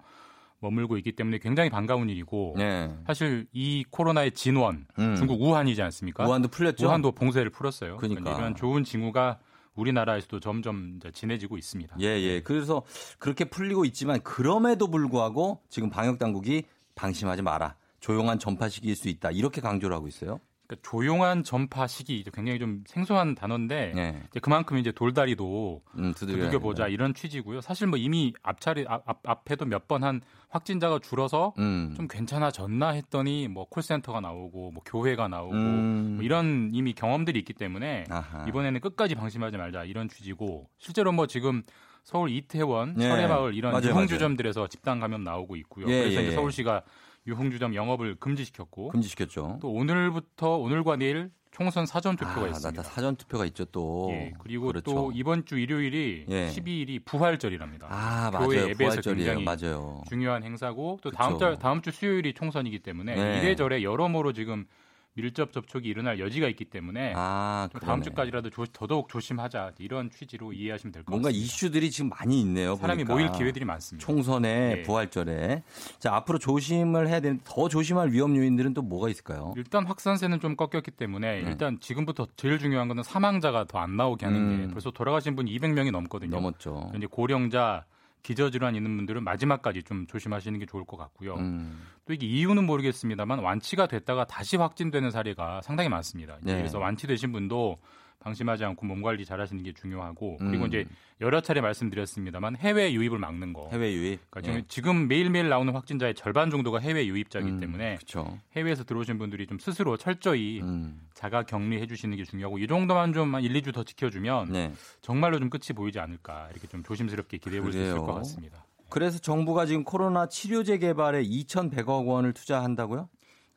머물고 0.59 0.97
있기 0.97 1.13
때문에 1.13 1.39
굉장히 1.39 1.69
반가운 1.69 2.09
일이고 2.09 2.55
예. 2.59 2.91
사실 3.07 3.47
이 3.51 3.83
코로나의 3.89 4.31
진원, 4.31 4.85
음. 4.99 5.15
중국 5.15 5.41
우한이지 5.41 5.81
않습니까? 5.81 6.25
우한도 6.25 6.49
풀렸죠? 6.49 6.87
우한도 6.87 7.11
봉쇄를 7.13 7.49
풀었어요. 7.49 7.97
그러니까. 7.97 8.37
이런 8.37 8.55
좋은 8.55 8.83
징후가 8.83 9.39
우리나라에서도 9.75 10.39
점점 10.39 10.99
진해지고 11.13 11.57
있습니다. 11.57 11.95
예, 12.01 12.05
예. 12.05 12.41
그래서 12.41 12.83
그렇게 13.19 13.45
풀리고 13.45 13.85
있지만 13.85 14.21
그럼에도 14.21 14.87
불구하고 14.87 15.61
지금 15.69 15.89
방역 15.89 16.19
당국이 16.19 16.63
방심하지 16.95 17.41
마라. 17.41 17.75
조용한 17.99 18.39
전파 18.39 18.67
시기일 18.67 18.95
수 18.95 19.09
있다. 19.09 19.31
이렇게 19.31 19.61
강조를 19.61 19.95
하고 19.95 20.07
있어요. 20.07 20.39
그러니까 20.71 20.89
조용한 20.89 21.43
전파 21.43 21.85
시기 21.85 22.23
굉장히 22.33 22.57
좀 22.59 22.83
생소한 22.87 23.35
단어인데 23.35 23.93
예. 23.97 24.23
이제 24.29 24.39
그만큼 24.39 24.77
이제 24.77 24.91
돌다리도 24.91 25.81
음, 25.97 26.13
두들겨 26.15 26.59
보자. 26.59 26.87
이런 26.87 27.13
취지고요. 27.13 27.59
사실 27.61 27.87
뭐 27.87 27.97
이미 27.99 28.33
앞차례 28.41 28.85
앞, 28.87 29.03
앞, 29.05 29.19
앞에도 29.27 29.65
몇 29.65 29.87
번 29.87 30.03
한 30.03 30.21
확진자가 30.49 30.99
줄어서 30.99 31.53
음. 31.59 31.93
좀 31.97 32.07
괜찮아졌나 32.07 32.89
했더니 32.91 33.47
뭐 33.47 33.65
콜센터가 33.69 34.21
나오고 34.21 34.71
뭐 34.71 34.83
교회가 34.85 35.27
나오고 35.27 35.53
음. 35.53 36.11
뭐 36.15 36.23
이런 36.23 36.69
이미 36.73 36.93
경험들이 36.93 37.37
있기 37.39 37.53
때문에 37.53 38.05
아하. 38.09 38.45
이번에는 38.47 38.79
끝까지 38.79 39.15
방심하지 39.15 39.57
말자 39.57 39.83
이런 39.85 40.07
취지고 40.07 40.69
실제로 40.77 41.11
뭐 41.11 41.27
지금 41.27 41.61
서울 42.03 42.29
이태원, 42.31 42.95
예. 42.99 43.07
설해마을 43.09 43.53
이런 43.53 43.73
맞아요, 43.73 43.89
유흥주점들에서 43.89 44.67
집단 44.67 44.99
감염 44.99 45.23
나오고 45.23 45.55
있고요. 45.57 45.85
예, 45.87 45.99
그래서 46.01 46.15
예, 46.17 46.21
이제 46.23 46.31
예. 46.31 46.35
서울시가 46.35 46.81
유흥주점 47.27 47.75
영업을 47.75 48.15
금지시켰고 48.15 48.89
금지시켰죠. 48.89 49.59
또 49.61 49.71
오늘부터 49.71 50.57
오늘과 50.57 50.95
내일 50.97 51.31
총선 51.51 51.85
사전 51.85 52.15
투표가 52.15 52.45
아, 52.45 52.47
있습니다. 52.47 52.83
사전 52.83 53.15
투표가 53.17 53.45
있죠 53.47 53.65
또. 53.65 54.07
예, 54.11 54.33
그리고 54.39 54.67
그렇죠. 54.67 54.83
또 54.85 55.11
이번 55.13 55.45
주 55.45 55.59
일요일이 55.59 56.25
예. 56.29 56.47
12일이 56.47 57.03
부활절이랍니다. 57.03 57.87
아, 57.89 58.31
교회 58.31 58.61
맞아요. 58.61 58.73
부활절이에요. 58.75 59.41
맞아요. 59.41 60.01
중요한 60.07 60.43
행사고 60.43 60.99
또 61.03 61.09
그쵸. 61.09 61.17
다음 61.17 61.37
달 61.37 61.59
다음 61.59 61.81
주 61.81 61.91
수요일이 61.91 62.33
총선이기 62.33 62.79
때문에 62.79 63.15
네. 63.15 63.39
이래저래 63.39 63.83
여러모로 63.83 64.31
지금 64.33 64.65
밀접 65.13 65.51
접촉이 65.51 65.87
일어날 65.87 66.19
여지가 66.19 66.47
있기 66.49 66.65
때문에 66.65 67.13
아, 67.17 67.67
좀 67.71 67.81
다음. 67.81 68.01
주까지라도 68.01 68.49
조- 68.49 68.65
더더욱 68.67 69.09
조심하자 69.09 69.73
이런 69.79 70.09
취지로 70.09 70.53
이해하시면 70.53 70.93
될것 70.93 71.09
뭔가 71.11 71.27
같습니다. 71.27 71.45
이슈들이 71.45 71.91
지금 71.91 72.09
많이 72.09 72.39
있네요. 72.41 72.75
사람이 72.77 73.03
보니까. 73.03 73.13
모일 73.13 73.31
기회들이 73.37 73.65
많습니다. 73.65 74.05
총선에 74.05 74.75
예. 74.77 74.81
부활절에 74.83 75.63
자 75.99 76.15
앞으로 76.15 76.39
조심을 76.39 77.09
해야 77.09 77.19
되는 77.19 77.41
더 77.43 77.67
조심할 77.67 78.11
위험 78.11 78.37
요인들은 78.37 78.73
또 78.73 78.81
뭐가 78.81 79.09
있을까요? 79.09 79.53
일단 79.57 79.85
확산세는 79.85 80.39
좀 80.39 80.55
꺾였기 80.55 80.91
때문에 80.91 81.41
네. 81.41 81.49
일단 81.49 81.77
지금부터 81.81 82.27
제일 82.37 82.57
중요한 82.57 82.87
거는 82.87 83.03
사망자가 83.03 83.65
더 83.65 83.81
안 83.81 83.97
나오게 83.97 84.25
하는 84.27 84.39
음. 84.39 84.67
게 84.67 84.73
벌써 84.73 84.91
돌아가신 84.91 85.35
분이 85.35 85.57
200명이 85.57 85.89
넘거든요. 85.91 86.29
넘었죠. 86.35 86.91
이제 86.95 87.07
고령자 87.07 87.83
기저질환 88.23 88.75
있는 88.75 88.95
분들은 88.97 89.23
마지막까지 89.23 89.83
좀 89.83 90.05
조심하시는 90.07 90.59
게 90.59 90.65
좋을 90.65 90.85
것 90.85 90.97
같고요. 90.97 91.35
음. 91.35 91.81
또 92.05 92.13
이게 92.13 92.27
이유는 92.27 92.65
모르겠습니다만 92.65 93.39
완치가 93.39 93.87
됐다가 93.87 94.25
다시 94.25 94.57
확진되는 94.57 95.11
사례가 95.11 95.61
상당히 95.61 95.89
많습니다. 95.89 96.37
네. 96.41 96.57
그래서 96.57 96.79
완치되신 96.79 97.31
분도 97.31 97.77
방심하지 98.21 98.63
않고 98.63 98.85
몸 98.85 99.01
관리 99.01 99.25
잘 99.25 99.41
하시는 99.41 99.61
게 99.63 99.73
중요하고 99.73 100.37
그리고 100.37 100.63
음. 100.63 100.67
이제 100.67 100.85
여러 101.19 101.41
차례 101.41 101.59
말씀드렸습니다만 101.61 102.55
해외 102.55 102.93
유입을 102.93 103.17
막는 103.19 103.53
거. 103.53 103.67
해외 103.71 103.93
유입. 103.93 104.19
그러니까 104.29 104.41
지금, 104.41 104.67
지금 104.67 105.07
매일매일 105.07 105.49
나오는 105.49 105.73
확진자의 105.73 106.15
절반 106.15 106.49
정도가 106.49 106.79
해외 106.79 107.05
유입자이기 107.07 107.49
음, 107.49 107.59
때문에 107.59 107.95
그렇죠. 107.97 108.39
해외에서 108.55 108.83
들어오신 108.83 109.17
분들이 109.17 109.45
좀 109.47 109.59
스스로 109.59 109.97
철저히 109.97 110.61
음. 110.61 111.01
자가 111.13 111.43
격리해 111.43 111.85
주시는 111.87 112.15
게 112.17 112.23
중요하고 112.23 112.57
이 112.59 112.67
정도만 112.67 113.13
좀 113.13 113.35
한 113.35 113.43
1, 113.43 113.53
2주 113.61 113.73
더 113.73 113.83
지켜주면 113.83 114.51
네. 114.51 114.73
정말로 115.01 115.37
좀 115.39 115.49
끝이 115.49 115.75
보이지 115.75 115.99
않을까 115.99 116.47
이렇게 116.51 116.67
좀 116.67 116.83
조심스럽게 116.83 117.37
기대해 117.37 117.61
볼 117.61 117.71
수 117.71 117.77
있을. 117.81 117.97
것 117.97 118.13
같습니다. 118.13 118.65
그래서 118.89 119.19
정부가 119.19 119.65
지금 119.65 119.83
코로나 119.83 120.27
치료제 120.27 120.77
개발에 120.77 121.23
2,100억 121.23 122.05
원을 122.07 122.33
투자한다고요? 122.33 123.07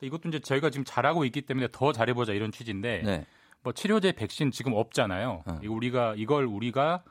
이것도 0.00 0.28
이제 0.28 0.38
저희가 0.38 0.70
지금 0.70 0.84
잘하고 0.84 1.24
있기 1.24 1.42
때문에 1.42 1.68
더 1.72 1.92
잘해보자 1.92 2.32
이런 2.34 2.52
취지인데 2.52 3.02
네. 3.04 3.26
뭐 3.64 3.72
치료제 3.72 4.12
백신 4.12 4.52
지금 4.52 4.74
없잖아요. 4.74 5.42
어. 5.46 5.58
우리가 5.66 6.14
이걸 6.16 6.44
우리가 6.44 7.02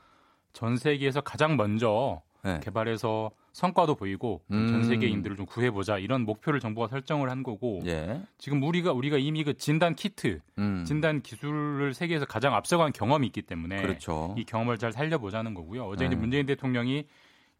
전 0.52 0.76
세계에서 0.76 1.20
가장 1.20 1.56
먼저 1.56 2.22
네. 2.44 2.60
개발해서 2.62 3.32
성과도 3.52 3.96
보이고 3.96 4.42
음. 4.52 4.68
전 4.68 4.84
세계인들을 4.84 5.36
좀 5.36 5.46
구해보자 5.46 5.98
이런 5.98 6.22
목표를 6.22 6.60
정부가 6.60 6.88
설정을 6.88 7.30
한 7.30 7.42
거고 7.42 7.80
예. 7.86 8.20
지금 8.38 8.62
우리가 8.62 8.92
우리가 8.92 9.18
이미 9.18 9.44
그 9.44 9.54
진단 9.54 9.94
키트, 9.94 10.40
음. 10.58 10.84
진단 10.84 11.22
기술을 11.22 11.94
세계에서 11.94 12.24
가장 12.26 12.54
앞서간 12.54 12.92
경험이 12.92 13.26
있기 13.28 13.42
때문에 13.42 13.82
그렇죠. 13.82 14.34
이 14.38 14.44
경험을 14.44 14.78
잘 14.78 14.92
살려보자는 14.92 15.54
거고요. 15.54 15.86
어제 15.86 16.04
이제 16.06 16.14
네. 16.14 16.20
문재인 16.20 16.46
대통령이 16.46 17.06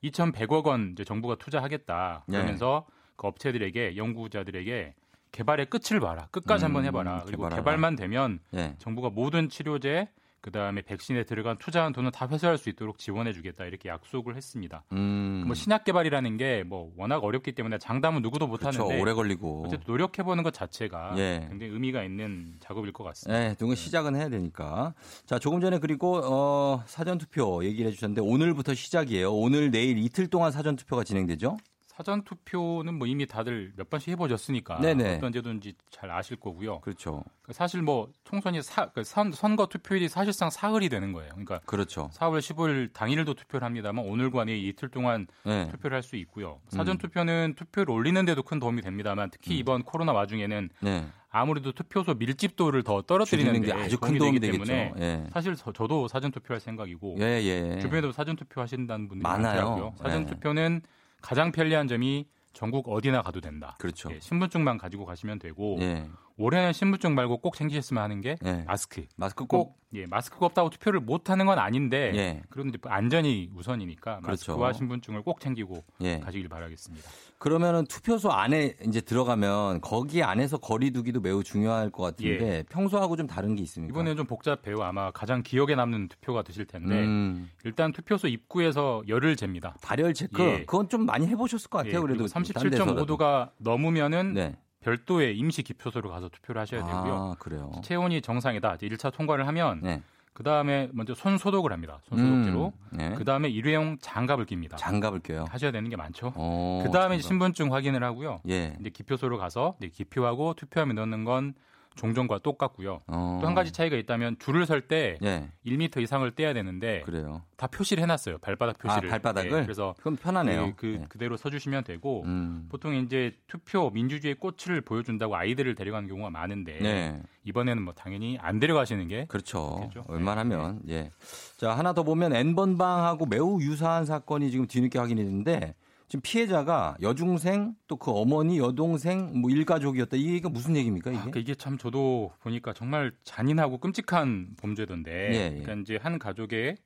2,100억 0.05 0.67
원 0.67 0.93
이제 0.93 1.05
정부가 1.05 1.37
투자하겠다 1.37 2.25
네. 2.29 2.37
그러면서 2.37 2.87
그 3.17 3.27
업체들에게 3.27 3.97
연구자들에게 3.97 4.95
개발의 5.35 5.67
끝을 5.67 5.99
봐라. 5.99 6.29
끝까지 6.31 6.65
음, 6.65 6.67
한번 6.67 6.85
해봐라. 6.85 7.23
그리고 7.27 7.43
개발하라. 7.43 7.61
개발만 7.63 7.97
되면 7.97 8.39
예. 8.55 8.77
정부가 8.79 9.11
모든 9.11 9.49
치료제 9.49 10.09
그 10.41 10.51
다음에 10.51 10.83
백신에 10.83 11.25
들어간 11.25 11.57
투자한 11.57 11.95
돈을 11.95 12.11
다 12.13 12.29
회수할 12.31 12.59
수 12.59 12.69
있도록 12.69 12.99
지원해주겠다 12.99 13.65
이렇게 13.65 13.89
약속을 13.89 14.37
했습니다. 14.37 14.85
음. 14.93 15.45
뭐 15.47 15.55
신약 15.55 15.85
개발이라는 15.85 16.37
게 16.37 16.63
뭐 16.67 16.93
워낙 16.99 17.25
어렵기 17.25 17.53
때문에 17.53 17.79
장담은 17.79 18.21
누구도 18.23 18.47
그렇죠. 18.49 18.67
못하는데 18.79 19.01
오래 19.03 19.13
걸리고. 19.15 19.65
어쨌든 19.67 19.85
노력해보는 19.91 20.45
것 20.45 20.53
자체가 20.53 21.15
예. 21.17 21.47
굉장히 21.49 21.73
의미가 21.73 22.05
있는 22.05 22.55
작업일 22.61 22.93
것 22.93 23.03
같습니다. 23.05 23.41
네, 23.41 23.55
누군 23.57 23.75
시작은 23.75 24.15
해야 24.17 24.29
되니까. 24.29 24.93
자, 25.27 25.39
조금 25.39 25.61
전에 25.63 25.79
그리고 25.79 26.21
어, 26.23 26.83
사전 26.87 27.17
투표 27.19 27.65
얘기를 27.65 27.91
해주셨는데 27.91 28.21
오늘부터 28.21 28.75
시작이에요. 28.75 29.33
오늘 29.33 29.71
내일 29.71 29.97
이틀 29.99 30.27
동안 30.29 30.53
사전 30.53 30.77
투표가 30.77 31.05
진행되죠? 31.05 31.57
사전 31.97 32.23
투표는 32.23 32.95
뭐 32.95 33.07
이미 33.07 33.25
다들 33.25 33.73
몇 33.77 33.89
번씩 33.89 34.09
해보셨으니까 34.11 34.81
네네. 34.81 35.17
어떤 35.17 35.33
제도인지 35.33 35.75
잘 35.91 36.11
아실 36.11 36.37
거고요. 36.37 36.81
그렇죠. 36.81 37.23
사실 37.53 37.83
뭐 37.83 38.09
총선이 38.25 38.63
사, 38.63 38.87
그 38.87 39.05
선, 39.05 39.31
선거 39.31 39.67
투표일이 39.67 40.09
사실상 40.09 40.51
사흘이 40.51 40.89
되는 40.89 41.13
거예요. 41.13 41.31
그러니까 41.31 41.61
그렇죠. 41.67 42.11
4월 42.15 42.41
15일 42.41 42.93
당일도 42.93 43.35
투표를 43.35 43.65
합니다만 43.65 44.05
오늘과 44.07 44.45
내일 44.45 44.67
이틀 44.67 44.89
동안 44.89 45.29
네. 45.45 45.69
투표를 45.71 45.95
할 45.97 46.05
수 46.05 46.17
있고요. 46.17 46.61
음. 46.65 46.77
사전 46.77 46.99
투표는 46.99 47.55
투표를 47.57 47.95
올리는데도 47.95 48.43
큰 48.43 48.59
도움이 48.59 48.83
됩니다만 48.83 49.31
특히 49.31 49.57
이번 49.57 49.83
코로나 49.85 50.13
와중에는 50.13 50.69
네. 50.83 51.07
아무래도 51.31 51.73
투표소 51.73 52.15
밀집도를 52.15 52.83
더 52.83 53.01
떨어뜨리는 53.03 53.63
게 53.63 53.73
아주 53.73 53.99
큰 53.99 54.19
도움이 54.19 54.39
되겠죠. 54.41 54.65
때문에 54.65 54.93
예. 54.99 55.27
사실 55.33 55.57
저, 55.57 55.73
도 55.73 56.07
사전 56.09 56.31
투표할 56.31 56.61
생각이고 56.61 57.17
예, 57.21 57.41
예. 57.43 57.79
주변에도 57.81 58.13
사전 58.13 58.37
투표 58.37 58.61
하신다는 58.61 59.09
분들이 59.09 59.23
많아요. 59.23 59.95
사전 59.97 60.27
네. 60.27 60.31
투표는 60.31 60.83
가장 61.25 61.53
편리한 61.53 61.89
점이 61.89 62.29
전국 62.53 62.87
어디나 62.91 63.23
가도 63.23 63.41
된다. 63.41 63.77
그렇죠. 63.81 64.11
예, 64.13 64.21
신분증만 64.21 64.77
가지고 64.77 65.07
가시면 65.07 65.39
되고 65.39 65.79
예. 65.81 66.07
올해는 66.37 66.73
신분증 66.73 67.15
말고 67.15 67.39
꼭 67.39 67.55
챙기셨으면 67.57 68.03
하는 68.03 68.21
게 68.21 68.37
예. 68.45 68.65
마스크. 68.67 69.05
마스크 69.17 69.47
꼭. 69.47 69.79
예, 69.95 70.07
마스크가 70.07 70.47
없다고 70.47 70.71
투표를 70.71 70.99
못 70.99 71.31
하는 71.31 71.47
건 71.47 71.61
아닌데 71.61 72.11
예. 72.17 72.43
그런데 72.51 72.79
안전이 72.83 73.51
우선이니까 73.55 74.19
그렇죠. 74.23 74.53
마스크와 74.53 74.73
신분증을 74.73 75.23
꼭 75.23 75.39
챙기고 75.39 75.85
예. 76.01 76.19
가시길 76.19 76.49
바라겠습니다. 76.49 77.09
그러면은 77.39 77.85
투표소 77.85 78.33
안에 78.33 78.75
이제 78.89 79.01
들어가면 79.01 79.81
거기 79.83 80.25
안에서 80.25 80.59
거리두기도 80.59 81.21
매우 81.21 81.45
중요할 81.45 81.91
것 81.91 82.03
같은데 82.03 82.65
평소하고 82.71 83.17
좀 83.17 83.29
다른 83.29 83.55
게 83.55 83.63
있습니까? 83.63 83.89
예. 83.89 83.95
이번에는 83.95 84.17
좀 84.17 84.27
복잡해요. 84.27 84.83
아마 84.83 85.13
가장 85.13 85.45
기억에 85.45 85.77
남는 85.77 86.09
투표가 86.09 86.43
되실 86.43 86.65
텐데 86.67 86.95
음, 87.05 87.49
일단 87.63 87.93
투표소 87.93 88.27
입구에서 88.27 89.05
열을 89.07 89.37
잽니다. 89.37 89.77
발열 89.81 90.13
체크. 90.13 90.43
예. 90.43 90.59
그건 90.65 90.89
좀 90.89 91.07
많이 91.07 91.29
해보셨을 91.29 91.71
것 91.71 91.79
같아요. 91.79 92.03
그래도 92.03 92.27
딴 92.27 92.43
데서라도. 92.43 93.07
37.5도가 93.07 93.51
넘으면은 93.59 94.35
네. 94.35 94.57
별도의 94.85 95.37
임시 95.37 95.63
기표소로 95.63 96.11
가서 96.11 96.29
투표를 96.29 96.61
하셔야 96.61 96.85
되고요. 96.85 97.15
아, 97.15 97.35
그래요. 97.39 97.73
체온이 97.83 98.21
정상이다. 98.21 98.75
이제 98.75 98.87
1차 98.89 99.13
통과를 99.13 99.47
하면 99.49 99.81
네. 99.83 100.03
그 100.35 100.43
다음에 100.43 100.91
먼저 100.93 101.15
손 101.15 101.39
소독을 101.39 101.73
합니다. 101.73 102.01
손 102.05 102.19
소독제로. 102.19 102.73
음, 102.93 102.97
네. 102.97 103.15
그 103.17 103.25
다음에 103.25 103.49
일회용 103.49 103.97
장갑을 104.01 104.47
낍니다. 104.47 104.77
장갑을 104.77 105.21
껴요. 105.21 105.47
하셔야 105.49 105.71
되는 105.71 105.89
게 105.89 105.97
많죠. 105.97 106.33
어, 106.35 106.83
그 106.85 106.91
다음에. 106.91 107.19
신분증 107.19 107.73
확인을 107.73 108.03
하고요. 108.05 108.41
예. 108.49 108.77
이제 108.81 108.91
기표소로 108.91 109.39
가서 109.39 109.77
이제 109.79 109.89
기표하고 109.89 110.55
투표함에 110.55 110.93
넣는 110.95 111.25
건 111.25 111.55
종전과 111.95 112.39
똑같고요. 112.39 113.01
어. 113.07 113.39
또한 113.41 113.55
가지 113.55 113.73
차이가 113.73 113.97
있다면 113.97 114.37
줄을 114.39 114.67
설때 114.67 115.19
예. 115.23 115.49
1m 115.67 116.03
이상을 116.03 116.29
떼야 116.33 116.53
되는데 116.53 117.03
그래요. 117.03 117.43
다 117.57 117.67
표시를 117.67 118.03
해놨어요. 118.03 118.39
발바닥 118.39 118.79
표시를. 118.79 119.09
아, 119.09 119.13
발바닥을? 119.13 119.51
네, 119.51 119.63
그래서 119.63 119.95
그럼 120.01 120.17
편하네요. 120.17 120.73
그, 120.77 120.77
그 120.77 120.99
예. 121.03 121.07
그대로 121.09 121.37
서주시면 121.37 121.85
되고 121.85 122.23
음. 122.25 122.67
보통 122.71 122.95
이제 122.95 123.33
투표 123.47 123.91
민주주의 123.91 124.35
꽃을 124.35 124.81
보여준다고 124.81 125.37
아이들을 125.37 125.75
데려가는 125.75 126.09
경우가 126.09 126.31
많은데 126.31 126.79
네. 126.81 127.23
이번에는 127.45 127.83
뭐 127.83 127.95
당연히 127.95 128.39
안 128.41 128.59
데려가시는 128.59 129.09
게 129.09 129.27
그렇죠. 129.27 129.77
그렇겠죠. 129.77 130.05
웬만하면 130.09 130.81
예. 130.89 131.11
자 131.57 131.73
하나 131.73 131.93
더 131.93 132.03
보면 132.03 132.35
N번방하고 132.35 133.27
매우 133.27 133.61
유사한 133.61 134.05
사건이 134.05 134.51
지금 134.51 134.67
뒤늦게 134.67 134.99
확인이 134.99 135.23
됐는데 135.23 135.75
지금 136.15 136.21
피해자가 136.23 136.97
여중생 137.03 137.75
또 137.89 137.97
그 137.97 138.13
어머니 138.13 138.59
여동생 138.59 139.41
뭐 139.41 139.51
일가족이었다 139.51 140.17
이게 140.17 140.49
무슨 140.49 140.77
얘기입니까 140.77 141.11
이게? 141.11 141.19
아, 141.19 141.25
그 141.31 141.39
이게 141.41 141.55
참 141.57 141.77
저도 141.79 142.33
보니까 142.41 142.73
정말 142.73 143.13
잔인하고 143.25 143.79
끔찍한 143.79 144.51
범죄던데. 144.61 145.11
예, 145.11 145.35
예. 145.35 145.49
그러니까 145.63 145.75
이제 145.75 145.99
한 146.01 146.19
가족의 146.21 146.77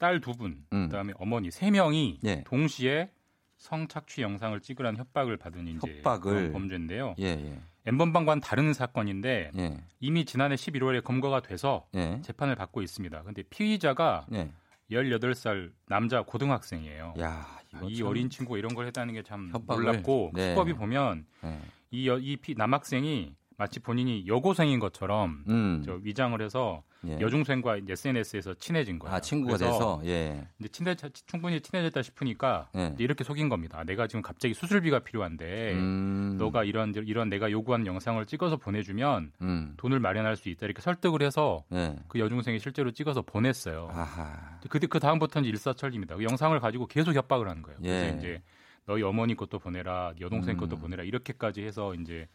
딸 0.00 0.20
두 0.20 0.32
분, 0.32 0.64
음. 0.72 0.88
그다음에 0.88 1.12
어머니 1.18 1.50
세 1.52 1.70
명이 1.70 2.20
예. 2.24 2.42
동시에 2.44 3.10
성착취 3.58 4.22
영상을 4.22 4.58
찍으라는 4.60 4.98
협박을 4.98 5.36
받은 5.36 5.68
이제 5.68 5.78
협박을. 5.98 6.50
범죄인데요. 6.52 7.14
예, 7.20 7.26
예. 7.26 7.60
엠번방과는 7.86 8.40
다른 8.40 8.72
사건인데 8.72 9.52
예. 9.56 9.76
이미 10.00 10.24
지난해 10.24 10.56
11월에 10.56 11.04
검거가 11.04 11.42
돼서 11.42 11.86
예. 11.94 12.20
재판을 12.22 12.56
받고 12.56 12.82
있습니다. 12.82 13.22
근데 13.22 13.42
피의자가 13.44 14.26
예. 14.32 14.50
18살 14.90 15.70
남자 15.86 16.22
고등학생이에요. 16.22 17.14
야, 17.20 17.46
이거 17.76 17.88
이 17.88 17.96
참- 17.96 18.06
어린 18.08 18.30
친구가 18.30 18.58
이런 18.58 18.74
걸 18.74 18.86
했다는 18.86 19.14
게 19.14 19.22
참. 19.22 19.50
놀랍고 19.66 20.32
네. 20.34 20.50
수법이 20.50 20.74
보면 20.74 21.24
예. 21.44 21.58
이, 21.90 22.08
여- 22.08 22.18
이 22.18 22.36
피- 22.36 22.54
남학생이 22.54 23.34
마치 23.56 23.80
본인이 23.80 24.26
여고생인 24.26 24.80
것처럼 24.80 25.44
음. 25.48 25.82
저 25.84 25.94
위장을 26.02 26.40
해서 26.40 26.82
예. 27.06 27.18
여중생과 27.20 27.78
이제 27.78 27.92
SNS에서 27.92 28.54
친해진 28.54 28.98
거예요. 28.98 29.16
아, 29.16 29.20
친구가 29.20 29.56
돼서 29.56 30.00
예. 30.04 30.46
이제 30.58 30.68
친해 30.68 30.94
충분히 31.26 31.60
친해졌다 31.60 32.00
싶으니까 32.00 32.68
예. 32.76 32.94
이렇게 32.98 33.24
속인 33.24 33.48
겁니다. 33.48 33.82
내가 33.84 34.06
지금 34.06 34.22
갑자기 34.22 34.54
수술비가 34.54 35.00
필요한데 35.00 35.72
음. 35.74 36.36
네. 36.38 36.44
너가 36.44 36.64
이런 36.64 36.94
이런 36.94 37.28
내가 37.28 37.50
요구한 37.50 37.86
영상을 37.86 38.24
찍어서 38.26 38.56
보내주면 38.56 39.32
음. 39.40 39.74
돈을 39.76 39.98
마련할 40.00 40.36
수 40.36 40.48
있다 40.48 40.66
이렇게 40.66 40.80
설득을 40.80 41.22
해서 41.22 41.64
예. 41.72 41.96
그 42.08 42.18
여중생이 42.18 42.58
실제로 42.60 42.90
찍어서 42.92 43.22
보냈어요. 43.22 43.88
아하. 43.92 44.58
그때 44.68 44.86
그 44.86 45.00
다음부터는 45.00 45.48
일사천리입니다. 45.48 46.16
그 46.16 46.24
영상을 46.24 46.58
가지고 46.60 46.86
계속 46.86 47.14
협박을 47.14 47.48
하는 47.48 47.62
거예요. 47.62 47.78
예. 47.82 47.88
그래서 47.88 48.18
이제 48.18 48.42
너희 48.86 49.02
어머니 49.02 49.34
것도 49.34 49.58
보내라, 49.58 50.14
여동생 50.20 50.56
음. 50.56 50.60
것도 50.60 50.76
보내라 50.76 51.04
이렇게까지 51.04 51.62
해서 51.62 51.94
이제 51.94 52.26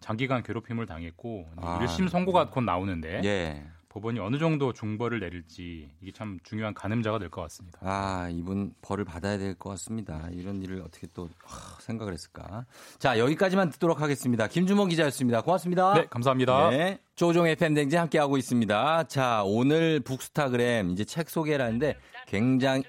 장기간 0.00 0.42
괴롭힘을 0.42 0.86
당했고 0.86 1.46
아, 1.56 1.78
1심 1.80 2.08
선고가 2.08 2.50
곧 2.50 2.62
나오는데 2.62 3.20
예. 3.24 3.64
법원이 3.90 4.20
어느 4.20 4.38
정도 4.38 4.72
중벌을 4.72 5.18
내릴지 5.18 5.90
이게 6.00 6.12
참 6.12 6.38
중요한 6.44 6.72
가늠자가 6.74 7.18
될 7.18 7.28
것 7.28 7.42
같습니다. 7.42 7.80
아, 7.82 8.28
이분 8.30 8.72
벌을 8.82 9.04
받아야 9.04 9.36
될 9.36 9.56
것 9.56 9.70
같습니다. 9.70 10.28
이런 10.30 10.62
일을 10.62 10.80
어떻게 10.82 11.08
또 11.12 11.28
하, 11.44 11.80
생각을 11.80 12.12
했을까? 12.12 12.66
자, 13.00 13.18
여기까지만 13.18 13.70
듣도록 13.70 14.00
하겠습니다. 14.00 14.46
김주모 14.46 14.86
기자였습니다. 14.86 15.40
고맙습니다. 15.42 15.94
네, 15.94 16.06
감사합니다. 16.08 16.70
네. 16.70 17.00
조종 17.16 17.48
FM 17.48 17.74
댕진 17.74 17.98
함께 17.98 18.20
하고 18.20 18.36
있습니다. 18.38 19.04
자, 19.08 19.42
오늘 19.44 19.98
북스타그램 19.98 20.90
이제 20.90 21.04
책 21.04 21.28
소개를 21.28 21.64
하는데 21.64 21.96
굉장히 22.28 22.84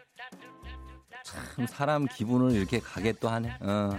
참 1.24 1.66
사람 1.66 2.05
기분을 2.05 2.51
이렇게 2.55 2.80
가게 2.80 3.12
또 3.14 3.28
하네. 3.28 3.49
어, 3.62 3.89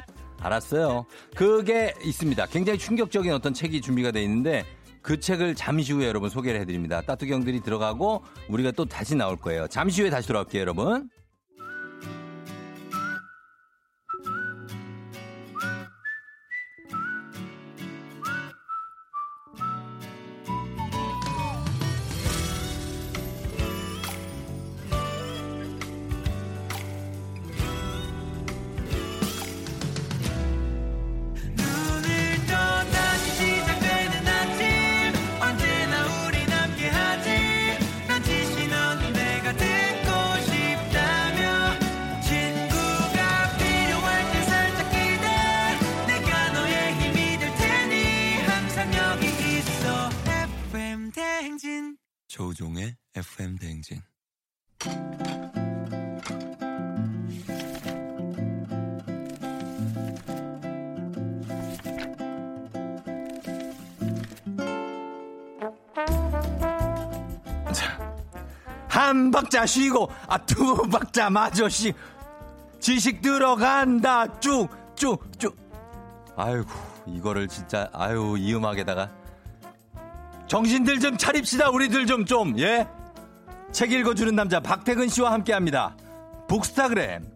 알았어요. 0.42 1.06
그게 1.34 1.94
있습니다. 2.04 2.46
굉장히 2.46 2.78
충격적인 2.78 3.32
어떤 3.32 3.54
책이 3.54 3.80
준비가 3.80 4.10
돼 4.10 4.22
있는데 4.22 4.64
그 5.02 5.18
책을 5.18 5.54
잠시 5.54 5.92
후에 5.92 6.06
여러분 6.06 6.30
소개를 6.30 6.60
해드립니다. 6.60 7.00
따뚜경들이 7.02 7.60
들어가고 7.60 8.22
우리가 8.48 8.70
또 8.70 8.84
다시 8.84 9.14
나올 9.16 9.36
거예요. 9.36 9.66
잠시 9.68 10.02
후에 10.02 10.10
다시 10.10 10.28
돌아올게요, 10.28 10.60
여러분. 10.60 11.10
한 69.12 69.30
박자 69.30 69.66
쉬고 69.66 70.08
아 70.26 70.38
두 70.38 70.88
박자 70.88 71.28
마저 71.28 71.68
쉬. 71.68 71.92
지식 72.80 73.20
들어간다. 73.20 74.26
쭉쭉쭉. 74.40 75.54
아이고 76.34 76.66
이거를 77.06 77.46
진짜 77.46 77.90
아유 77.92 78.36
이 78.38 78.54
음악에다가. 78.54 79.10
정신들 80.48 80.98
좀 81.00 81.16
차립시다. 81.18 81.68
우리들 81.70 82.06
좀 82.06 82.24
좀 82.24 82.58
예? 82.58 82.88
책 83.70 83.92
읽어주는 83.92 84.34
남자 84.34 84.60
박태근 84.60 85.08
씨와 85.08 85.30
함께합니다. 85.32 85.94
북스타그램 86.48 87.26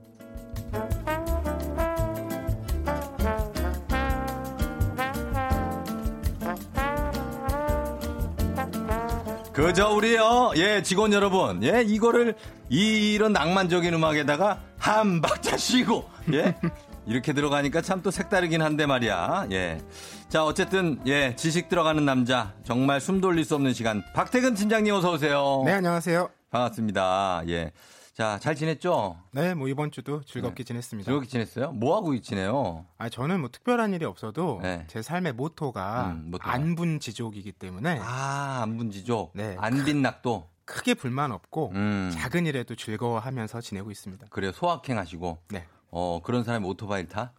그저 9.57 9.89
우리요, 9.89 10.53
예, 10.57 10.83
직원 10.83 11.15
여러분, 11.15 11.63
예, 11.65 11.81
이거를, 11.83 12.35
이, 12.69 13.15
이런 13.15 13.33
낭만적인 13.33 13.95
음악에다가 13.95 14.61
한 14.79 15.23
박자 15.23 15.57
쉬고, 15.57 16.05
예, 16.35 16.55
이렇게 17.07 17.33
들어가니까 17.33 17.81
참 17.81 18.03
또 18.03 18.11
색다르긴 18.11 18.61
한데 18.61 18.85
말이야, 18.85 19.47
예. 19.53 19.81
자, 20.29 20.45
어쨌든, 20.45 21.01
예, 21.07 21.35
지식 21.37 21.71
들어가는 21.71 22.05
남자, 22.05 22.53
정말 22.65 23.01
숨 23.01 23.23
돌릴 23.23 23.47
수 23.47 23.55
없는 23.55 23.73
시간. 23.73 24.05
박태근 24.13 24.53
팀장님 24.57 24.93
어서오세요. 24.93 25.63
네, 25.65 25.73
안녕하세요. 25.73 26.29
반갑습니다, 26.51 27.45
예. 27.49 27.73
자, 28.17 28.39
잘 28.39 28.55
지냈죠? 28.55 29.19
네, 29.33 29.53
뭐 29.53 29.69
이번 29.69 29.91
주도 29.91 30.23
즐겁게 30.25 30.65
지냈습니다. 30.65 31.05
즐겁게 31.05 31.29
지냈어요? 31.29 31.73
뭐 31.73 31.97
하고 31.97 32.19
지내요? 32.19 32.87
아, 32.97 33.11
저는 33.11 33.41
뭐 33.41 33.51
특별한 33.53 33.93
일이 33.93 34.07
없어도 34.07 34.61
네. 34.63 34.87
제 34.89 35.03
삶의 35.03 35.35
모토가 35.35 36.13
음. 36.13 36.33
안분지족이기 36.41 37.53
때문에 37.53 37.99
아, 38.03 38.61
안분지족. 38.63 39.33
네. 39.35 39.55
안빈낙도. 39.59 40.49
크게 40.65 40.95
불만 40.95 41.31
없고 41.31 41.73
음. 41.75 42.11
작은 42.15 42.47
일에도 42.47 42.75
즐거워하면서 42.75 43.61
지내고 43.61 43.91
있습니다. 43.91 44.29
그래요, 44.31 44.51
소확행 44.53 44.97
하시고. 44.97 45.37
네. 45.51 45.67
어, 45.91 46.21
그런 46.25 46.43
사람이 46.43 46.67
오토바이를 46.67 47.11
타? 47.11 47.33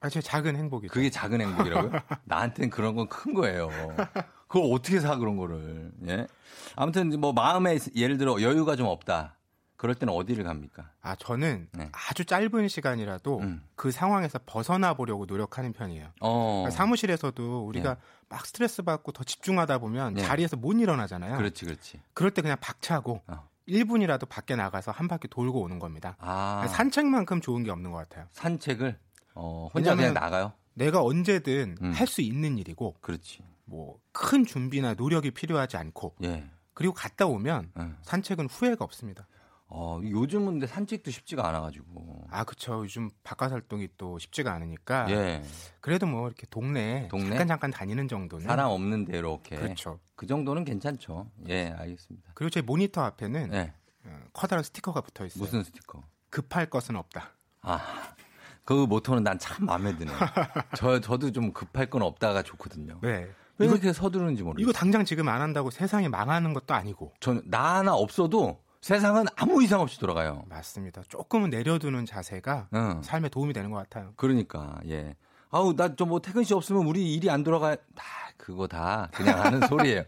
아, 0.00 0.10
제 0.10 0.20
작은 0.20 0.54
행복이죠. 0.54 0.92
그게 0.92 1.08
작은 1.08 1.40
행복이라고요? 1.40 1.92
나한테는 2.24 2.68
그런 2.68 2.94
건 2.94 3.08
큰 3.08 3.32
거예요. 3.32 3.70
그걸 4.48 4.70
어떻게 4.74 5.00
사 5.00 5.16
그런 5.16 5.38
거를? 5.38 5.90
예. 6.08 6.26
아무튼 6.76 7.18
뭐 7.20 7.32
마음에 7.32 7.78
예를 7.96 8.18
들어 8.18 8.42
여유가 8.42 8.76
좀 8.76 8.86
없다. 8.86 9.36
그럴 9.80 9.94
때는 9.94 10.12
어디를 10.12 10.44
갑니까? 10.44 10.90
아, 11.00 11.16
저는 11.16 11.68
네. 11.72 11.88
아주 11.92 12.26
짧은 12.26 12.68
시간이라도 12.68 13.38
음. 13.38 13.62
그 13.76 13.90
상황에서 13.90 14.38
벗어나 14.44 14.92
보려고 14.92 15.24
노력하는 15.24 15.72
편이에요. 15.72 16.08
어. 16.20 16.64
그러니까 16.64 16.70
사무실에서도 16.76 17.64
우리가 17.64 17.94
네. 17.94 18.00
막 18.28 18.44
스트레스 18.44 18.82
받고 18.82 19.12
더 19.12 19.24
집중하다 19.24 19.78
보면 19.78 20.14
네. 20.14 20.22
자리에서 20.22 20.58
못 20.58 20.74
일어나잖아요. 20.74 21.38
그렇지, 21.38 21.64
그렇지. 21.64 22.02
그럴 22.12 22.30
때 22.30 22.42
그냥 22.42 22.58
박차고 22.60 23.22
어. 23.26 23.48
1분이라도 23.66 24.28
밖에 24.28 24.54
나가서 24.54 24.90
한 24.90 25.08
바퀴 25.08 25.28
돌고 25.28 25.62
오는 25.62 25.78
겁니다. 25.78 26.14
아. 26.18 26.66
산책만큼 26.68 27.40
좋은 27.40 27.62
게 27.62 27.70
없는 27.70 27.90
것 27.90 27.96
같아요. 27.96 28.26
산책을 28.32 28.98
어, 29.34 29.70
혼자 29.72 29.94
그냥 29.94 30.12
나가요? 30.12 30.52
내가 30.74 31.02
언제든 31.02 31.78
음. 31.80 31.92
할수 31.92 32.20
있는 32.20 32.58
일이고 32.58 32.96
그렇지. 33.00 33.42
뭐 33.64 33.96
큰 34.12 34.44
준비나 34.44 34.94
노력이 34.94 35.30
필요하지 35.30 35.76
않고 35.78 36.16
예. 36.24 36.44
그리고 36.74 36.92
갔다 36.94 37.26
오면 37.26 37.72
응. 37.78 37.96
산책은 38.02 38.46
후회가 38.50 38.84
없습니다. 38.84 39.26
어, 39.72 40.00
요즘은 40.02 40.46
근데 40.54 40.66
산책도 40.66 41.10
쉽지가 41.12 41.46
않아 41.48 41.60
가지고. 41.60 42.24
아 42.30 42.42
그쵸 42.44 42.82
요즘 42.82 43.08
바깥 43.22 43.52
활동이 43.52 43.88
또 43.96 44.18
쉽지가 44.18 44.52
않으니까 44.52 45.08
예. 45.10 45.42
그래도 45.80 46.06
뭐 46.06 46.26
이렇게 46.26 46.46
동네 46.50 47.06
동네? 47.08 47.28
잠깐 47.30 47.46
잠깐 47.48 47.70
다니는 47.70 48.08
정도는 48.08 48.44
사람 48.46 48.70
없는 48.70 49.04
데 49.04 49.16
이렇게. 49.16 49.56
그렇죠. 49.56 50.00
그 50.16 50.26
정도는 50.26 50.64
괜찮죠. 50.64 51.30
예, 51.48 51.68
알겠습니다. 51.78 52.32
그리고 52.34 52.50
제 52.50 52.60
모니터 52.62 53.02
앞에는 53.02 53.52
예. 53.52 53.72
어, 54.06 54.18
커다란 54.32 54.64
스티커가 54.64 55.00
붙어 55.02 55.24
있어요. 55.24 55.42
무슨 55.44 55.62
스티커? 55.62 56.02
급할 56.30 56.66
것은 56.68 56.96
없다. 56.96 57.30
아, 57.62 58.14
그 58.64 58.72
모토는 58.72 59.22
난 59.22 59.38
참 59.38 59.66
마음에 59.66 59.94
드네. 59.96 60.10
저 60.76 61.00
저도 61.00 61.30
좀 61.32 61.52
급할 61.52 61.86
건 61.90 62.02
없다가 62.02 62.42
좋거든요. 62.42 62.98
네. 63.02 63.28
왜 63.58 63.66
이렇게 63.66 63.92
서두르는지 63.92 64.42
모르겠어요. 64.42 64.62
이거 64.62 64.72
당장 64.76 65.04
지금 65.04 65.28
안 65.28 65.42
한다고 65.42 65.70
세상이 65.70 66.08
망하는 66.08 66.54
것도 66.54 66.72
아니고 66.74 67.12
저는 67.20 67.42
나 67.46 67.76
하나 67.76 67.94
없어도 67.94 68.62
세상은 68.80 69.26
아무 69.36 69.62
이상 69.62 69.80
없이 69.80 69.98
돌아가요. 70.00 70.44
맞습니다. 70.48 71.02
조금은 71.08 71.50
내려두는 71.50 72.06
자세가 72.06 72.68
응. 72.74 73.02
삶에 73.02 73.28
도움이 73.28 73.52
되는 73.52 73.70
것 73.70 73.76
같아요. 73.76 74.12
그러니까 74.16 74.80
예. 74.88 75.16
아우 75.50 75.74
나 75.76 75.94
좀뭐 75.94 76.20
태근 76.20 76.44
씨 76.44 76.54
없으면 76.54 76.86
우리 76.86 77.14
일이 77.14 77.28
안 77.28 77.44
돌아가. 77.44 77.76
다 77.94 78.04
그거 78.36 78.66
다 78.66 79.10
그냥 79.12 79.44
하는 79.44 79.66
소리예요. 79.68 80.04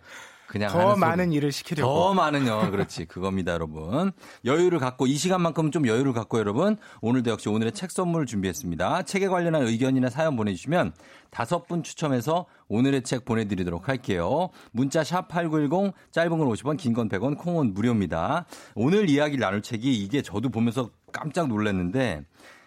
그냥 0.47 0.71
더 0.71 0.81
하는 0.81 1.01
많은 1.01 1.25
소리. 1.27 1.37
일을 1.37 1.53
시키려고. 1.53 1.91
더 1.91 2.15
많은요. 2.15 2.71
그렇지. 2.71 3.07
그겁니다, 3.07 3.53
여러분. 3.53 4.13
여유를 4.45 4.79
갖고 4.81 5.07
이 5.07 5.17
시간만큼 5.17 5.71
좀 5.71 5.87
여유를 5.87 6.13
갖고 6.13 6.39
여러분 6.39 6.77
오늘도 7.01 7.31
역시 7.31 7.49
오늘의 7.49 7.73
책 7.73 7.91
선물을 7.91 8.27
준비했습니다. 8.27 9.03
책에 9.05 9.29
관련한 9.29 9.63
의견이나 9.63 10.11
사연 10.11 10.37
보내주시면 10.37 10.93
다섯 11.31 11.67
분 11.67 11.83
추첨해서 11.83 12.45
오늘의 12.73 13.03
책 13.03 13.27
보내드리도록 13.27 13.89
할게요. 13.89 14.49
문자 14.73 15.05
샵 15.05 15.29
#8910 15.29 15.93
짧은 16.11 16.31
건 16.39 16.49
50원, 16.49 16.79
긴 16.79 16.95
건 16.95 17.09
100원, 17.11 17.37
콩은 17.37 17.75
무료입니다. 17.75 18.47
오늘 18.75 19.11
이야기 19.11 19.37
나눌 19.37 19.61
책이 19.61 19.93
이게 19.93 20.23
저도 20.23 20.49
보면서 20.49 20.91
깜짝 21.13 21.49
놀랐는데 21.49 22.25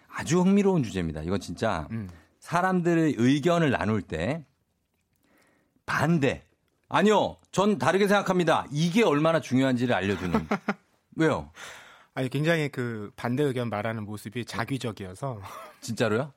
아주 0.08 0.40
흥미로운 0.40 0.84
주제입니다. 0.84 1.22
이건 1.22 1.40
진짜 1.40 1.88
음. 1.90 2.08
사람들의 2.38 3.14
의견을 3.18 3.70
나눌 3.70 4.00
때 4.00 4.44
반대. 5.84 6.44
아니요, 6.88 7.38
전 7.50 7.78
다르게 7.78 8.06
생각합니다. 8.06 8.66
이게 8.70 9.02
얼마나 9.02 9.40
중요한지를 9.40 9.92
알려주는. 9.92 10.46
왜요? 11.16 11.50
아니 12.14 12.28
굉장히 12.28 12.68
그 12.68 13.10
반대 13.16 13.42
의견 13.42 13.68
말하는 13.68 14.04
모습이 14.04 14.44
자기적이어서 14.44 15.40
진짜로요? 15.80 16.32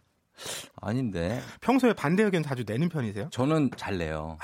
아닌데. 0.81 1.41
평소에 1.61 1.93
반대 1.93 2.23
의견 2.23 2.43
자주 2.43 2.63
내는 2.65 2.89
편이세요? 2.89 3.29
저는 3.31 3.71
잘 3.77 3.97
내요. 3.97 4.37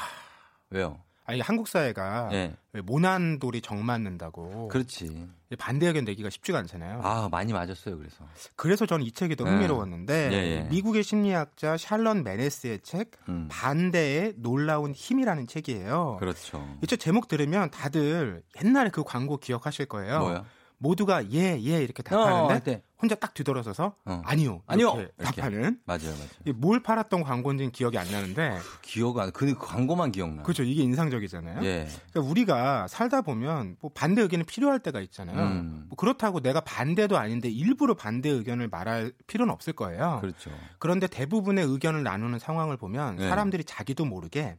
왜요? 0.69 0.99
아니 1.27 1.39
한국 1.41 1.67
사회가 1.67 2.29
예. 2.33 2.55
왜 2.73 2.81
모난 2.81 3.39
돌이 3.39 3.61
정 3.61 3.83
맞는다고 3.83 4.67
그렇지. 4.67 5.27
반대 5.57 5.87
의견 5.87 6.05
내기가 6.05 6.29
쉽지가 6.29 6.59
않잖아요. 6.59 6.99
아, 7.03 7.29
많이 7.31 7.51
맞았어요, 7.51 7.97
그래서. 7.97 8.17
그래서 8.55 8.85
저는 8.85 9.03
이 9.03 9.11
책이 9.11 9.35
더 9.35 9.43
네. 9.43 9.49
흥미로웠는데 9.51 10.29
예, 10.31 10.35
예. 10.35 10.61
미국의 10.69 11.01
심리학자 11.01 11.77
샬런 11.77 12.23
메네스의 12.23 12.81
책 12.81 13.11
음. 13.27 13.47
반대의 13.49 14.33
놀라운 14.37 14.93
힘이라는 14.93 15.47
책이에요. 15.47 16.17
그렇죠. 16.19 16.63
이 16.83 16.85
책 16.87 16.99
제목 16.99 17.27
들으면 17.27 17.71
다들 17.71 18.43
옛날에 18.63 18.89
그 18.91 19.03
광고 19.03 19.37
기억하실 19.37 19.87
거예요. 19.87 20.19
뭐요? 20.19 20.45
모두가 20.85 21.31
예, 21.31 21.59
예 21.59 21.83
이렇게 21.83 22.01
어, 22.01 22.03
답하는데 22.03 22.53
할 22.53 22.63
때. 22.63 22.81
혼자 23.01 23.15
딱 23.15 23.33
뒤돌아서서 23.33 23.95
어. 24.05 24.21
아니요, 24.23 24.61
아니요! 24.67 24.93
이렇게 24.95 25.11
이렇게. 25.19 25.41
답하는 25.41 25.79
맞아요, 25.85 26.11
맞아요. 26.11 26.55
뭘 26.55 26.81
팔았던 26.81 27.23
광고인지는 27.23 27.71
기억이 27.71 27.97
안 27.97 28.09
나는데 28.09 28.57
기억 28.81 29.19
안, 29.19 29.31
그 29.31 29.53
광고만 29.55 30.11
기억나. 30.11 30.43
그렇죠. 30.43 30.63
이게 30.63 30.83
인상적이잖아요. 30.83 31.63
예. 31.63 31.87
그러니까 32.11 32.31
우리가 32.31 32.87
살다 32.87 33.21
보면 33.21 33.77
뭐 33.81 33.91
반대 33.93 34.21
의견이 34.21 34.43
필요할 34.43 34.79
때가 34.79 35.01
있잖아요. 35.01 35.37
음. 35.39 35.85
뭐 35.89 35.95
그렇다고 35.97 36.39
내가 36.39 36.61
반대도 36.61 37.17
아닌데 37.17 37.49
일부러 37.49 37.95
반대 37.95 38.29
의견을 38.29 38.69
말할 38.69 39.11
필요는 39.27 39.53
없을 39.53 39.73
거예요. 39.73 40.19
그렇죠. 40.21 40.51
그런데 40.79 41.07
대부분의 41.07 41.65
의견을 41.65 42.03
나누는 42.03 42.39
상황을 42.39 42.77
보면 42.77 43.17
네. 43.17 43.29
사람들이 43.29 43.63
자기도 43.65 44.05
모르게 44.05 44.57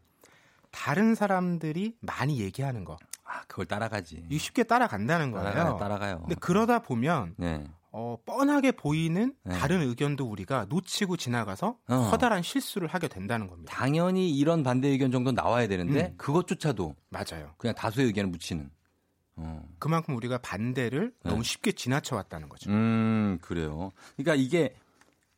다른 0.71 1.15
사람들이 1.15 1.97
많이 2.01 2.41
얘기하는 2.41 2.85
거. 2.85 2.99
아, 3.27 3.43
그걸 3.47 3.67
따라가지. 3.67 4.25
이 4.31 4.39
쉽게 4.39 4.63
따라간다는 4.65 5.31
거예요. 5.33 5.51
따라가요, 5.51 5.77
따라가요. 5.79 6.19
근데 6.21 6.35
그러다 6.37 6.79
보면 6.81 7.35
네. 7.37 7.65
어, 7.93 8.17
뻔하게 8.27 8.73
보이는 8.73 9.35
네. 9.43 9.59
다른 9.59 9.81
의견도 9.81 10.27
우리가 10.27 10.67
놓치고 10.69 11.17
지나가서 11.17 11.79
어. 11.89 12.09
커다란 12.11 12.43
실수를 12.43 12.89
하게 12.89 13.09
된다는 13.09 13.47
겁니다. 13.49 13.73
당연히 13.75 14.31
이런 14.31 14.63
반대 14.63 14.89
의견 14.89 15.11
정도 15.11 15.33
나와야 15.33 15.67
되는데 15.67 16.09
음. 16.09 16.15
그것조차도 16.17 16.95
맞아요. 17.09 17.55
그냥 17.57 17.75
다수의 17.75 18.07
의견을 18.09 18.31
묻히는. 18.31 18.71
어. 19.37 19.63
그만큼 19.79 20.15
우리가 20.17 20.39
반대를 20.39 21.13
네. 21.25 21.31
너무 21.31 21.43
쉽게 21.43 21.73
지나쳐 21.73 22.17
왔다는 22.17 22.49
거죠. 22.49 22.71
음, 22.71 23.39
그래요. 23.43 23.93
그러니까 24.17 24.35
이게 24.35 24.75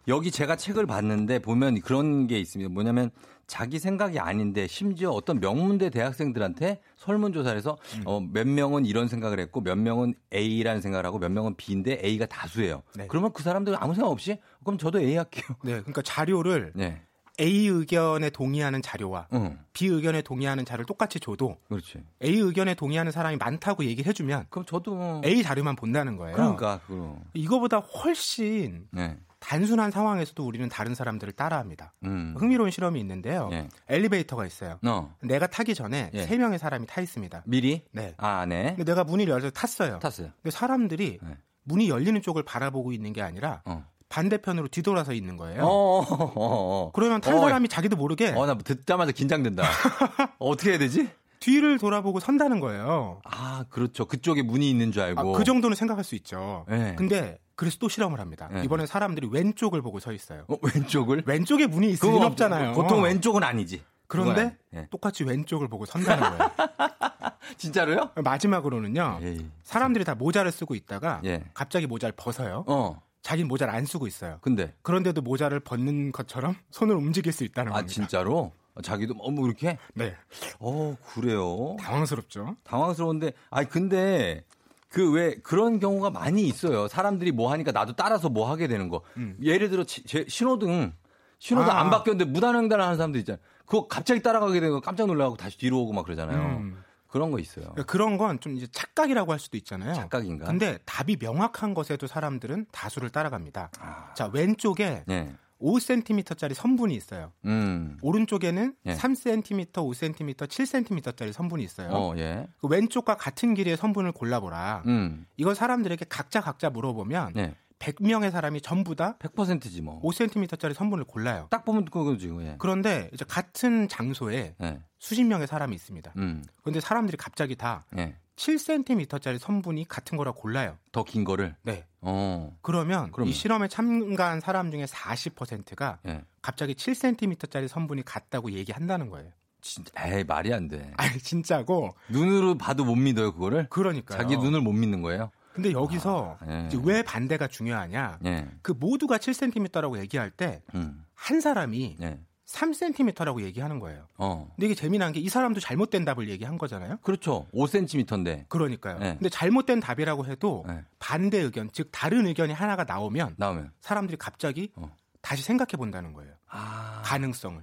여기 0.09 0.31
제가 0.31 0.57
책을 0.57 0.87
봤는데 0.87 1.39
보면 1.41 1.81
그런 1.81 2.27
게 2.27 2.41
있습니다. 2.41 2.73
뭐냐면 2.73 3.11
자기 3.47 3.79
생각이 3.79 4.19
아닌데 4.19 4.67
심지어 4.67 5.11
어떤 5.11 5.39
명문대 5.41 5.91
대학생들한테 5.91 6.81
설문조사를 6.97 7.57
해서 7.57 7.77
음. 7.97 8.03
어, 8.07 8.21
몇 8.21 8.47
명은 8.47 8.87
이런 8.87 9.09
생각을 9.09 9.39
했고 9.39 9.61
몇 9.61 9.77
명은 9.77 10.15
A라는 10.35 10.81
생각을 10.81 11.07
하고 11.07 11.19
몇 11.19 11.31
명은 11.31 11.57
B인데 11.57 12.01
A가 12.03 12.27
다수예요. 12.27 12.83
네. 12.95 13.07
그러면 13.09 13.33
그 13.33 13.43
사람들 13.43 13.77
아무 13.79 13.95
생각 13.95 14.11
없이 14.11 14.39
그럼 14.65 14.79
저도 14.79 15.01
A 15.01 15.17
할게요. 15.17 15.45
네, 15.63 15.73
그러니까 15.73 16.03
자료를 16.03 16.73
네. 16.75 17.03
A 17.41 17.69
의견에 17.69 18.31
동의하는 18.31 18.83
자료와 18.83 19.29
응. 19.33 19.59
B 19.73 19.87
의견에 19.87 20.23
동의하는 20.23 20.65
자료를 20.65 20.87
똑같이 20.87 21.21
줘도 21.21 21.57
그렇지. 21.69 22.03
A 22.25 22.35
의견에 22.37 22.75
동의하는 22.75 23.13
사람이 23.13 23.37
많다고 23.37 23.85
얘기를 23.85 24.09
해주면 24.09 24.47
그럼 24.51 24.65
저도 24.67 24.95
뭐 24.95 25.23
A 25.25 25.43
자료만 25.43 25.77
본다는 25.77 26.17
거예요. 26.17 26.35
그러니까 26.35 26.81
그거. 26.87 27.17
이거보다 27.35 27.79
훨씬 27.79 28.89
네. 28.91 29.17
단순한 29.41 29.91
상황에서도 29.91 30.45
우리는 30.45 30.69
다른 30.69 30.95
사람들을 30.95 31.33
따라합니다. 31.35 31.93
음. 32.05 32.35
흥미로운 32.37 32.71
실험이 32.71 33.01
있는데요. 33.01 33.49
예. 33.53 33.69
엘리베이터가 33.89 34.47
있어요. 34.47 34.79
어. 34.85 35.15
내가 35.23 35.47
타기 35.47 35.75
전에 35.75 36.11
예. 36.15 36.27
세 36.27 36.37
명의 36.37 36.59
사람이 36.59 36.87
타 36.87 37.01
있습니다. 37.01 37.43
미리? 37.47 37.85
네. 37.93 38.15
아, 38.17 38.47
네. 38.47 38.75
근데 38.77 38.85
내가 38.85 39.05
문을 39.05 39.29
열어서 39.29 39.51
탔어요. 39.51 39.99
탔어요. 40.01 40.31
근데 40.43 40.51
사람들이 40.51 41.19
네. 41.23 41.37
문이 41.65 41.89
열리는 41.89 42.21
쪽을 42.21 42.43
바라보고 42.43 42.93
있는 42.93 43.13
게 43.13 43.23
아니라 43.23 43.63
어. 43.65 43.85
반대편으로 44.09 44.69
뒤돌아서 44.69 45.13
있는 45.13 45.37
거예요. 45.37 45.63
어, 45.65 46.01
어, 46.01 46.03
어, 46.03 46.33
어. 46.35 46.91
그러면 46.95 47.21
탄 47.21 47.35
어, 47.35 47.41
사람이 47.41 47.69
자기도 47.69 47.97
모르게 47.97 48.31
어, 48.31 48.47
나 48.47 48.57
듣자마자 48.57 49.13
긴장된다. 49.13 49.63
어떻게 50.39 50.71
해야 50.71 50.79
되지? 50.79 51.11
뒤를 51.41 51.79
돌아보고 51.79 52.21
선다는 52.21 52.61
거예요. 52.61 53.21
아, 53.25 53.65
그렇죠. 53.71 54.05
그쪽에 54.05 54.43
문이 54.43 54.69
있는 54.69 54.93
줄 54.93 55.03
아, 55.03 55.07
알고. 55.07 55.33
그 55.33 55.45
정도는 55.45 55.77
생각할 55.77 56.05
수 56.05 56.15
있죠. 56.17 56.65
네. 56.69 56.95
근데 56.97 57.39
그래서 57.55 57.77
또 57.81 57.89
실험을 57.89 58.21
합니다. 58.21 58.49
네. 58.53 58.63
이번엔 58.65 58.87
사람들이 58.87 59.29
왼쪽을 59.31 59.83
보고 59.83 59.99
서 60.01 60.13
있어요. 60.13 60.45
어, 60.49 60.57
왼쪽을? 60.63 61.25
왼쪽에 61.27 61.67
문이 61.67 61.91
있을 61.91 62.11
리 62.11 62.17
없잖아요. 62.17 62.73
보통 62.73 63.03
왼쪽은 63.03 63.43
아니지. 63.43 63.83
그런데 64.07 64.57
예. 64.75 64.87
똑같이 64.91 65.23
왼쪽을 65.25 65.69
보고 65.69 65.85
선다는 65.85 66.23
거예요. 66.23 66.51
진짜로요? 67.59 68.11
마지막으로는요. 68.17 69.21
에이. 69.23 69.47
사람들이 69.63 70.05
다 70.05 70.15
모자를 70.15 70.51
쓰고 70.51 70.75
있다가 70.75 71.21
예. 71.25 71.45
갑자기 71.53 71.87
모자를 71.87 72.15
벗어요. 72.17 72.65
어. 72.67 73.01
자기는 73.23 73.49
모자를 73.49 73.75
안 73.75 73.85
쓰고 73.85 74.07
있어요. 74.07 74.39
근데 74.41 74.73
그런데도 74.83 75.21
모자를 75.21 75.61
벗는 75.61 76.13
것처럼 76.13 76.57
손을 76.71 76.95
움직일 76.95 77.33
수 77.33 77.45
있다는 77.45 77.73
아, 77.73 77.77
겁니다. 77.77 77.93
진짜로? 77.93 78.53
자기도 78.83 79.15
어머 79.21 79.47
이렇게? 79.47 79.79
네. 79.95 80.15
어, 80.61 80.97
그래요. 81.15 81.77
당황스럽죠. 81.81 82.57
당황스러운데 82.65 83.33
아니 83.51 83.69
근데 83.69 84.45
그 84.91 85.13
왜 85.13 85.35
그런 85.43 85.79
경우가 85.81 86.11
많이 86.11 86.47
있어요. 86.47 86.89
사람들이 86.89 87.33
뭐 87.33 87.53
하니까 87.53 87.73
나도 87.73 87.95
따라서 87.95 88.29
뭐 88.29 88.51
하게 88.51 88.69
되는 88.69 88.89
거. 88.89 89.03
음. 89.17 89.37
예를 89.43 89.69
들어 89.71 89.85
지- 89.85 90.03
제 90.05 90.25
신호등 90.29 90.93
신호등 91.39 91.71
아. 91.71 91.81
안 91.81 91.91
바뀌었는데 91.91 92.31
무단횡단을 92.33 92.83
하는 92.85 92.97
사람들 92.97 93.21
있잖아요. 93.21 93.41
그거 93.67 93.87
갑자기 93.87 94.23
따라가게 94.23 94.61
되고 94.61 94.81
깜짝 94.81 95.07
놀라고 95.07 95.37
다시 95.37 95.59
뒤로 95.59 95.81
오고 95.83 95.93
막 95.93 96.05
그러잖아요. 96.05 96.39
음. 96.59 96.83
그런 97.07 97.31
거 97.31 97.39
있어요. 97.39 97.65
그러니까 97.67 97.85
그런 97.85 98.17
건 98.19 98.39
좀 98.41 98.57
이제 98.57 98.67
착각이라고 98.73 99.31
할 99.33 99.39
수도 99.39 99.57
있잖아요. 99.59 99.95
착각인가? 99.95 100.47
근데 100.47 100.79
답이 100.85 101.17
명확한 101.21 101.75
것에도 101.75 102.07
사람들은 102.07 102.67
다수를 102.73 103.11
따라갑니다. 103.11 103.71
아. 103.81 104.13
자, 104.15 104.31
왼쪽에 104.33 105.05
네. 105.07 105.35
5cm짜리 105.61 106.55
선분이 106.55 106.95
있어요. 106.95 107.33
음. 107.45 107.99
오른쪽에는 108.03 108.75
예. 108.87 108.95
3cm, 108.95 109.73
5cm, 109.73 110.35
7cm짜리 110.35 111.33
선분이 111.33 111.63
있어요. 111.65 111.91
어, 111.91 112.15
예. 112.17 112.47
그 112.61 112.69
왼쪽과 112.69 113.17
같은 113.17 113.55
길이의 113.55 113.77
선분을 113.77 114.13
골라보라. 114.13 114.83
음. 114.87 115.27
이걸 115.37 115.55
사람들에게 115.55 116.07
각자 116.09 116.41
각자 116.41 116.71
물어보면 116.71 117.33
네. 117.35 117.55
100명의 117.79 118.31
사람이 118.31 118.61
전부 118.61 118.97
다 118.97 119.17
100%지 119.19 119.83
뭐. 119.83 120.01
5cm짜리 120.03 120.75
선분을 120.75 121.05
골라요. 121.05 121.47
딱 121.51 121.65
보면 121.65 121.85
그거지. 121.85 122.29
예. 122.41 122.57
그런데 122.59 123.09
이제 123.13 123.25
같은 123.27 123.89
장소에 123.89 124.57
예. 124.61 124.81
수십 124.99 125.25
명의 125.25 125.47
사람이 125.47 125.75
있습니다. 125.75 126.13
음. 126.17 126.45
그런데 126.63 126.81
사람들이 126.81 127.17
갑자기 127.17 127.55
다 127.57 127.85
예. 127.97 128.17
7cm짜리 128.39 129.39
선분이 129.39 129.87
같은 129.89 130.17
거라 130.17 130.33
골라요. 130.33 130.79
더 130.93 131.03
긴 131.05 131.25
거를. 131.25 131.55
네. 131.63 131.85
어. 132.01 132.57
그러면 132.63 133.11
그럼요. 133.11 133.31
이 133.31 133.33
실험에 133.33 133.69
참가한 133.69 134.41
사람 134.41 134.71
중에 134.71 134.85
40%가 134.85 135.99
예. 136.07 136.23
갑자기 136.41 136.75
7cm짜리 136.75 137.67
선분이 137.69 138.05
같다고 138.05 138.53
얘기한다는 138.53 139.11
거예요. 139.11 139.31
진짜 139.61 139.91
에이 140.07 140.25
말이 140.25 140.53
안 140.55 140.69
돼. 140.69 140.93
아니 140.97 141.19
진짜고 141.19 141.95
눈으로 142.09 142.57
봐도 142.57 142.85
못 142.85 142.95
믿어요, 142.95 143.33
그거를? 143.33 143.67
그러니까요. 143.71 144.17
자기 144.17 144.37
눈을 144.37 144.61
못 144.61 144.73
믿는 144.73 145.03
거예요? 145.03 145.31
근데 145.53 145.73
여기서 145.73 146.37
아, 146.41 146.47
예. 146.49 146.69
왜 146.85 147.03
반대가 147.03 147.49
중요하냐? 147.49 148.21
예. 148.25 148.47
그 148.63 148.71
모두가 148.73 149.19
7cm라고 149.19 149.99
얘기할 149.99 150.31
때한 150.31 150.61
음. 150.77 151.05
사람이 151.43 151.97
예. 152.01 152.21
3cm라고 152.49 153.43
얘기하는 153.43 153.79
거예요. 153.79 154.07
어. 154.17 154.49
근데 154.57 154.67
이게 154.67 154.75
재미난 154.75 155.13
게 155.13 155.19
이 155.21 155.29
사람도 155.29 155.61
잘못된 155.61 156.05
답을 156.05 156.29
얘기한 156.31 156.57
거잖아요. 156.59 156.97
그렇죠. 157.03 157.47
5cm인데. 157.53 158.49
그러니까요. 158.49 158.99
네. 158.99 159.15
근데 159.17 159.29
잘못된 159.29 159.81
답이라고 159.81 160.27
해도 160.27 160.65
네. 160.67 160.83
반대 160.99 161.39
의견, 161.39 161.69
즉 161.73 161.89
다른 161.93 162.27
의견이 162.27 162.53
하나가 162.53 162.85
나오면 162.85 163.35
나오면. 163.37 163.73
사람들이 163.81 164.17
갑자기 164.17 164.73
어. 164.77 164.91
다시 165.21 165.43
생각해 165.43 165.73
본다는 165.77 166.13
거예요. 166.15 166.33
아. 166.49 167.03
가능성을. 167.05 167.63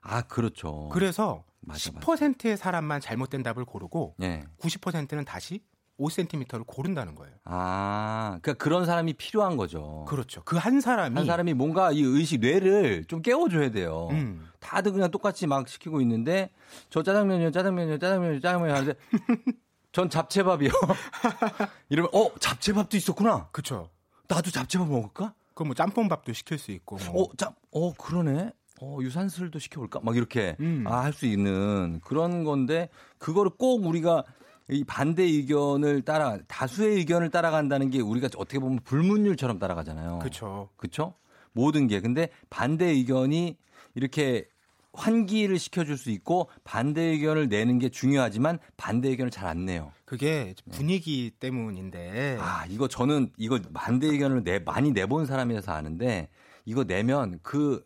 아, 0.00 0.22
그렇죠. 0.22 0.88
그래서 0.92 1.44
맞아, 1.60 1.90
맞아. 1.92 2.06
10%의 2.06 2.56
사람만 2.56 3.00
잘못된 3.00 3.42
답을 3.42 3.64
고르고 3.64 4.16
예. 4.22 4.44
90%는 4.58 5.24
다시 5.24 5.62
5cm를 5.98 6.66
고른다는 6.66 7.14
거예요. 7.14 7.34
아, 7.44 8.38
그러니까 8.42 8.62
그런 8.62 8.84
사람이 8.86 9.12
필요한 9.14 9.56
거죠. 9.56 10.04
그렇죠. 10.08 10.42
그 10.44 10.56
한 10.56 10.80
사람이 10.80 11.14
한 11.14 11.26
사람이 11.26 11.54
뭔가 11.54 11.92
이 11.92 12.00
의식 12.02 12.40
뇌를 12.40 13.04
좀 13.04 13.22
깨워줘야 13.22 13.70
돼요. 13.70 14.08
음. 14.10 14.46
다들 14.60 14.92
그냥 14.92 15.10
똑같이 15.10 15.46
막 15.46 15.68
시키고 15.68 16.00
있는데 16.00 16.50
저 16.90 17.02
짜장면이요, 17.02 17.50
짜장면이요, 17.52 17.98
짜장면이요, 17.98 18.40
짜장면이요 18.40 18.74
하는데 18.76 18.94
전 19.92 20.10
잡채밥이요. 20.10 20.70
이러면 21.88 22.10
어 22.12 22.30
잡채밥도 22.38 22.96
있었구나. 22.96 23.48
그렇죠. 23.52 23.90
나도 24.28 24.50
잡채밥 24.50 24.88
먹을까? 24.88 25.34
그럼 25.54 25.68
뭐 25.68 25.74
짬뽕밥도 25.74 26.32
시킬 26.32 26.58
수 26.58 26.72
있고 26.72 26.96
뭐. 27.12 27.22
어, 27.24 27.28
짬, 27.36 27.54
어 27.70 27.92
그러네. 27.94 28.52
어 28.80 28.98
유산슬도 29.00 29.58
시켜볼까? 29.60 30.00
막 30.02 30.16
이렇게 30.16 30.56
음. 30.58 30.84
아, 30.88 31.02
할 31.04 31.12
수 31.12 31.26
있는 31.26 32.00
그런 32.02 32.42
건데 32.42 32.88
그거를 33.18 33.52
꼭 33.56 33.86
우리가 33.86 34.24
이 34.70 34.82
반대 34.84 35.22
의견을 35.24 36.02
따라 36.02 36.38
다수의 36.48 36.96
의견을 36.96 37.30
따라간다는 37.30 37.90
게 37.90 38.00
우리가 38.00 38.28
어떻게 38.36 38.58
보면 38.58 38.80
불문율처럼 38.84 39.58
따라가잖아요. 39.58 40.20
그렇죠. 40.20 40.70
그렇죠? 40.76 41.14
모든 41.52 41.86
게 41.86 42.00
근데 42.00 42.30
반대 42.50 42.86
의견이 42.86 43.56
이렇게 43.94 44.48
환기를 44.94 45.58
시켜줄 45.58 45.98
수 45.98 46.10
있고 46.10 46.48
반대 46.62 47.02
의견을 47.02 47.48
내는 47.48 47.78
게 47.78 47.88
중요하지만 47.88 48.58
반대 48.76 49.08
의견을 49.10 49.30
잘 49.30 49.46
안 49.48 49.64
내요. 49.66 49.92
그게 50.04 50.54
분위기 50.70 51.30
때문인데 51.38 52.38
아 52.40 52.64
이거 52.66 52.88
저는 52.88 53.32
이거 53.36 53.58
반대 53.74 54.06
의견을 54.06 54.44
내 54.44 54.60
많이 54.60 54.92
내본 54.92 55.26
사람이라서 55.26 55.72
아는데 55.72 56.28
이거 56.64 56.84
내면 56.84 57.38
그 57.42 57.84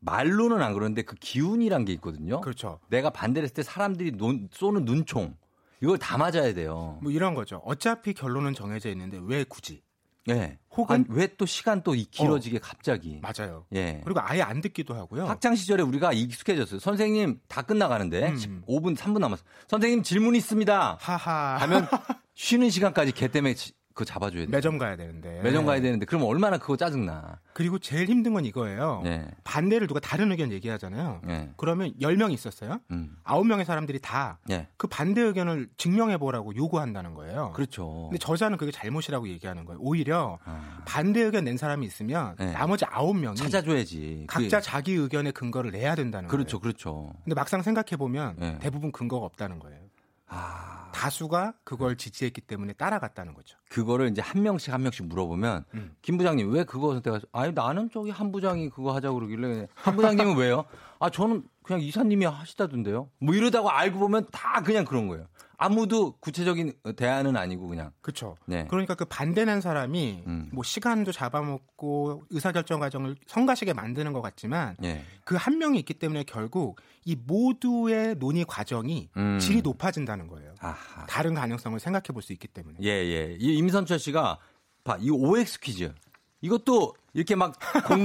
말로는 0.00 0.62
안 0.62 0.74
그러는데 0.74 1.02
그 1.02 1.14
기운이란 1.16 1.84
게 1.84 1.92
있거든요. 1.94 2.40
그렇죠. 2.40 2.80
내가 2.88 3.10
반대를 3.10 3.44
했을 3.44 3.54
때 3.54 3.62
사람들이 3.62 4.12
논- 4.12 4.48
쏘는 4.52 4.84
눈총 4.84 5.36
이걸 5.82 5.98
다 5.98 6.18
맞아야 6.18 6.52
돼요. 6.54 6.98
뭐 7.02 7.10
이런 7.10 7.34
거죠. 7.34 7.62
어차피 7.64 8.12
결론은 8.14 8.54
정해져 8.54 8.88
있는데 8.90 9.18
왜 9.22 9.44
굳이? 9.44 9.82
예. 10.28 10.58
혹은- 10.76 11.06
왜 11.08 11.26
또 11.38 11.46
시간 11.46 11.82
또 11.82 11.94
이- 11.94 12.04
길어지게 12.04 12.58
갑자기. 12.58 13.20
맞아요. 13.22 13.64
예. 13.74 14.02
그리고 14.04 14.20
아예 14.22 14.42
안 14.42 14.60
듣기도 14.60 14.94
하고요. 14.94 15.26
학창 15.26 15.54
시절에 15.56 15.82
우리가 15.82 16.12
익숙해졌어요. 16.12 16.78
선생님 16.78 17.40
다 17.48 17.62
끝나가는데 17.62 18.28
음. 18.28 18.62
5분 18.68 18.96
3분 18.96 19.18
남았어. 19.18 19.42
선생님 19.68 20.02
질문 20.02 20.34
있습니다. 20.36 20.98
하하. 21.00 21.56
하면 21.62 21.86
쉬는 22.34 22.68
시간까지 22.70 23.12
걔 23.12 23.28
때문에 23.28 23.54
지- 23.54 23.72
그거 23.92 24.04
잡아줘야 24.04 24.46
돼. 24.46 24.50
매점 24.50 24.78
가야 24.78 24.96
되는데. 24.96 25.40
매점 25.42 25.66
가야 25.66 25.80
되는데 25.80 26.06
그럼 26.06 26.22
얼마나 26.22 26.58
그거 26.58 26.76
짜증나. 26.76 27.40
그리고 27.52 27.78
제일 27.78 28.08
힘든 28.08 28.32
건 28.32 28.44
이거예요. 28.44 29.02
예. 29.04 29.26
반대를 29.44 29.88
누가 29.88 29.98
다른 30.00 30.30
의견 30.30 30.52
얘기하잖아요. 30.52 31.20
예. 31.28 31.50
그러면 31.56 31.92
10명 32.00 32.32
있었어요. 32.32 32.80
음. 32.92 33.16
9명의 33.24 33.64
사람들이 33.64 33.98
다그 33.98 34.38
예. 34.50 34.68
반대 34.90 35.20
의견을 35.20 35.68
증명해 35.76 36.18
보라고 36.18 36.54
요구한다는 36.54 37.14
거예요. 37.14 37.52
그렇죠. 37.54 38.04
근데 38.10 38.18
저자는 38.18 38.56
그게 38.58 38.70
잘못이라고 38.70 39.28
얘기하는 39.28 39.64
거예요. 39.64 39.80
오히려 39.82 40.38
아, 40.44 40.82
반대 40.86 41.20
의견 41.20 41.44
낸 41.44 41.56
사람이 41.56 41.84
있으면 41.84 42.36
네. 42.38 42.52
나머지 42.52 42.84
9명이 42.84 43.36
찾아줘야지. 43.36 44.24
각자 44.28 44.58
그게- 44.58 44.60
자기 44.60 44.92
의견의 44.94 45.32
근거를 45.32 45.72
내야 45.72 45.94
된다는 45.96 46.28
그렇죠, 46.28 46.58
거예요. 46.58 46.72
그렇죠. 46.72 47.12
근데 47.24 47.34
막상 47.34 47.60
생각해 47.62 47.96
보면 47.98 48.36
네. 48.38 48.58
대부분 48.60 48.92
근거가 48.92 49.26
없다는 49.26 49.58
거예요. 49.58 49.80
아, 50.28 50.79
다수가 50.92 51.54
그걸 51.64 51.96
지지했기 51.96 52.40
때문에 52.42 52.72
따라갔다는 52.74 53.34
거죠. 53.34 53.56
그거를 53.68 54.08
이제 54.08 54.20
한 54.22 54.42
명씩 54.42 54.72
한 54.72 54.82
명씩 54.82 55.06
물어보면 55.06 55.64
음. 55.74 55.94
김 56.02 56.16
부장님 56.18 56.52
왜 56.52 56.64
그거 56.64 56.92
선택하셨? 56.94 57.28
아니 57.32 57.52
나는 57.52 57.90
저기 57.92 58.10
한 58.10 58.32
부장이 58.32 58.70
그거 58.70 58.94
하자 58.94 59.10
고 59.10 59.16
그러길래 59.16 59.68
한 59.74 59.96
부장님은 59.96 60.36
왜요? 60.36 60.64
아 60.98 61.10
저는 61.10 61.44
그냥 61.62 61.82
이사님이 61.82 62.24
하시다던데요. 62.26 63.08
뭐 63.20 63.34
이러다가 63.34 63.78
알고 63.78 63.98
보면 63.98 64.26
다 64.32 64.62
그냥 64.62 64.84
그런 64.84 65.08
거예요. 65.08 65.26
아무도 65.62 66.12
구체적인 66.20 66.72
대안은 66.96 67.36
아니고 67.36 67.68
그냥. 67.68 67.92
그렇죠. 68.00 68.36
네. 68.46 68.66
그러니까 68.70 68.94
그 68.94 69.04
반대는 69.04 69.60
사람이 69.60 70.22
음. 70.26 70.48
뭐 70.54 70.64
시간도 70.64 71.12
잡아먹고 71.12 72.24
의사결정 72.30 72.80
과정을 72.80 73.16
성가시게 73.26 73.74
만드는 73.74 74.14
것 74.14 74.22
같지만 74.22 74.76
예. 74.82 75.04
그한 75.24 75.58
명이 75.58 75.78
있기 75.80 75.92
때문에 75.94 76.24
결국 76.24 76.80
이 77.04 77.14
모두의 77.14 78.14
논의 78.16 78.46
과정이 78.46 79.10
음. 79.18 79.38
질이 79.38 79.60
높아진다는 79.60 80.28
거예요. 80.28 80.54
아하. 80.60 81.04
다른 81.06 81.34
가능성을 81.34 81.78
생각해 81.78 82.04
볼 82.14 82.22
수 82.22 82.32
있기 82.32 82.48
때문에. 82.48 82.78
예, 82.82 82.88
예. 82.88 83.36
이 83.38 83.56
임선철 83.58 83.98
씨가 83.98 84.38
봐, 84.84 84.96
이 84.98 85.10
OX 85.10 85.60
퀴즈. 85.60 85.92
이것도 86.40 86.94
이렇게 87.12 87.34
막 87.34 87.54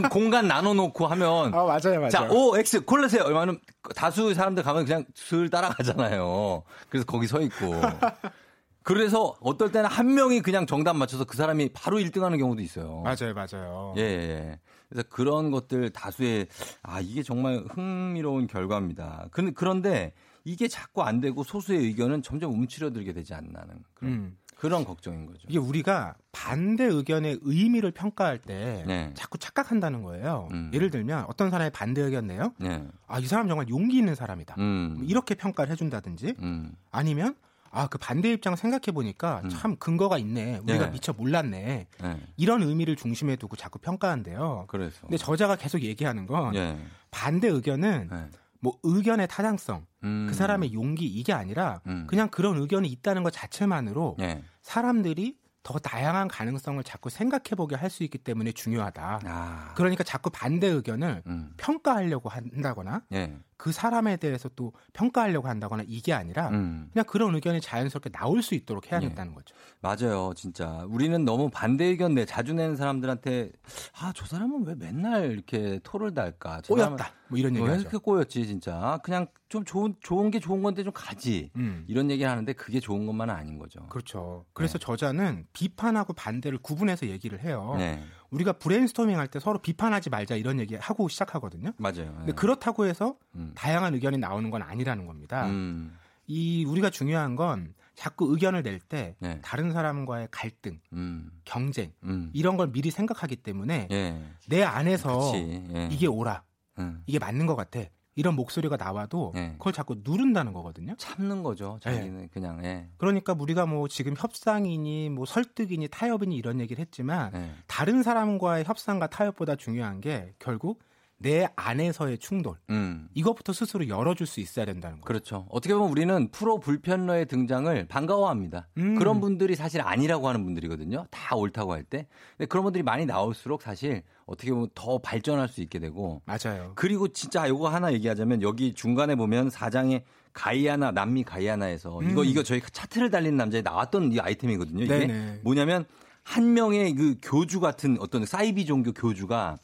공, 0.10 0.30
간 0.30 0.48
나눠놓고 0.48 1.07
하면 1.07 1.53
아, 1.53 1.64
맞아요, 1.64 1.99
맞아요. 1.99 2.10
자, 2.10 2.28
O, 2.30 2.57
X 2.57 2.82
골라세요. 2.86 3.24
얼마는 3.24 3.60
다수 3.95 4.34
사람들 4.34 4.64
가면 4.64 4.86
그냥 4.86 5.06
슬 5.14 5.49
따라가잖아요. 5.49 6.64
그래서 6.90 7.06
거기 7.06 7.28
서 7.28 7.40
있고. 7.41 7.74
그래서 8.84 9.36
어떨 9.41 9.72
때는 9.72 9.90
한 9.90 10.14
명이 10.14 10.41
그냥 10.41 10.68
정답 10.68 10.95
맞춰서 10.95 11.24
그 11.24 11.36
사람이 11.36 11.70
바로 11.74 11.98
1등 11.98 12.22
하는 12.22 12.38
경우도 12.38 12.62
있어요. 12.62 13.02
맞아요, 13.02 13.34
맞아요. 13.34 13.95
예, 13.98 14.02
예, 14.02 14.06
예. 14.06 14.60
그래서 14.90 15.07
그런 15.10 15.49
것들 15.49 15.90
다수의, 15.90 16.48
아, 16.84 17.02
이게 17.02 17.24
정말 17.24 17.64
흥미로운 17.72 18.45
결과입니다. 18.45 19.28
그, 19.32 19.53
그런데 19.53 20.14
이게 20.44 20.68
자꾸 20.68 21.02
안 21.02 21.20
되고 21.20 21.44
소수의 21.44 21.80
의견은 21.80 22.22
점점 22.22 22.53
움츠려들게 22.53 23.14
되지 23.14 23.34
않나는 23.34 23.84
그런, 23.95 24.12
음. 24.12 24.38
그런 24.66 24.84
걱정인 24.84 25.28
거죠. 25.28 25.42
이게 25.48 25.60
우리가 25.60 26.16
반대 26.32 26.86
의견의 26.86 27.40
의미를 27.44 27.92
평가할 27.92 28.40
때 28.40 28.84
네. 28.88 29.12
자꾸 29.14 29.38
착각한다는 29.38 30.02
거예요. 30.02 30.50
음. 30.54 30.72
예를 30.74 30.90
들면 30.90 31.26
어떤 31.28 31.52
사람이 31.52 31.70
반대 31.70 32.02
의견 32.02 32.26
내요. 32.26 32.52
네. 32.58 32.84
아, 33.06 33.20
이 33.20 33.28
사람 33.28 33.48
정말 33.48 33.70
용기 33.70 33.96
있는 33.96 34.16
사람이다. 34.16 34.56
음. 34.58 35.06
이렇게 35.08 35.36
평가를 35.36 35.72
해준다든지 35.72 36.34
음. 36.40 36.72
아니면 36.92 37.36
아, 37.70 37.86
그 37.86 38.00
반대 38.00 38.32
입장 38.32 38.56
생각해 38.56 38.92
보니까 38.92 39.42
음. 39.44 39.50
참 39.50 39.76
근거가 39.76 40.18
있네. 40.18 40.62
우리가 40.64 40.86
네. 40.88 40.92
미처 40.94 41.14
몰랐네. 41.14 41.88
네. 42.02 42.20
이런 42.38 42.64
의미를 42.64 42.96
중심에 42.96 43.36
두고 43.36 43.56
자꾸 43.56 43.78
평가한대요. 43.78 44.66
그래서. 44.68 45.02
근데 45.02 45.18
저자가 45.18 45.58
계속 45.58 45.82
얘기하는 45.84 46.26
건 46.26 46.56
예. 46.56 46.76
반대 47.12 47.50
의견은 47.50 48.08
네. 48.12 48.30
뭐 48.62 48.80
의견의 48.82 49.28
타당성, 49.28 49.86
음. 50.04 50.26
그 50.28 50.34
사람의 50.34 50.74
용기 50.74 51.06
이게 51.06 51.34
아니라 51.34 51.82
음. 51.86 52.08
그냥 52.08 52.30
그런 52.30 52.58
의견이 52.58 52.88
있다는 52.88 53.22
것 53.22 53.32
자체만으로 53.32 54.18
예. 54.22 54.42
사람들이 54.66 55.38
더 55.64 55.80
다양한 55.80 56.28
가능성을 56.28 56.84
자꾸 56.84 57.10
생각해보게 57.10 57.76
할 57.76 57.90
수 57.90 58.04
있기 58.04 58.18
때문에 58.18 58.52
중요하다. 58.52 59.22
아. 59.24 59.74
그러니까 59.76 60.04
자꾸 60.04 60.30
반대 60.32 60.68
의견을 60.68 61.24
음. 61.28 61.54
평가하려고 61.58 62.30
한다거나 62.30 63.04
예. 63.14 63.38
그 63.57 63.72
사람에 63.72 64.18
대해서 64.18 64.49
또 64.56 64.73
평가하려고 64.94 65.48
한다거나 65.48 65.84
이게 65.88 66.14
아니라 66.14 66.49
음. 66.49 66.90
그냥 66.91 67.06
그런 67.06 67.34
의견이 67.36 67.61
자연스럽게 67.61 68.10
나올 68.10 68.41
수 68.41 68.53
있도록 68.56 68.91
해야겠다는 68.91 69.32
예. 69.32 69.36
거죠. 69.36 69.56
맞아요, 69.82 70.34
진짜. 70.36 70.86
우리는 70.90 71.23
너무 71.23 71.49
반대 71.49 71.86
의견 71.86 72.15
내 72.15 72.26
자주 72.26 72.53
내는 72.53 72.76
사람들한테 72.76 73.52
아, 73.99 74.11
저 74.15 74.26
사람은 74.26 74.65
왜 74.65 74.76
맨날 74.76 75.32
이렇게 75.32 75.80
토를 75.84 76.14
달까? 76.14 76.61
꼬였다. 76.68 77.11
뭐 77.27 77.40
이런 77.40 77.53
왜 77.53 77.61
얘기하죠. 77.61 77.82
이렇게 77.82 77.98
꼬였지, 77.98 78.45
진짜. 78.45 78.99
그냥 79.03 79.27
좀 79.48 79.64
좋은 79.64 79.95
좋은 80.02 80.32
게 80.32 80.40
좋은 80.40 80.61
건데 80.61 80.84
좀 80.84 80.91
가지. 80.94 81.52
음. 81.56 81.86
이런 81.88 82.11
얘기를 82.11 82.30
하는데 82.30 82.52
그게 82.53 82.80
좋은 82.80 83.06
것만은 83.06 83.34
아닌 83.34 83.57
거죠. 83.57 83.88
그렇죠. 83.88 84.45
그래서 84.53 84.77
저자는 84.77 85.48
비판하고 85.53 86.14
반대를 86.14 86.57
구분해서 86.60 87.07
얘기를 87.07 87.40
해요. 87.41 87.76
네. 87.77 88.03
우리가 88.32 88.54
브레인스토밍 88.54 89.18
할 89.20 89.28
때 89.28 89.40
서로 89.40 89.60
비판하지 89.60 90.10
말자 90.10 90.36
이런 90.36 90.60
얘기 90.60 90.76
하고 90.76 91.08
시작하거든요. 91.08 91.72
맞아요. 91.78 92.14
근데 92.18 92.26
네. 92.28 92.32
그렇다고 92.34 92.86
해서 92.86 93.16
음. 93.36 93.52
다양한 93.56 93.94
의견이 93.94 94.18
나오는 94.18 94.50
건 94.50 94.62
아니라는 94.62 95.06
겁니다. 95.06 95.48
음. 95.48 95.98
이 96.28 96.66
우리가 96.66 96.90
중요한 96.90 97.36
건 97.36 97.74
자꾸 97.96 98.32
의견을 98.32 98.64
낼때 98.64 99.16
네. 99.20 99.40
다른 99.42 99.72
사람과의 99.72 100.28
갈등, 100.32 100.80
음. 100.94 101.32
경쟁 101.46 101.92
음. 102.04 102.30
이런 102.34 102.58
걸 102.58 102.72
미리 102.72 102.92
생각하기 102.92 103.38
때문에 103.38 103.88
예. 103.92 104.22
내 104.48 104.64
안에서. 104.64 105.32
예. 105.36 105.90
이게 105.92 106.08
옳아, 106.08 106.44
음. 106.80 107.04
이게 107.06 107.20
맞는 107.20 107.46
것 107.46 107.56
같아 107.56 107.80
이런 108.16 108.36
목소리가 108.36 108.78
나와도 108.78 109.34
네. 109.36 109.56
그걸 109.58 109.74
자꾸 109.74 109.98
누른다는 110.04 110.54
거거든요. 110.54 110.96
참는 110.98 111.44
거죠. 111.44 111.78
자기는 111.82 112.30
그냥 112.30 112.64
예. 112.64 112.88
그러니까 112.98 113.36
우리가 113.38 113.66
뭐 113.66 113.88
지금 113.90 114.14
협상이니 114.18 115.10
뭐 115.10 115.26
설득이니 115.26 115.90
타협이니 115.90 116.36
이런 116.36 116.62
얘기를 116.62 116.82
했지만 116.82 117.32
예. 117.36 117.52
다른 117.68 118.04
사람과의 118.04 118.64
협상과 118.64 119.08
타협보다 119.08 119.56
중요한 119.58 120.00
게 120.00 120.34
결국 120.40 120.82
내 121.18 121.48
안에서의 121.56 122.18
충돌 122.18 122.58
음. 122.70 123.08
이것부터 123.14 123.54
스스로 123.54 123.88
열어줄 123.88 124.28
수 124.28 124.40
있어야 124.42 124.66
된다는 124.66 124.98
거예요. 124.98 125.06
그렇죠. 125.06 125.46
어떻게 125.50 125.74
보면 125.74 125.90
우리는 125.90 126.30
프로 126.30 126.60
불편러의 126.60 127.26
등장을 127.28 127.88
반가워합니다. 127.88 128.68
음. 128.78 128.96
그런 128.96 129.22
분들이 129.22 129.56
사실 129.56 129.82
아니라고 129.82 130.28
하는 130.28 130.44
분들이거든요. 130.44 131.08
다 131.12 131.36
옳다고 131.36 131.74
할 131.74 131.84
때. 131.84 132.08
근데 132.38 132.48
그런 132.48 132.64
분들이 132.64 132.84
많이 132.84 133.06
나올수록 133.06 133.62
사실 133.62 134.04
어떻게 134.26 134.52
보면 134.52 134.70
더 134.74 134.98
발전할 134.98 135.48
수 135.48 135.62
있게 135.62 135.80
되고. 135.80 136.22
맞아요. 136.26 136.72
그리고 136.76 137.08
진짜 137.08 137.46
이거 137.48 137.70
하나 137.70 137.94
얘기하자면 137.94 138.42
여기 138.42 138.74
중간에 138.74 139.16
보면 139.16 139.50
사장의 139.50 140.04
가이아나 140.34 140.92
남미 140.92 141.24
가이아나에서 141.24 142.02
이거 142.04 142.22
음. 142.22 142.26
이거 142.26 142.44
저희 142.44 142.62
차트를 142.62 143.10
달리는 143.10 143.38
남자에 143.38 143.62
나왔던 143.62 144.12
이 144.12 144.20
아이템이거든요. 144.20 144.84
이게 144.84 145.00
네네. 145.00 145.40
뭐냐면 145.44 145.86
한 146.24 146.54
명의 146.54 146.94
그 146.96 147.16
교주 147.22 147.60
같은 147.60 147.98
어떤 148.00 148.26
사이비 148.26 148.66
종교 148.66 148.92
교주가 148.92 149.58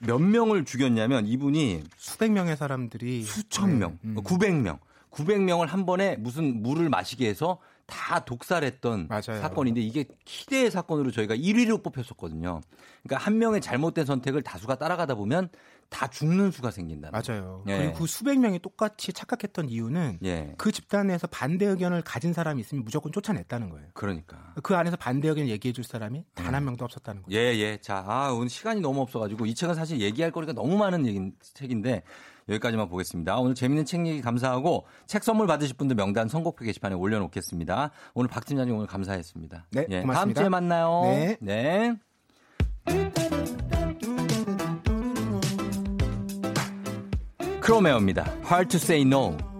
몇 0.00 0.18
명을 0.18 0.64
죽였냐면 0.64 1.26
이분이 1.26 1.84
수백 1.96 2.32
명의 2.32 2.56
사람들이 2.56 3.22
수천 3.22 3.78
명, 3.78 3.98
음. 4.04 4.16
900명, 4.16 4.78
900명을 5.10 5.66
한 5.66 5.86
번에 5.86 6.16
무슨 6.16 6.62
물을 6.62 6.88
마시게 6.88 7.28
해서 7.28 7.58
다 7.86 8.24
독살했던 8.24 9.08
맞아요. 9.08 9.40
사건인데 9.40 9.80
이게 9.80 10.06
희대의 10.26 10.70
사건으로 10.70 11.10
저희가 11.10 11.34
1위로 11.36 11.82
뽑혔었거든요. 11.82 12.60
그러니까 13.02 13.24
한 13.24 13.38
명의 13.38 13.60
잘못된 13.60 14.04
선택을 14.06 14.42
다수가 14.42 14.76
따라가다 14.76 15.14
보면 15.14 15.48
다 15.90 16.08
죽는 16.08 16.50
수가 16.50 16.70
생긴다. 16.70 17.10
맞아요. 17.12 17.62
예. 17.68 17.76
그리고 17.78 17.92
그 17.92 18.06
수백 18.06 18.38
명이 18.40 18.58
똑같이 18.60 19.12
착각했던 19.12 19.68
이유는 19.68 20.18
예. 20.24 20.54
그 20.56 20.72
집단에서 20.72 21.26
반대 21.26 21.66
의견을 21.66 22.02
가진 22.02 22.32
사람이 22.32 22.60
있으면 22.62 22.84
무조건 22.84 23.12
쫓아냈다는 23.12 23.68
거예요. 23.70 23.88
그러니까. 23.92 24.54
그 24.62 24.74
안에서 24.74 24.96
반대 24.96 25.28
의견 25.28 25.46
얘기해 25.46 25.72
줄 25.72 25.84
사람이 25.84 26.24
단 26.34 26.54
한 26.54 26.64
명도 26.64 26.84
없었다는 26.84 27.22
거예요. 27.22 27.38
예, 27.38 27.54
예. 27.58 27.76
자, 27.80 28.02
아, 28.06 28.30
오늘 28.32 28.48
시간이 28.48 28.80
너무 28.80 29.02
없어가지고 29.02 29.46
이 29.46 29.54
책은 29.54 29.74
사실 29.74 30.00
얘기할 30.00 30.30
거리가 30.32 30.52
너무 30.52 30.76
많은 30.78 31.04
얘기, 31.06 31.20
책인데 31.40 32.02
여기까지만 32.48 32.88
보겠습니다. 32.88 33.38
오늘 33.38 33.54
재밌는 33.54 33.84
책 33.84 34.06
얘기 34.06 34.20
감사하고 34.20 34.84
책 35.06 35.24
선물 35.24 35.46
받으실 35.46 35.76
분들 35.76 35.96
명단 35.96 36.28
선곡표 36.28 36.64
게시판에 36.64 36.94
올려놓겠습니다. 36.94 37.90
오늘 38.14 38.28
박 38.28 38.44
팀장님 38.44 38.74
오늘 38.74 38.86
감사했습니다. 38.86 39.66
네, 39.70 39.86
예, 39.90 40.00
고맙습니다. 40.02 40.14
다음 40.14 40.34
주에 40.34 40.48
만나요. 40.48 41.02
네. 41.04 41.36
네. 41.40 41.94
크로메오입니다. 47.60 48.24
Hard 48.44 48.68
to 48.68 48.76
say 48.76 49.02
no. 49.02 49.53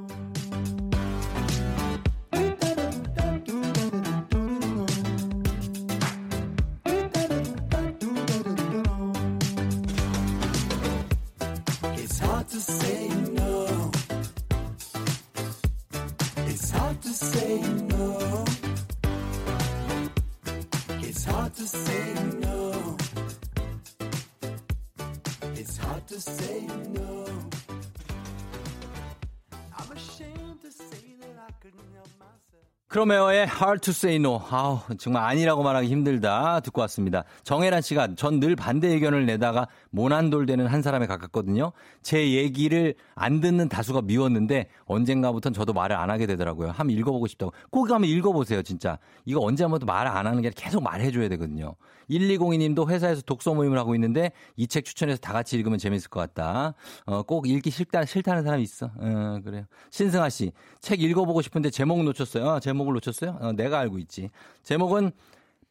크로메어의 33.05 33.47
Hard 33.49 33.81
to 33.81 33.91
Say 33.91 34.17
No. 34.17 34.41
아우, 34.51 34.79
정말 34.99 35.25
아니라고 35.25 35.63
말하기 35.63 35.89
힘들다. 35.89 36.61
듣고 36.61 36.81
왔습니다. 36.83 37.25
정혜란 37.45 37.83
씨가 37.83 38.09
전 38.17 38.41
늘 38.41 38.57
반대 38.57 38.89
의견을 38.89 39.27
내다가 39.27 39.69
모난돌 39.95 40.45
되는 40.47 40.67
한 40.67 40.83
사람에 40.83 41.07
가깝거든요. 41.07 41.71
제 42.03 42.33
얘기를 42.33 42.95
안 43.15 43.41
듣는 43.41 43.69
다수가 43.69 44.03
미웠는데 44.03 44.67
언젠가부터는 44.87 45.55
저도 45.55 45.73
말을 45.73 45.95
안 45.97 46.11
하게 46.11 46.27
되더라고요. 46.27 46.71
한번 46.71 46.91
읽어보고 46.91 47.29
싶다고. 47.29 47.53
꼭 47.71 47.91
한번 47.91 48.11
읽어보세요, 48.11 48.63
진짜. 48.63 48.99
이거 49.25 49.41
언제 49.41 49.63
한번 49.63 49.81
말안 49.87 50.17
하는 50.17 50.43
게 50.43 50.49
아니라 50.49 50.53
계속 50.57 50.83
말해줘야 50.83 51.29
되거든요. 51.31 51.77
1202님도 52.11 52.91
회사에서 52.91 53.23
독서 53.23 53.55
모임을 53.55 53.79
하고 53.79 53.95
있는데 53.95 54.33
이 54.57 54.67
책 54.67 54.85
추천해서 54.85 55.21
다 55.21 55.33
같이 55.33 55.57
읽으면 55.57 55.79
재밌을 55.79 56.11
것 56.11 56.19
같다. 56.19 56.75
어, 57.07 57.23
꼭 57.23 57.47
읽기 57.49 57.71
싫다, 57.71 58.05
싫다는 58.05 58.43
사람이 58.43 58.63
있어. 58.65 58.91
어, 58.99 59.39
그래요. 59.45 59.65
신승아 59.91 60.29
씨, 60.29 60.51
책 60.81 61.01
읽어보고 61.01 61.41
싶은데 61.43 61.71
제목 61.71 62.03
놓쳤어요. 62.03 62.45
어, 62.45 62.61
제목을 62.61 62.93
놓쳤어요? 62.95 63.39
어, 63.41 63.53
내가 63.53 63.79
알고 63.79 63.99
있지. 63.99 64.31
제목은 64.65 65.13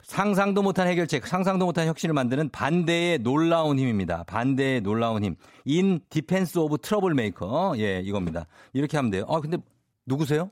상상도 0.03 0.61
못한 0.61 0.87
해결책, 0.87 1.25
상상도 1.27 1.65
못한 1.65 1.87
혁신을 1.87 2.13
만드는 2.13 2.49
반대의 2.49 3.19
놀라운 3.19 3.79
힘입니다. 3.79 4.23
반대의 4.27 4.81
놀라운 4.81 5.23
힘. 5.23 5.35
In 5.65 5.99
Defense 6.09 6.57
of 6.59 6.77
Troublemakers. 6.81 7.73
예, 7.77 7.99
이겁니다. 7.99 8.45
이렇게 8.73 8.97
하면 8.97 9.11
돼요. 9.11 9.25
아, 9.29 9.39
근데 9.39 9.57
누구세요? 10.05 10.51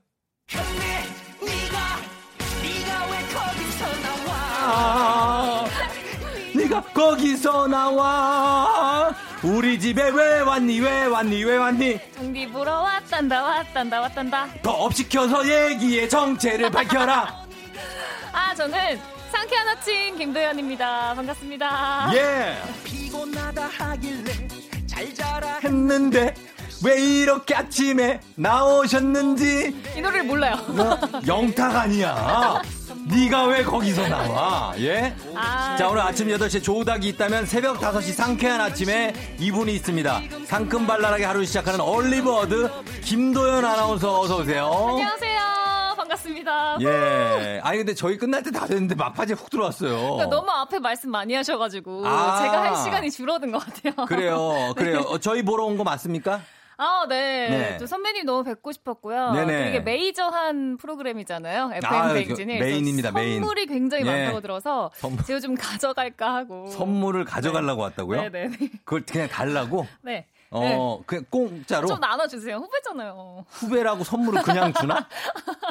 네가 6.55 6.81
거기서 6.93 7.67
나와. 7.67 9.13
우리 9.43 9.79
집에 9.79 10.09
왜 10.09 10.39
왔니? 10.41 10.79
왜 10.79 11.05
왔니? 11.05 11.43
왜 11.43 11.57
왔니? 11.57 11.99
정비 12.13 12.47
보러 12.47 12.81
왔단다 12.81 13.41
왔단다 13.41 14.01
왔단다 14.01 14.47
더 14.61 14.71
업시켜서 14.71 15.43
얘기해 15.47 16.07
정체를 16.07 16.69
밝혀라. 16.69 17.41
아 18.31 18.53
저는 18.55 18.99
상쾌한 19.31 19.67
아침 19.69 20.17
김도현입니다. 20.17 21.13
반갑습니다. 21.15 22.11
예. 22.13 22.57
피곤하다 22.83 23.67
하길래 23.67 24.47
잘 24.87 25.13
자라 25.13 25.59
했는데 25.63 26.33
왜 26.83 26.99
이렇게 26.99 27.55
아침에 27.55 28.19
나오셨는지 28.35 29.83
이 29.95 30.01
노래를 30.01 30.23
몰라요. 30.25 30.55
뭐, 30.69 30.97
영탁 31.27 31.75
아니야. 31.75 32.61
네가 33.07 33.45
왜 33.47 33.63
거기서 33.63 34.07
나와? 34.07 34.73
예? 34.79 35.15
아, 35.35 35.75
자, 35.77 35.87
오늘 35.89 36.01
아침 36.01 36.27
8시에 36.27 36.63
조우닥이 36.63 37.07
있다면 37.09 37.45
새벽 37.45 37.79
5시 37.79 38.13
상쾌한 38.13 38.61
아침에 38.61 39.13
이분이 39.39 39.73
있습니다. 39.75 40.21
상큼발랄하게 40.45 41.25
하루 41.25 41.45
시작하는 41.45 41.79
early 41.81 42.30
bird 42.30 42.69
김도연 43.03 43.63
아나운서 43.65 44.19
어서 44.19 44.37
오세요. 44.37 44.65
안녕하세요. 44.89 45.41
반갑습니다. 45.97 46.77
예. 46.81 47.59
아니 47.63 47.77
근데 47.77 47.93
저희 47.93 48.17
끝날 48.17 48.43
때 48.43 48.51
다 48.51 48.65
됐는데 48.65 48.95
막바지에 48.95 49.35
훅 49.35 49.49
들어왔어요. 49.49 49.97
그러니까 50.15 50.25
너무 50.27 50.51
앞에 50.51 50.79
말씀 50.79 51.09
많이 51.09 51.33
하셔가지고 51.33 52.05
아. 52.05 52.41
제가 52.41 52.61
할 52.63 52.75
시간이 52.83 53.09
줄어든 53.11 53.51
것 53.51 53.59
같아요. 53.65 54.05
그래요. 54.07 54.73
그래요. 54.75 54.99
어, 55.07 55.17
저희 55.19 55.41
보러 55.43 55.63
온 55.65 55.77
거 55.77 55.83
맞습니까? 55.85 56.41
아, 56.81 57.05
네. 57.07 57.47
네. 57.49 57.77
또 57.77 57.85
선배님 57.85 58.25
너무 58.25 58.43
뵙고 58.43 58.71
싶었고요. 58.71 59.33
네네. 59.33 59.63
또 59.63 59.69
이게 59.69 59.79
메이저한 59.81 60.77
프로그램이잖아요. 60.77 61.71
FM 61.75 61.93
아, 61.93 62.13
댕진이. 62.13 62.57
그 62.57 62.63
메인입니다, 62.63 63.11
메인. 63.11 63.39
선물이 63.39 63.67
굉장히 63.67 64.03
예. 64.07 64.11
많다고 64.11 64.41
들어서 64.41 64.89
선물. 64.95 65.23
제가 65.23 65.39
좀 65.39 65.53
가져갈까 65.53 66.33
하고. 66.33 66.65
선물을 66.67 67.23
가져가려고 67.25 67.83
왔다고요? 67.83 68.29
네네. 68.29 68.49
그걸 68.83 69.03
그냥 69.05 69.27
달라고? 69.27 69.85
네. 70.01 70.25
어, 70.53 71.01
그냥 71.05 71.25
공짜로? 71.29 71.87
좀 71.87 71.99
나눠주세요. 71.99 72.57
후배잖아요. 72.57 73.45
후배라고 73.49 74.03
선물을 74.03 74.41
그냥 74.43 74.73
주나? 74.73 75.07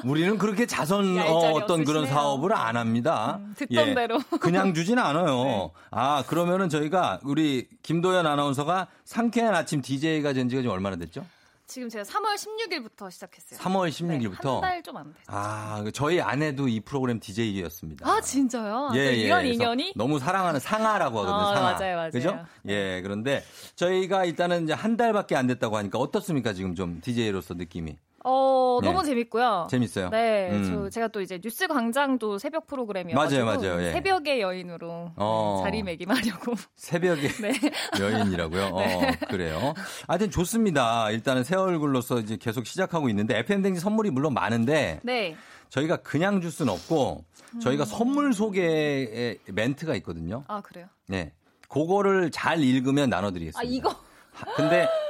우리는 0.05 0.39
그렇게 0.39 0.65
자선 0.67 1.19
어, 1.19 1.53
어떤 1.53 1.85
그런. 1.85 2.07
사업을 2.07 2.55
안 2.55 2.77
합니다. 2.79 3.39
예. 3.61 3.67
듣던 3.67 3.95
대로. 3.95 4.19
네. 4.19 4.25
그냥 4.41 4.73
주진 4.73 4.99
않아요. 4.99 5.71
아, 5.91 6.25
그러면은 6.27 6.71
저희가 6.71 7.21
우리 7.25 7.69
김도연 7.83 8.27
아나운서가 8.27 8.89
상쾌한 9.05 9.55
아침 9.55 9.83
DJ가 9.83 10.33
된 10.33 10.49
지가 10.49 10.63
지금 10.63 10.75
얼마나 10.75 10.97
됐죠? 10.97 11.25
지금 11.71 11.89
제가 11.89 12.03
3월 12.03 12.35
16일부터 12.35 13.09
시작했어요. 13.13 13.61
3월 13.61 13.89
16일부터. 13.91 14.55
한달 14.55 14.83
좀 14.83 14.97
안 14.97 15.05
됐어요. 15.15 15.25
아, 15.29 15.85
저희 15.95 16.21
아내도 16.21 16.67
이 16.67 16.81
프로그램 16.81 17.21
DJ였습니다. 17.21 18.09
아, 18.11 18.21
진짜요? 18.21 18.89
또 18.91 18.97
이런 18.99 19.07
예, 19.07 19.21
그래서 19.29 19.45
인연이? 19.45 19.93
너무 19.95 20.19
사랑하는 20.19 20.59
상아라고 20.59 21.21
하거든요. 21.21 21.37
어, 21.37 21.55
상아. 21.55 21.73
맞아요, 21.79 21.97
맞아요. 21.97 22.11
그죠? 22.11 22.45
예, 22.67 23.01
그런데 23.03 23.45
저희가 23.77 24.25
일단은 24.25 24.65
이제 24.65 24.73
한 24.73 24.97
달밖에 24.97 25.37
안 25.37 25.47
됐다고 25.47 25.77
하니까 25.77 25.99
어떻습니까? 26.01 26.53
지금 26.55 26.75
좀 26.75 27.01
DJ로서 27.01 27.55
느낌이. 27.55 27.97
어, 28.25 28.79
네. 28.83 28.89
너무 28.89 29.03
재밌고요. 29.05 29.67
재밌어요? 29.71 30.11
네, 30.11 30.51
음. 30.53 30.65
저 30.85 30.91
제가 30.91 31.09
또 31.09 31.21
이제 31.21 31.39
뉴스 31.39 31.67
광장도 31.67 32.39
새벽 32.39 32.67
프로그램이어가지고 32.67 33.45
맞아요, 33.45 33.59
맞아요, 33.59 33.83
예. 33.83 33.93
새벽의 33.93 34.41
여인으로 34.41 35.13
어. 35.17 35.61
자리매김하려고. 35.65 36.53
새벽에 36.77 37.29
네. 37.41 37.53
여인이라고요? 37.99 38.65
어, 38.75 38.83
그래요. 39.29 39.75
하여튼 40.07 40.31
좋습니다. 40.31 41.11
일단은 41.11 41.45
새 41.45 41.57
얼굴로서 41.57 42.19
이제 42.21 42.37
계속 42.37 42.67
시작하고 42.67 43.09
있는데 43.09 43.39
FM댕지 43.39 43.81
선물이 43.81 44.11
물론 44.11 44.35
많은데 44.35 45.01
네. 45.03 45.35
저희가 45.71 45.99
그냥 45.99 46.41
줄 46.41 46.51
수는 46.51 46.73
없고 46.73 47.25
저희가 47.63 47.85
선물 47.85 48.33
소개의 48.35 49.39
멘트가 49.47 49.95
있거든요. 49.97 50.45
아 50.49 50.61
그래요? 50.61 50.87
네. 51.09 51.33
그거를 51.69 52.31
잘 52.33 52.61
읽으면 52.63 53.09
나눠드리겠습니다. 53.11 53.61
아 53.61 53.63
이거 53.65 53.89
하- 54.33 54.55
근데 54.57 54.87
두 54.87 55.10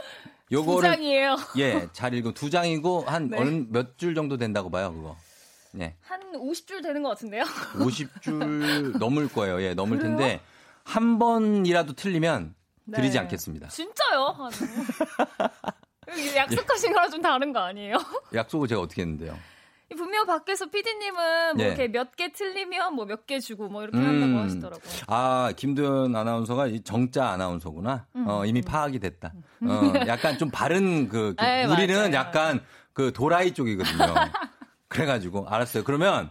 요거를 0.53 0.91
장이에요. 0.91 1.37
예, 1.59 1.89
잘 1.93 2.13
읽으면 2.15 2.35
두 2.35 2.51
장이고 2.51 3.03
한 3.03 3.29
네. 3.29 3.39
몇줄 3.69 4.15
정도 4.15 4.37
된다고 4.37 4.71
봐요, 4.71 4.93
그거. 4.93 5.17
네. 5.73 5.97
한 6.01 6.21
50줄 6.33 6.83
되는 6.83 7.03
것 7.03 7.11
같은데요? 7.11 7.45
50줄 7.79 8.99
넘을 8.99 9.29
거예요. 9.29 9.63
예, 9.63 9.75
넘을 9.75 9.99
텐데 9.99 10.41
한 10.85 11.19
번이라도 11.19 11.93
틀리면 11.93 12.55
드리지 12.93 13.15
네. 13.15 13.19
않겠습니다. 13.21 13.69
진짜요? 13.69 14.37
아, 14.39 14.51
약속하신 16.37 16.93
거랑 16.93 17.11
좀 17.11 17.23
다른 17.23 17.53
거 17.53 17.61
아니에요? 17.61 17.97
약속을 18.35 18.67
제가 18.67 18.81
어떻게 18.81 19.03
했는데요? 19.03 19.39
분명 19.97 20.27
밖에서 20.27 20.67
PD님은 20.67 21.57
뭐 21.57 21.65
예. 21.65 21.69
이렇게 21.69 21.89
몇 21.89 22.15
개 22.17 22.33
틀리면 22.33 22.95
뭐 22.95 23.07
몇 23.07 23.27
개 23.27 23.41
주고 23.41 23.69
뭐 23.69 23.83
이렇게 23.83 23.99
음. 23.99 24.05
한다고 24.07 24.45
하시더라고요. 24.45 24.93
아, 25.09 25.53
김도연 25.57 26.15
아나운서가 26.15 26.67
이 26.69 26.81
정자 26.83 27.29
아나운서구나. 27.31 28.07
음. 28.17 28.25
어, 28.29 28.45
이미 28.45 28.63
파악이 28.63 28.99
됐다. 29.01 29.33
어, 29.63 29.93
약간 30.07 30.39
좀 30.39 30.51
바른 30.51 31.09
그, 31.09 31.35
그 31.37 31.45
네, 31.45 31.65
우리는 31.65 31.95
맞아요. 31.97 32.13
약간 32.15 32.65
그 32.93 33.13
도라이 33.13 33.53
쪽이거든요. 33.55 34.15
그래가지고 34.89 35.49
알았어요. 35.49 35.85
그러면 35.85 36.31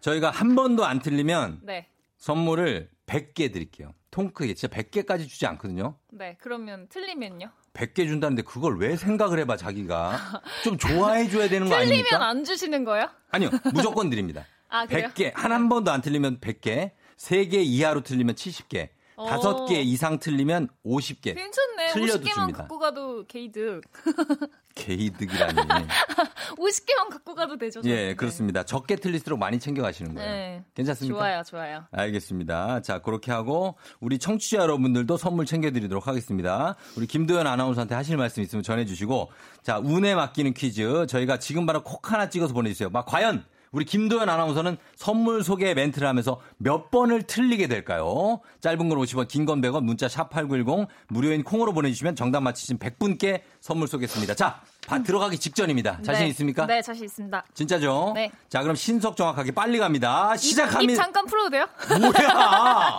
저희가 0.00 0.30
한 0.30 0.54
번도 0.54 0.84
안 0.84 0.98
틀리면 1.00 1.60
네. 1.62 1.88
선물을 2.18 2.90
100개 3.06 3.52
드릴게요. 3.52 3.92
통 4.10 4.30
크게 4.32 4.54
진짜 4.54 4.74
100개까지 4.76 5.28
주지 5.28 5.46
않거든요. 5.46 5.96
네. 6.10 6.36
그러면 6.40 6.88
틀리면요? 6.88 7.50
100개 7.74 8.06
준다는데 8.08 8.42
그걸 8.42 8.78
왜 8.78 8.96
생각을 8.96 9.38
해봐 9.40 9.56
자기가 9.56 10.42
좀 10.64 10.76
좋아해 10.76 11.28
줘야 11.28 11.48
되는 11.48 11.68
거 11.68 11.74
틀리면 11.76 11.92
아닙니까? 11.92 12.26
안 12.28 12.44
주시는 12.44 12.84
거예요? 12.84 13.08
아니요 13.30 13.50
무조건 13.72 14.10
드립니다. 14.10 14.44
아, 14.68 14.86
그래요? 14.86 15.08
100개 15.14 15.32
한 15.34 15.52
한 15.52 15.68
번도 15.68 15.90
안 15.90 16.00
틀리면 16.00 16.40
100개 16.40 16.90
3개 17.16 17.54
이하로 17.54 18.02
틀리면 18.02 18.34
70개 18.34 18.88
어. 19.20 19.66
5개 19.66 19.84
이상 19.84 20.18
틀리면 20.18 20.68
50개 20.84 21.34
괜찮네. 21.34 21.92
틀려도 21.92 22.24
50개만 22.24 22.34
줍니다. 22.34 22.58
갖고 22.58 22.78
가도 22.78 23.26
게이득. 23.26 23.82
개이득이라니 24.74 25.54
50개만 26.56 27.10
갖고 27.10 27.34
가도 27.34 27.58
되죠. 27.58 27.80
예 27.84 27.96
저는. 27.96 28.16
그렇습니다. 28.16 28.62
적게 28.62 28.96
틀릴수록 28.96 29.38
많이 29.38 29.58
챙겨 29.58 29.82
가시는 29.82 30.14
거예요. 30.14 30.30
네. 30.30 30.64
괜찮습니까? 30.74 31.18
좋아요, 31.18 31.42
좋아요. 31.42 31.84
알겠습니다. 31.90 32.80
자, 32.82 33.00
그렇게 33.00 33.30
하고 33.32 33.76
우리 34.00 34.18
청취자 34.18 34.58
여러분들도 34.58 35.16
선물 35.16 35.44
챙겨 35.44 35.70
드리도록 35.70 36.06
하겠습니다. 36.06 36.76
우리 36.96 37.06
김도연 37.06 37.46
아나운서한테 37.46 37.94
하실 37.94 38.16
말씀 38.16 38.42
있으면 38.42 38.62
전해 38.62 38.84
주시고 38.86 39.30
자, 39.62 39.78
운에 39.78 40.14
맡기는 40.14 40.54
퀴즈 40.54 41.06
저희가 41.08 41.38
지금 41.38 41.66
바로 41.66 41.82
콕 41.82 42.10
하나 42.12 42.28
찍어서 42.30 42.54
보내 42.54 42.70
주세요. 42.70 42.88
막 42.90 43.04
과연 43.06 43.44
우리 43.72 43.84
김도연 43.84 44.28
아나운서는 44.28 44.76
선물 44.96 45.44
소개 45.44 45.74
멘트를 45.74 46.08
하면서 46.08 46.40
몇 46.56 46.90
번을 46.90 47.22
틀리게 47.22 47.68
될까요? 47.68 48.40
짧은 48.60 48.88
건 48.88 48.98
50원, 48.98 49.28
긴 49.28 49.46
건 49.46 49.60
100원, 49.60 49.84
문자 49.84 50.08
샵8910 50.08 50.88
무료인 51.08 51.44
콩으로 51.44 51.72
보내주시면 51.72 52.16
정답 52.16 52.40
맞히신 52.42 52.78
100분께 52.78 53.42
선물 53.60 53.86
쏘겠습니다. 53.86 54.34
자, 54.34 54.60
바- 54.88 55.00
들어가기 55.02 55.38
직전입니다. 55.38 56.02
자신 56.02 56.24
네. 56.24 56.28
있습니까? 56.30 56.66
네, 56.66 56.82
자신 56.82 57.04
있습니다. 57.04 57.44
진짜죠? 57.54 58.12
네. 58.16 58.32
자, 58.48 58.62
그럼 58.62 58.74
신속 58.74 59.16
정확하게 59.16 59.52
빨리 59.52 59.78
갑니다. 59.78 60.34
입, 60.34 60.38
시작합니다. 60.40 60.92
입 60.92 60.96
잠깐 60.96 61.24
풀어도 61.26 61.50
돼요? 61.50 61.66
뭐야? 62.00 62.98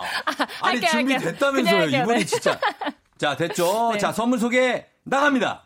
아니 0.62 0.80
할게요, 0.80 0.90
할게요. 0.90 1.18
준비됐다면서요. 1.18 1.76
할게요, 1.80 2.02
이분이 2.02 2.18
네. 2.20 2.24
진짜. 2.24 2.58
자 3.18 3.36
됐죠. 3.36 3.90
네. 3.92 3.98
자 3.98 4.10
선물 4.10 4.38
소개 4.38 4.86
나갑니다. 5.04 5.64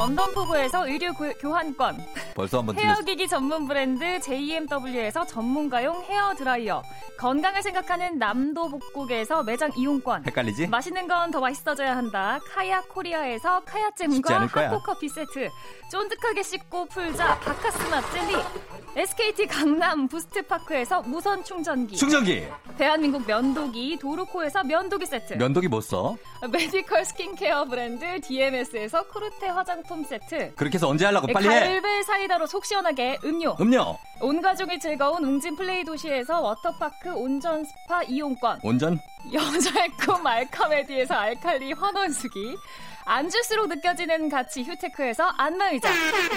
포구에서 0.00 0.86
의류 0.86 1.12
고- 1.14 1.32
교환권, 1.40 1.96
벌써 2.34 2.58
한번. 2.58 2.76
헤어기기 2.78 3.28
전문 3.28 3.66
브랜드 3.66 4.20
JMW에서 4.20 5.24
전문가용 5.26 6.02
헤어 6.04 6.34
드라이어, 6.34 6.82
건강을 7.18 7.62
생각하는 7.62 8.18
남도 8.18 8.68
복국에서 8.68 9.42
매장 9.42 9.70
이용권, 9.76 10.24
헷갈리지? 10.26 10.66
맛있는 10.68 11.08
건 11.08 11.30
더 11.30 11.40
맛있어져야 11.40 11.96
한다. 11.96 12.38
카야 12.52 12.80
코리아에서 12.82 13.60
카야잼과 13.64 14.36
않을 14.36 14.48
거야. 14.48 14.68
핫토 14.70 14.82
커피 14.82 15.08
세트. 15.08 15.48
쫀득하게 15.90 16.42
씻고 16.42 16.86
풀자 16.86 17.38
박카스맛 17.40 18.04
젤리. 18.12 18.34
SKT 18.96 19.46
강남 19.46 20.06
부스트파크에서 20.08 21.02
무선 21.02 21.42
충전기. 21.42 21.96
충전기. 21.96 22.46
대한민국 22.78 23.26
면도기 23.26 23.98
도루코에서 24.00 24.62
면도기 24.64 25.04
세트. 25.06 25.34
면도기 25.34 25.68
못 25.68 25.80
써. 25.80 26.16
medical 26.50 27.04
스킨케어 27.04 27.64
브랜드 27.64 28.20
DMS에서 28.20 29.02
코르테 29.08 29.48
화장품 29.48 29.85
세트. 30.04 30.54
그렇게 30.54 30.74
해서 30.76 30.88
언제 30.88 31.04
하려고 31.04 31.26
빨리 31.28 31.48
해. 31.48 31.60
갈배 31.60 32.02
사이다로 32.02 32.46
속 32.46 32.64
시원하게 32.64 33.18
음료. 33.24 33.56
음료. 33.60 33.96
온 34.20 34.40
가족이 34.40 34.78
즐거운 34.78 35.24
웅진 35.24 35.56
플레이 35.56 35.84
도시에서 35.84 36.40
워터파크 36.40 37.12
온천 37.14 37.64
스파 37.64 38.02
이용권. 38.02 38.60
온천. 38.62 38.98
여자의 39.32 39.88
꿈 40.00 40.26
알카메디에서 40.26 41.14
알칼리 41.14 41.72
환원수기 41.72 42.56
앉을수록 43.06 43.68
느껴지는 43.68 44.28
가치 44.28 44.64
휴테크에서 44.64 45.24
안마의자 45.36 45.88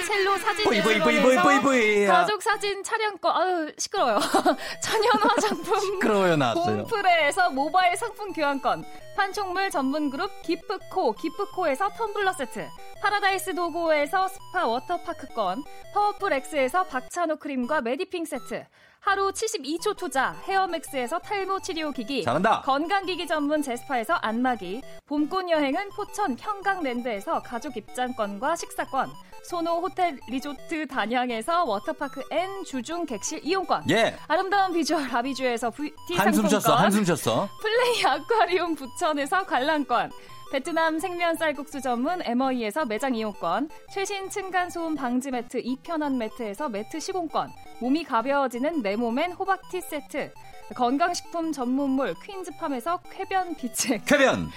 첼로 0.07 0.37
사진 0.37 0.71
예술원에서 0.71 1.61
뿌이. 1.61 2.05
가족 2.05 2.41
사진 2.43 2.83
촬영권 2.83 3.35
아유 3.35 3.71
시끄러워요 3.77 4.19
천연 4.81 5.11
화장품 5.19 5.79
시끄러워요, 5.79 6.35
나왔어요. 6.37 6.81
홈플레에서 6.83 7.49
모바일 7.49 7.97
상품 7.97 8.31
교환권 8.31 8.85
판촉물 9.17 9.71
전문 9.71 10.11
그룹 10.11 10.29
기프코 10.43 11.13
기프코에서 11.13 11.89
텀블러 11.89 12.33
세트 12.33 12.67
파라다이스 13.01 13.55
도고에서 13.55 14.27
스파 14.27 14.67
워터파크권 14.67 15.63
파워풀 15.93 16.33
X에서 16.33 16.83
박찬호 16.83 17.37
크림과 17.37 17.81
메디핑 17.81 18.25
세트 18.25 18.63
하루 19.01 19.31
72초 19.31 19.95
투자 19.95 20.31
헤어맥스에서 20.45 21.19
탈모 21.19 21.61
치료 21.61 21.91
기기 21.91 22.23
잘한다. 22.23 22.61
건강기기 22.61 23.27
전문 23.27 23.61
제스파에서 23.61 24.15
안마기 24.15 24.81
봄꽃 25.07 25.49
여행은 25.49 25.89
포천 25.91 26.35
평강랜드에서 26.35 27.41
가족 27.41 27.77
입장권과 27.77 28.55
식사권 28.57 29.09
소노 29.45 29.79
호텔 29.81 30.19
리조트 30.29 30.85
단양에서 30.87 31.63
워터파크 31.63 32.21
and 32.31 32.63
주중 32.65 33.05
객실 33.05 33.39
이용권 33.43 33.89
예. 33.89 34.15
아름다운 34.27 34.73
비주얼 34.73 35.07
라비주에서 35.07 35.71
뷰티 35.71 36.15
한숨 36.17 36.43
상품권 36.43 36.49
쉬었어. 36.49 36.75
한숨 36.75 37.05
쉬었어. 37.05 37.49
플레이 37.61 38.05
아쿠아리움 38.05 38.75
부천에서 38.75 39.45
관람권 39.45 40.11
베트남 40.51 40.97
생면 40.99 41.35
쌀국수 41.35 41.79
전문 41.81 42.21
에머이에서 42.23 42.85
매장 42.85 43.13
이용권 43.13 43.69
최신 43.93 44.29
층간 44.29 44.69
소음 44.71 44.95
방지 44.95 45.29
매트 45.29 45.57
이편한 45.63 46.17
매트에서 46.17 46.69
매트 46.69 46.99
시공권 46.99 47.49
몸이 47.79 48.03
가벼워지는 48.03 48.81
네모맨 48.81 49.33
호박티 49.33 49.81
세트 49.81 50.31
건강식품 50.75 51.51
전문몰 51.51 52.13
퀸즈팜에서 52.23 52.99
쾌변 53.11 53.55
비책. 53.55 54.05
쾌변. 54.05 54.51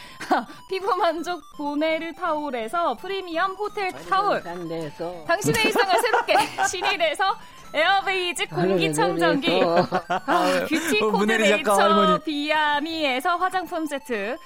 피부 0.69 0.95
만족 0.95 1.41
보네르 1.57 2.13
타올에서 2.13 2.95
프리미엄 2.97 3.53
호텔 3.53 3.91
타올. 3.93 4.43
당신의 4.43 5.65
일상을 5.65 6.01
새롭게 6.03 6.35
신일에서 6.69 7.25
에어베이지 7.73 8.45
공기청정기. 8.47 9.63
아, 9.63 10.67
뷰티 10.69 11.03
어, 11.03 11.11
코드 11.13 11.33
네이처. 11.33 12.19
비아미에서 12.25 13.37
화장품 13.37 13.87
세트. 13.87 14.13
에, 14.13 14.37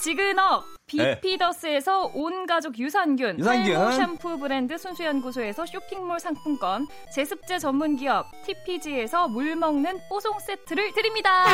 지그넉 0.00 0.64
비피더스에서 0.86 2.12
온 2.14 2.46
가족 2.46 2.78
유산균, 2.78 3.40
유산균. 3.40 3.74
탈모 3.74 3.90
샴푸 3.90 4.38
브랜드 4.38 4.78
순수연구소에서 4.78 5.66
쇼핑몰 5.66 6.20
상품권, 6.20 6.86
제습제 7.12 7.58
전문 7.58 7.96
기업 7.96 8.26
TPG에서 8.44 9.26
물 9.28 9.56
먹는 9.56 9.98
뽀송 10.08 10.38
세트를 10.38 10.92
드립니다. 10.92 11.44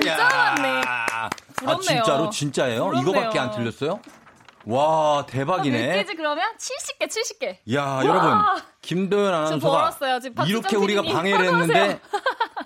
진짜 0.00 0.28
많네. 0.28 0.82
아, 0.86 1.30
부럽네요. 1.54 1.80
진짜로 1.80 2.30
진짜예요? 2.30 2.86
부럽네요. 2.86 3.02
이거밖에 3.02 3.38
안 3.38 3.50
틀렸어요? 3.52 4.00
와, 4.66 5.16
몇 5.18 5.26
대박이네. 5.26 5.96
개지 5.96 6.14
그러면? 6.14 6.44
70개, 6.58 7.08
70개. 7.08 7.74
야, 7.74 7.82
와. 7.84 8.04
여러분. 8.04 8.30
김도현 8.82 9.60
좀 9.60 9.70
아나운서가 9.70 10.20
이렇게 10.46 10.76
우리가. 10.76 11.02
방해를. 11.02 11.44
했는데 11.46 12.00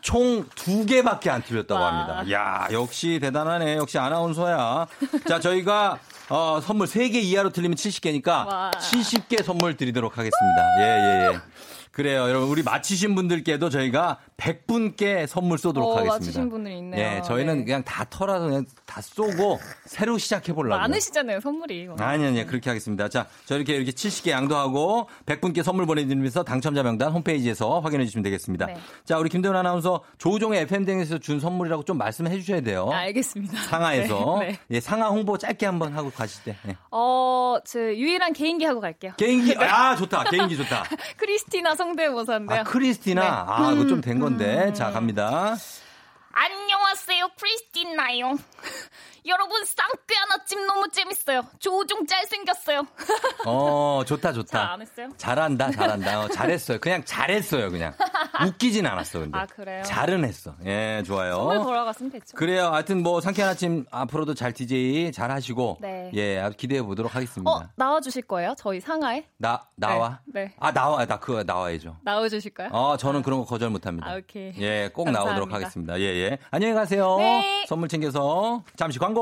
총 0.03 0.47
두 0.55 0.85
개밖에 0.87 1.31
안 1.31 1.43
틀렸다고 1.43 1.81
와. 1.81 1.89
합니다. 1.89 2.33
야, 2.33 2.69
역시 2.73 3.19
대단하네. 3.21 3.77
역시 3.77 3.99
아나운서야. 3.99 4.87
자, 5.29 5.41
저희가 5.41 5.99
어, 6.31 6.61
선물 6.63 6.87
3개 6.87 7.15
이하로 7.15 7.51
틀리면 7.51 7.77
70개니까 7.77 8.29
와. 8.47 8.71
70개 8.79 9.43
선물 9.43 9.77
드리도록 9.77 10.19
하겠습니다. 10.19 10.81
예, 10.81 10.85
예, 10.85 11.33
예. 11.35 11.41
그래요. 11.91 12.29
여러분, 12.29 12.49
우리 12.49 12.63
맞히신 12.63 13.15
분들께도 13.15 13.71
저희가 13.71 14.19
100분께 14.39 15.27
선물 15.27 15.59
쏘도록 15.59 15.89
어, 15.89 15.93
하겠습니다. 15.97 16.15
맞추신 16.15 16.49
분들이 16.49 16.79
있네요. 16.79 17.01
예, 17.17 17.23
저희는 17.23 17.59
네. 17.59 17.65
그냥 17.65 17.83
다 17.83 18.07
털어서 18.09 18.47
그냥 18.47 18.65
다 18.87 19.01
쏘고 19.01 19.59
새로 19.85 20.17
시작해 20.17 20.53
보려고. 20.53 20.79
많으시잖아요, 20.81 21.41
선물이. 21.41 21.89
아니, 21.99 22.25
아니, 22.25 22.47
그렇게 22.47 22.71
하겠습니다. 22.71 23.09
자, 23.09 23.27
저 23.47 23.57
이렇게 23.57 23.75
이렇게 23.75 23.91
70개 23.91 24.31
양도하고 24.31 25.09
100분께 25.27 25.63
선물 25.65 25.87
보내드리면서 25.87 26.45
당첨자 26.45 26.83
명단 26.85 27.11
홈페이지에서 27.13 27.81
확인해 27.81 28.05
주시면 28.05 28.23
되겠습니다. 28.23 28.67
네. 28.67 28.77
자, 29.05 29.19
우리 29.19 29.29
김대훈 29.29 29.57
아나운서 29.57 30.03
조우종의 30.19 30.63
FM댕에서 30.63 31.19
준 31.19 31.41
선물이라고 31.41 31.83
좀 31.83 31.99
말씀해 31.99 32.39
주셔야 32.39 32.61
돼요. 32.61 32.89
알겠습니다. 32.93 33.61
상하에서. 33.65 34.39
네, 34.41 34.47
네. 34.49 34.59
예, 34.71 34.81
상하 34.81 35.09
홍보 35.09 35.37
짧게 35.37 35.67
한번 35.67 35.93
하고 35.95 36.11
가실 36.11 36.45
때. 36.45 36.57
예. 36.69 36.77
어, 36.93 37.59
저 37.67 37.81
유일한 37.81 38.33
개인기 38.33 38.65
하고 38.65 38.81
갈게요. 38.81 39.15
개인기, 39.17 39.57
아, 39.59 39.97
좋다. 39.97 40.25
개인기 40.31 40.57
좋다. 40.57 40.85
크리스티나 41.19 41.75
성대모사인데요. 41.75 42.61
아, 42.61 42.63
크리스티나. 42.63 43.21
네. 43.21 43.27
아, 43.29 43.73
이거 43.75 43.87
좀 43.87 43.99
된 44.01 44.21
건데. 44.29 44.73
자, 44.75 44.91
갑니다. 44.91 45.57
안녕하세요, 46.33 47.31
크리스티나요. 47.41 48.37
여러분, 49.29 49.63
쌍꾀한 49.65 50.33
아침 50.33 50.67
너무 50.67 50.89
재밌어요. 50.89 51.43
조종 51.59 52.07
잘생겼어요. 52.07 52.83
어, 53.47 54.03
좋다, 54.07 54.33
좋다. 54.33 54.59
잘 54.59 54.69
안 54.73 54.81
했어요? 54.81 55.09
잘한다, 55.19 55.71
잘한다. 55.71 56.21
어, 56.21 56.29
잘했어요. 56.29 56.79
그냥 56.79 57.03
잘했어요, 57.05 57.71
그냥. 57.71 57.93
웃기진 58.47 58.87
않았어, 58.87 59.19
근데. 59.21 59.39
아, 59.39 59.45
그래요? 59.47 59.83
잘은 59.83 60.25
했어. 60.25 60.55
예, 60.65 61.03
좋아요. 61.07 61.35
정말 61.35 61.59
돌아갔으면 61.59 62.13
됐죠. 62.13 62.37
그래요. 62.37 62.69
하여튼 62.69 63.03
뭐 63.03 63.21
상쾌한 63.21 63.51
아침 63.53 63.85
앞으로도 63.91 64.33
잘 64.35 64.53
DJ 64.53 65.13
잘 65.13 65.31
하시고 65.31 65.79
네. 65.81 66.11
예, 66.15 66.49
기대해 66.57 66.83
보도록 66.83 67.15
하겠습니다. 67.15 67.51
어, 67.51 67.69
나와 67.77 68.01
주실 68.01 68.23
거예요? 68.23 68.55
저희 68.57 68.81
상하에? 68.81 69.27
나 69.37 69.63
나와? 69.77 70.21
네, 70.27 70.45
네. 70.47 70.55
아, 70.59 70.73
나와. 70.73 71.05
나 71.05 71.19
그거 71.19 71.43
나와야죠. 71.43 71.97
나와 72.03 72.29
주실까요? 72.29 72.71
어, 72.73 72.97
저는 72.97 73.23
그런 73.23 73.41
거 73.41 73.45
거절 73.45 73.71
못 73.71 73.87
합니다. 73.87 74.09
아, 74.11 74.17
오케이. 74.17 74.53
예, 74.59 74.89
꼭 74.93 75.05
감사합니다. 75.05 75.35
나오도록 75.35 75.53
하겠습니다. 75.55 75.99
예, 76.01 76.05
예. 76.05 76.39
안녕히 76.51 76.73
가세요. 76.75 77.17
네. 77.19 77.67
선물 77.69 77.89
챙겨서 77.89 78.63
잠시 78.77 78.99
광고. 78.99 79.18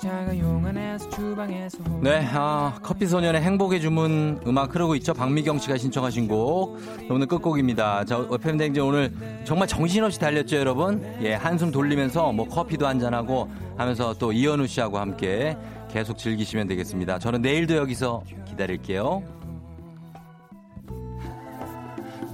자가용 0.00 0.64
안에서 0.66 1.10
주방에서 1.10 1.78
네, 2.02 2.26
아, 2.32 2.78
커피 2.82 3.06
소년의 3.06 3.42
행복의 3.42 3.80
주문 3.80 4.40
음악 4.46 4.74
흐르고 4.74 4.94
있죠. 4.96 5.12
박미경 5.12 5.58
씨가 5.58 5.76
신청하신 5.76 6.28
곡. 6.28 6.78
오늘 7.10 7.26
끝곡입니다. 7.26 8.04
자, 8.04 8.26
FM 8.32 8.56
댕진 8.56 8.82
오늘 8.82 9.12
정말 9.44 9.68
정신없이 9.68 10.18
달렸죠, 10.18 10.56
여러분? 10.56 11.02
예, 11.20 11.34
한숨 11.34 11.70
돌리면서 11.70 12.32
뭐 12.32 12.48
커피도 12.48 12.86
한잔 12.86 13.14
하고 13.14 13.50
하면서 13.76 14.14
또 14.14 14.32
이현우 14.32 14.66
씨하고 14.66 14.98
함께 14.98 15.56
계속 15.90 16.18
즐기시면 16.18 16.66
되겠습니다. 16.66 17.18
저는 17.18 17.42
내일도 17.42 17.76
여기서 17.76 18.22
기다릴게요. 18.46 19.22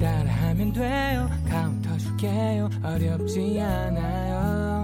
따라하면 0.00 0.72
돼요 0.72 1.28
카운터 1.46 1.94
줄게요 1.98 2.70
어렵지 2.82 3.60
않아요 3.60 4.79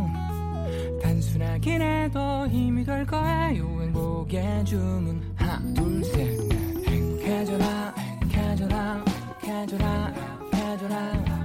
단순하긴 1.03 1.83
해도 1.83 2.47
힘이 2.49 2.85
될 2.85 3.07
거예요. 3.07 3.83
행복의 3.83 4.65
주문. 4.65 5.21
하나 5.37 5.61
둘셋. 5.75 6.39
행복해져라 6.87 7.95
네. 7.97 8.03
행복해져라 8.03 9.05
행복해져라 9.43 10.15
행복해져라. 10.51 11.36